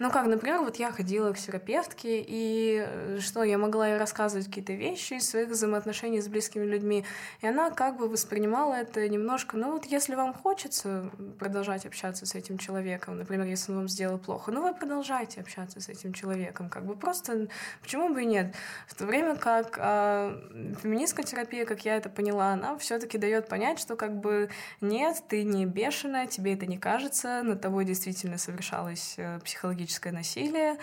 Ну 0.02 0.10
как, 0.12 0.28
например, 0.28 0.62
вот 0.62 0.78
я 0.78 0.94
ходила 0.94 1.34
к 1.34 1.38
терапевтке, 1.38 2.24
и 2.26 2.86
э, 2.88 3.20
что, 3.20 3.44
я 3.44 3.58
могла 3.58 3.90
ей 3.90 3.98
рассказывать 3.98 4.46
какие-то 4.46 4.72
вещи 4.72 5.16
из 5.16 5.30
своих 5.30 5.50
взаимоотношений 5.50 6.22
с 6.22 6.30
близкими 6.30 6.64
людьми, 6.64 7.04
и 7.42 7.48
она 7.48 7.70
как 7.70 7.98
бы 7.98 8.08
воспринимала 8.08 8.76
это 8.76 9.10
немножко, 9.10 9.58
ну 9.58 9.74
вот 9.74 9.88
если 9.88 10.16
вам 10.16 10.34
хочется 10.34 11.12
продолжать 11.38 11.86
общаться 11.86 12.26
с 12.26 12.34
этим 12.34 12.58
человеком, 12.58 13.18
например, 13.18 13.46
если 13.46 13.74
он 13.74 13.80
вам 13.80 13.90
сделал 13.90 14.18
плохо, 14.18 14.54
ну 14.54 14.62
вы 14.62 14.74
продолжайте 14.74 15.42
общаться 15.42 15.82
с 15.82 15.90
этим 15.90 16.14
человеком, 16.14 16.70
как 16.70 16.86
бы 16.86 16.96
просто, 16.96 17.50
почему 17.82 18.14
бы 18.14 18.24
и 18.24 18.26
нет? 18.26 18.56
В 18.88 18.96
то 18.96 19.06
время 19.06 19.36
как 19.36 19.78
э, 19.82 20.76
феминистская 20.82 21.26
терапия, 21.26 21.66
как 21.66 21.84
я 21.84 21.98
это 21.98 22.08
поняла, 22.08 22.54
она 22.54 22.78
все 22.78 23.00
таки 23.00 23.18
дает 23.18 23.50
понять, 23.50 23.80
что 23.80 23.98
как 23.98 24.18
бы 24.18 24.50
нет, 24.80 25.22
ты 25.28 25.44
не 25.44 25.66
бешеная, 25.66 26.26
тебе 26.28 26.54
это 26.54 26.68
не 26.68 26.78
кажется, 26.78 27.44
над 27.44 27.60
тобой 27.60 27.84
действительно 27.84 28.38
совершалось 28.38 29.16
э, 29.18 29.42
психологическое 29.90 30.12
насилие, 30.12 30.78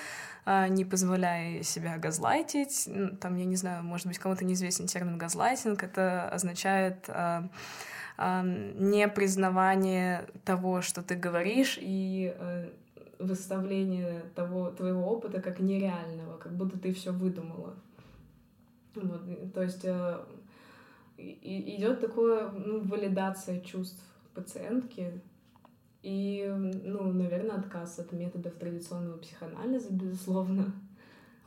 э, 0.45 0.69
не 0.69 0.85
позволяя 0.85 1.63
себя 1.63 1.99
газлайтить. 1.99 2.89
Там, 3.21 3.37
я 3.37 3.45
не 3.45 3.57
знаю, 3.57 3.85
может 3.85 4.07
быть, 4.07 4.19
кому-то 4.19 4.45
неизвестен 4.45 4.87
термин 4.87 5.19
газлайтинг. 5.19 5.83
Это 5.83 6.29
означает 6.29 7.09
э, 7.09 7.43
непризнавание 8.19 10.27
того, 10.45 10.83
что 10.83 11.03
ты 11.03 11.15
говоришь, 11.15 11.79
и 11.81 12.35
выставление 13.19 14.23
того 14.35 14.71
твоего 14.71 15.11
опыта 15.11 15.41
как 15.41 15.61
нереального, 15.61 16.37
как 16.39 16.53
будто 16.53 16.79
ты 16.79 16.93
все 16.93 17.13
выдумала. 17.13 17.75
Вот, 18.95 19.53
то 19.53 19.63
есть 19.63 19.87
идет 21.19 22.01
такое 22.01 22.51
ну, 22.51 22.81
валидация 22.81 23.61
чувств 23.61 24.03
пациентки 24.35 25.21
и, 26.07 26.47
ну, 26.85 27.13
наверное, 27.13 27.57
отказ 27.57 27.99
от 27.99 28.13
методов 28.13 28.55
традиционного 28.55 29.19
психоанализа, 29.19 29.89
безусловно. 29.91 30.73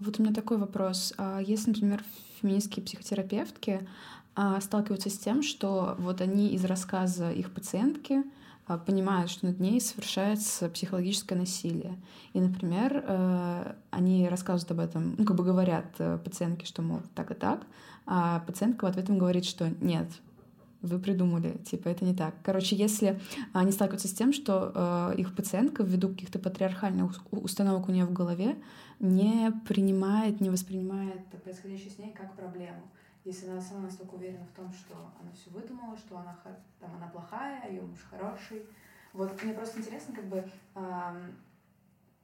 Вот 0.01 0.19
у 0.19 0.21
меня 0.23 0.33
такой 0.33 0.57
вопрос. 0.57 1.13
А 1.17 1.39
если, 1.39 1.69
например, 1.69 2.03
феминистские 2.41 2.85
психотерапевтки 2.85 3.87
а, 4.35 4.59
сталкиваются 4.59 5.09
с 5.09 5.17
тем, 5.17 5.43
что 5.43 5.95
вот 5.97 6.19
они 6.19 6.49
из 6.49 6.65
рассказа 6.65 7.31
их 7.31 7.53
пациентки 7.53 8.23
а, 8.67 8.77
понимают, 8.77 9.31
что 9.31 9.45
над 9.45 9.61
ней 9.61 9.79
совершается 9.79 10.67
психологическое 10.67 11.35
насилие. 11.35 11.97
И, 12.33 12.41
например, 12.41 13.01
э, 13.07 13.73
они 13.91 14.27
рассказывают 14.27 14.71
об 14.71 14.79
этом, 14.81 15.15
ну, 15.17 15.23
как 15.23 15.37
бы 15.37 15.45
говорят 15.45 15.85
э, 15.99 16.17
пациентке, 16.17 16.65
что, 16.65 16.81
мол, 16.81 16.99
так 17.15 17.31
и 17.31 17.33
так, 17.33 17.65
а 18.05 18.41
пациентка 18.41 18.85
в 18.85 18.87
ответ 18.89 19.07
им 19.07 19.17
говорит, 19.17 19.45
что 19.45 19.69
нет, 19.79 20.09
вы 20.81 20.99
придумали, 20.99 21.57
типа, 21.65 21.89
это 21.89 22.05
не 22.05 22.15
так. 22.15 22.35
Короче, 22.43 22.75
если 22.75 23.19
они 23.53 23.71
сталкиваются 23.71 24.07
с 24.07 24.13
тем, 24.13 24.33
что 24.33 24.71
э, 24.73 25.15
их 25.17 25.35
пациентка 25.35 25.83
ввиду 25.83 26.09
каких-то 26.09 26.39
патриархальных 26.39 27.15
установок 27.31 27.89
у 27.89 27.91
нее 27.91 28.05
в 28.05 28.13
голове 28.13 28.55
не 28.99 29.51
принимает, 29.67 30.41
не 30.41 30.49
воспринимает 30.49 31.25
происходящее 31.43 31.91
с 31.91 31.97
ней 31.97 32.13
как 32.13 32.35
проблему 32.35 32.89
если 33.25 33.47
она 33.47 33.61
сама 33.61 33.81
настолько 33.81 34.15
уверена 34.15 34.45
в 34.45 34.55
том, 34.55 34.71
что 34.73 34.95
она 35.21 35.31
все 35.33 35.49
выдумала, 35.51 35.95
что 35.97 36.17
она, 36.17 36.37
там, 36.79 36.95
она 36.95 37.07
плохая, 37.07 37.69
ее 37.69 37.81
муж 37.81 37.99
хороший. 38.09 38.65
Вот 39.13 39.43
мне 39.43 39.53
просто 39.53 39.79
интересно, 39.79 40.15
как 40.15 40.25
бы, 40.25 40.49
э, 40.75 41.31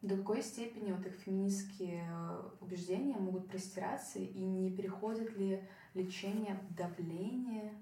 до 0.01 0.17
какой 0.17 0.41
степени 0.41 0.91
вот 0.91 1.05
их 1.05 1.13
феминистские 1.13 2.07
э, 2.09 2.41
убеждения 2.61 3.17
могут 3.17 3.47
простираться 3.47 4.19
и 4.19 4.39
не 4.39 4.71
переходит 4.71 5.35
ли 5.37 5.61
лечение 5.93 6.59
давление 6.71 7.73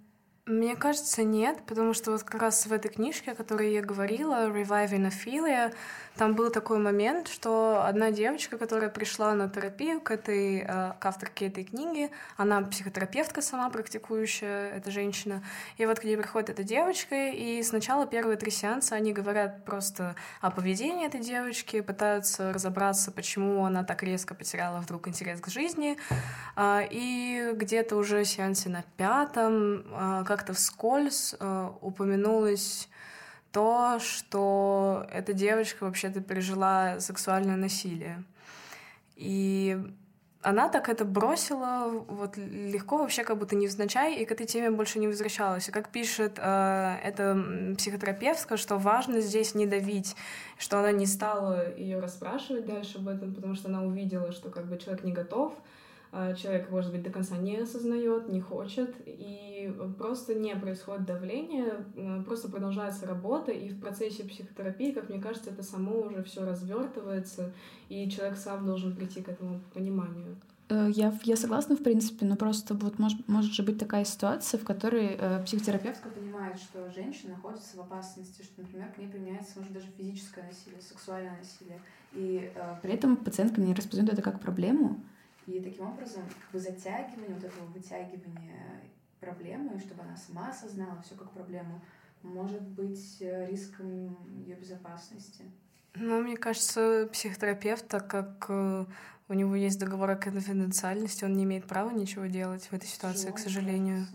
мне 0.46 0.76
кажется, 0.76 1.24
нет, 1.24 1.62
потому 1.66 1.94
что 1.94 2.12
вот 2.12 2.24
как 2.24 2.42
раз 2.42 2.66
в 2.66 2.74
этой 2.74 2.92
книжке, 2.92 3.32
о 3.32 3.36
которой 3.36 3.72
я 3.72 3.82
говорила, 3.82 4.50
Reviving 4.50 5.10
Ophelia, 5.10 5.74
там 6.18 6.36
был 6.36 6.52
такой 6.52 6.78
момент, 6.78 7.28
что 7.28 7.84
одна 7.86 8.12
девочка, 8.12 8.58
которая 8.58 8.90
пришла 8.90 9.34
на 9.34 9.50
терапию 9.50 10.00
к 10.00 10.12
этой, 10.12 10.60
э, 10.60 10.94
к 11.00 11.06
авторке 11.06 11.48
этой 11.48 11.64
книги, 11.64 12.12
она 12.38 12.62
психотерапевтка 12.62 13.42
сама 13.42 13.70
практикующая, 13.70 14.70
эта 14.70 14.92
женщина, 14.92 15.44
и 15.78 15.86
вот 15.86 16.00
к 16.00 16.04
ней 16.04 16.16
приходит 16.16 16.52
эта 16.52 16.64
девочка, 16.64 17.16
и 17.16 17.64
сначала 17.64 18.06
первые 18.06 18.38
три 18.38 18.52
сеанса 18.52 18.96
они 18.96 19.12
говорят 19.12 19.66
просто 19.66 20.16
о 20.40 20.52
поведении 20.52 21.08
этой 21.08 21.20
девочки, 21.20 21.82
пытаются 21.82 22.54
разобраться, 22.54 23.12
почему 23.12 23.66
она 23.66 23.84
так 23.84 24.04
резко 24.04 24.36
потеряла 24.36 24.80
вдруг 24.82 25.08
интерес 25.08 25.42
к 25.42 25.48
жизни, 25.48 25.98
а, 26.56 26.84
и 26.90 27.54
где-то 27.54 27.96
уже 27.96 28.24
сеансе 28.24 28.70
на 28.70 28.84
пятом 28.98 29.84
а, 29.92 30.24
как-то 30.24 30.54
вскользь 30.54 31.36
э, 31.40 31.70
упомянулось 31.82 32.88
то, 33.54 34.00
что 34.00 35.06
эта 35.12 35.32
девочка 35.32 35.84
вообще-то 35.84 36.22
пережила 36.22 37.00
сексуальное 37.00 37.56
насилие. 37.56 38.24
И 39.16 39.78
она 40.42 40.70
так 40.70 40.90
это 40.90 41.06
бросила 41.06 41.88
вот 41.88 42.36
легко, 42.36 42.98
вообще 42.98 43.24
как 43.24 43.38
будто 43.38 43.56
невзначай, 43.56 44.16
и 44.16 44.26
к 44.26 44.32
этой 44.32 44.48
теме 44.48 44.72
больше 44.72 44.98
не 44.98 45.08
возвращалась. 45.08 45.70
И 45.70 45.72
как 45.72 45.90
пишет 45.90 46.34
э, 46.38 46.98
эта 47.04 47.76
психотерапевтка, 47.78 48.58
что 48.58 48.78
важно 48.78 49.22
здесь 49.22 49.54
не 49.54 49.68
давить, 49.68 50.16
что 50.58 50.80
она 50.80 50.92
не 50.92 51.06
стала 51.06 51.74
ее 51.78 52.00
расспрашивать 52.00 52.66
дальше 52.66 52.98
об 52.98 53.08
этом, 53.08 53.36
потому 53.36 53.54
что 53.54 53.70
она 53.70 53.84
увидела, 53.84 54.32
что 54.32 54.50
как 54.50 54.66
бы 54.66 54.80
человек 54.80 55.04
не 55.04 55.14
готов, 55.14 55.54
человек, 56.38 56.70
может 56.70 56.92
быть, 56.92 57.04
до 57.04 57.10
конца 57.10 57.38
не 57.38 57.58
осознает, 57.58 58.30
не 58.30 58.40
хочет, 58.40 58.96
и 59.06 59.74
просто 59.98 60.36
не 60.36 60.56
происходит 60.56 61.06
давление, 61.06 61.86
просто 62.26 62.50
продолжается 62.50 63.08
работа, 63.08 63.52
и 63.52 63.70
в 63.70 63.80
процессе 63.80 64.24
психотерапии, 64.24 64.92
как 64.92 65.10
мне 65.10 65.20
кажется, 65.20 65.50
это 65.50 65.64
само 65.64 66.02
уже 66.02 66.24
все 66.24 66.46
развертывается, 66.46 67.52
и 67.90 68.10
человек 68.10 68.38
сам 68.38 68.66
должен 68.66 68.96
прийти 68.96 69.22
к 69.22 69.30
этому 69.30 69.62
пониманию. 69.74 70.38
Э, 70.70 70.90
я, 70.90 71.14
я 71.24 71.36
согласна, 71.36 71.76
в 71.76 71.84
принципе, 71.84 72.26
но 72.26 72.36
просто 72.36 72.74
вот 72.74 73.00
может, 73.00 73.28
может 73.28 73.54
же 73.54 73.64
быть 73.64 73.78
такая 73.78 74.06
ситуация, 74.06 74.60
в 74.60 74.64
которой 74.64 75.18
э, 75.20 75.44
психотерапевтка 75.44 76.10
понимает, 76.10 76.58
что 76.58 76.92
женщина 76.92 77.34
находится 77.34 77.78
в 77.78 77.82
опасности, 77.82 78.42
что, 78.42 78.62
например, 78.62 78.92
к 78.92 78.98
ней 78.98 79.08
применяется, 79.08 79.60
может, 79.60 79.74
даже 79.74 79.88
физическое 79.98 80.44
насилие, 80.44 80.82
сексуальное 80.82 81.38
насилие. 81.38 81.80
И 82.14 82.52
э, 82.56 82.76
при 82.82 82.94
этом 82.94 83.18
пациентка 83.18 83.62
не 83.62 83.74
распознает 83.74 84.14
это 84.14 84.22
как 84.22 84.40
проблему, 84.40 85.04
и 85.48 85.60
таким 85.62 85.88
образом, 85.88 86.24
как 86.24 86.52
бы 86.52 86.60
затягивание, 86.60 87.36
вот 87.36 87.44
этого 87.44 87.66
вытягивания 87.68 88.82
проблемы, 89.20 89.80
чтобы 89.80 90.04
она 90.04 90.16
сама 90.16 90.50
осознала 90.50 91.02
все 91.02 91.16
как 91.16 91.32
проблему, 91.32 91.82
может 92.22 92.62
быть 92.62 93.18
э, 93.22 93.50
риском 93.50 94.18
ее 94.46 94.56
безопасности. 94.56 95.44
Ну, 95.96 96.22
мне 96.22 96.38
кажется, 96.38 97.08
психотерапевт, 97.12 97.88
так 97.88 98.10
как 98.10 98.46
э, 98.50 98.86
у 99.28 99.34
него 99.34 99.56
есть 99.56 99.80
договор 99.80 100.12
о 100.12 100.16
конфиденциальности, 100.16 101.26
он 101.26 101.34
не 101.34 101.44
имеет 101.44 101.66
права 101.66 101.92
ничего 101.92 102.26
делать 102.26 102.64
в 102.64 102.74
этой 102.74 102.88
ситуации, 102.88 103.28
Что 103.28 103.34
к 103.34 103.40
сожалению. 103.40 104.08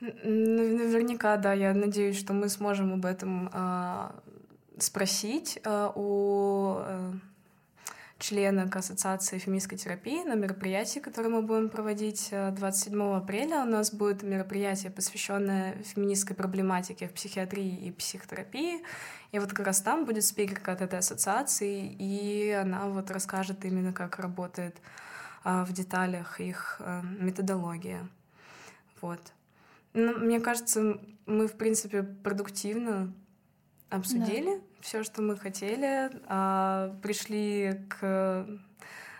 Наверняка, 0.00 1.36
да. 1.36 1.52
Я 1.54 1.74
надеюсь, 1.74 2.18
что 2.18 2.32
мы 2.32 2.48
сможем 2.48 2.92
об 2.92 3.04
этом 3.04 3.50
э, 3.52 4.10
спросить 4.78 5.58
э, 5.64 5.90
у 5.94 6.78
э, 8.18 8.22
члена 8.22 8.68
к 8.68 8.76
Ассоциации 8.76 9.38
феминистской 9.38 9.78
терапии 9.78 10.24
на 10.24 10.34
мероприятии, 10.34 10.98
которое 10.98 11.28
мы 11.28 11.42
будем 11.42 11.68
проводить 11.68 12.30
27 12.30 13.00
э, 13.00 13.16
апреля. 13.16 13.62
У 13.62 13.66
нас 13.66 13.92
будет 13.92 14.22
мероприятие, 14.22 14.90
посвященное 14.90 15.74
феминистской 15.82 16.36
проблематике 16.36 17.08
в 17.08 17.12
психиатрии 17.12 17.86
и 17.86 17.92
психотерапии. 17.92 18.82
И 19.32 19.38
вот 19.38 19.52
как 19.52 19.66
раз 19.66 19.80
там 19.80 20.04
будет 20.04 20.24
спикерка 20.24 20.72
от 20.72 20.80
этой 20.80 20.98
ассоциации, 20.98 21.94
и 21.98 22.50
она 22.50 22.86
вот 22.86 23.10
расскажет 23.10 23.64
именно, 23.64 23.92
как 23.92 24.18
работает 24.18 24.76
а, 25.44 25.64
в 25.64 25.72
деталях 25.72 26.40
их 26.40 26.76
а, 26.80 27.02
методология. 27.02 28.08
Вот. 29.00 29.20
Ну, 29.94 30.18
мне 30.18 30.40
кажется, 30.40 30.98
мы, 31.26 31.46
в 31.46 31.54
принципе, 31.54 32.02
продуктивно 32.02 33.12
обсудили 33.90 34.56
да. 34.56 34.62
все, 34.80 35.02
что 35.02 35.22
мы 35.22 35.36
хотели, 35.36 36.10
а, 36.26 36.94
пришли 37.02 37.80
к 37.88 38.46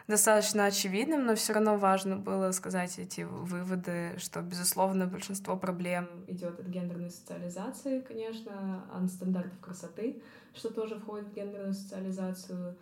достаточно 0.08 0.64
очевидным, 0.64 1.26
но 1.26 1.34
все 1.34 1.52
равно 1.52 1.76
важно 1.76 2.16
было 2.16 2.50
сказать 2.52 2.98
эти 2.98 3.20
выводы, 3.20 4.14
что, 4.18 4.40
безусловно, 4.40 5.06
большинство 5.06 5.56
проблем 5.56 6.08
идет 6.26 6.58
от 6.58 6.66
гендерной 6.66 7.10
социализации, 7.10 8.00
конечно, 8.00 8.84
от 8.92 9.10
стандартов 9.10 9.60
красоты, 9.60 10.22
что 10.54 10.72
тоже 10.72 10.98
входит 10.98 11.28
в 11.28 11.34
гендерную 11.34 11.74
социализацию, 11.74 12.74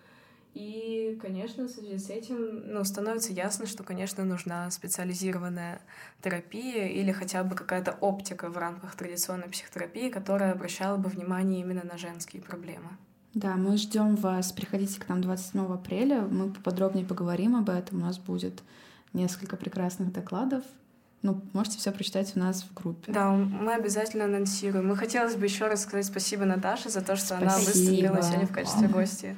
и, 0.56 1.18
конечно, 1.20 1.64
в 1.64 1.68
связи 1.68 1.98
с 1.98 2.08
этим 2.08 2.72
ну, 2.72 2.82
становится 2.82 3.30
ясно, 3.30 3.66
что, 3.66 3.84
конечно, 3.84 4.24
нужна 4.24 4.70
специализированная 4.70 5.82
терапия 6.22 6.86
или 6.86 7.12
хотя 7.12 7.44
бы 7.44 7.54
какая-то 7.54 7.92
оптика 8.00 8.48
в 8.48 8.56
рамках 8.56 8.96
традиционной 8.96 9.48
психотерапии, 9.48 10.08
которая 10.08 10.52
обращала 10.52 10.96
бы 10.96 11.10
внимание 11.10 11.60
именно 11.60 11.84
на 11.84 11.98
женские 11.98 12.40
проблемы. 12.40 12.88
Да, 13.34 13.56
мы 13.56 13.76
ждем 13.76 14.16
вас. 14.16 14.50
Приходите 14.50 14.98
к 14.98 15.06
нам 15.10 15.20
27 15.20 15.74
апреля. 15.74 16.22
Мы 16.22 16.50
поподробнее 16.50 17.04
поговорим 17.04 17.54
об 17.54 17.68
этом. 17.68 17.98
У 17.98 18.06
нас 18.06 18.16
будет 18.16 18.62
несколько 19.12 19.58
прекрасных 19.58 20.10
докладов. 20.10 20.64
Ну, 21.20 21.42
можете 21.52 21.76
все 21.76 21.92
прочитать 21.92 22.32
у 22.34 22.38
нас 22.38 22.62
в 22.62 22.72
группе. 22.72 23.12
Да, 23.12 23.30
мы 23.30 23.74
обязательно 23.74 24.24
анонсируем. 24.24 24.88
Мы 24.88 24.96
хотелось 24.96 25.34
бы 25.34 25.44
еще 25.44 25.66
раз 25.66 25.82
сказать 25.82 26.06
спасибо 26.06 26.46
Наташе 26.46 26.88
за 26.88 27.02
то, 27.02 27.14
что 27.14 27.36
спасибо. 27.36 27.50
она 27.50 27.58
выступила 27.58 28.22
сегодня 28.22 28.46
в 28.46 28.52
качестве 28.52 28.88
гостя 28.88 29.36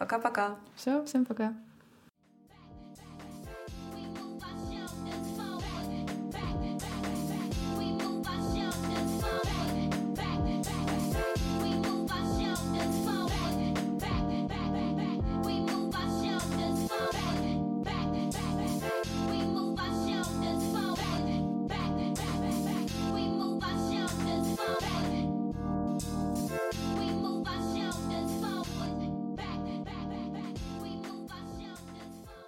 Пока-пока. 0.00 0.56
Все, 0.76 1.04
всем 1.04 1.26
пока. 1.26 1.52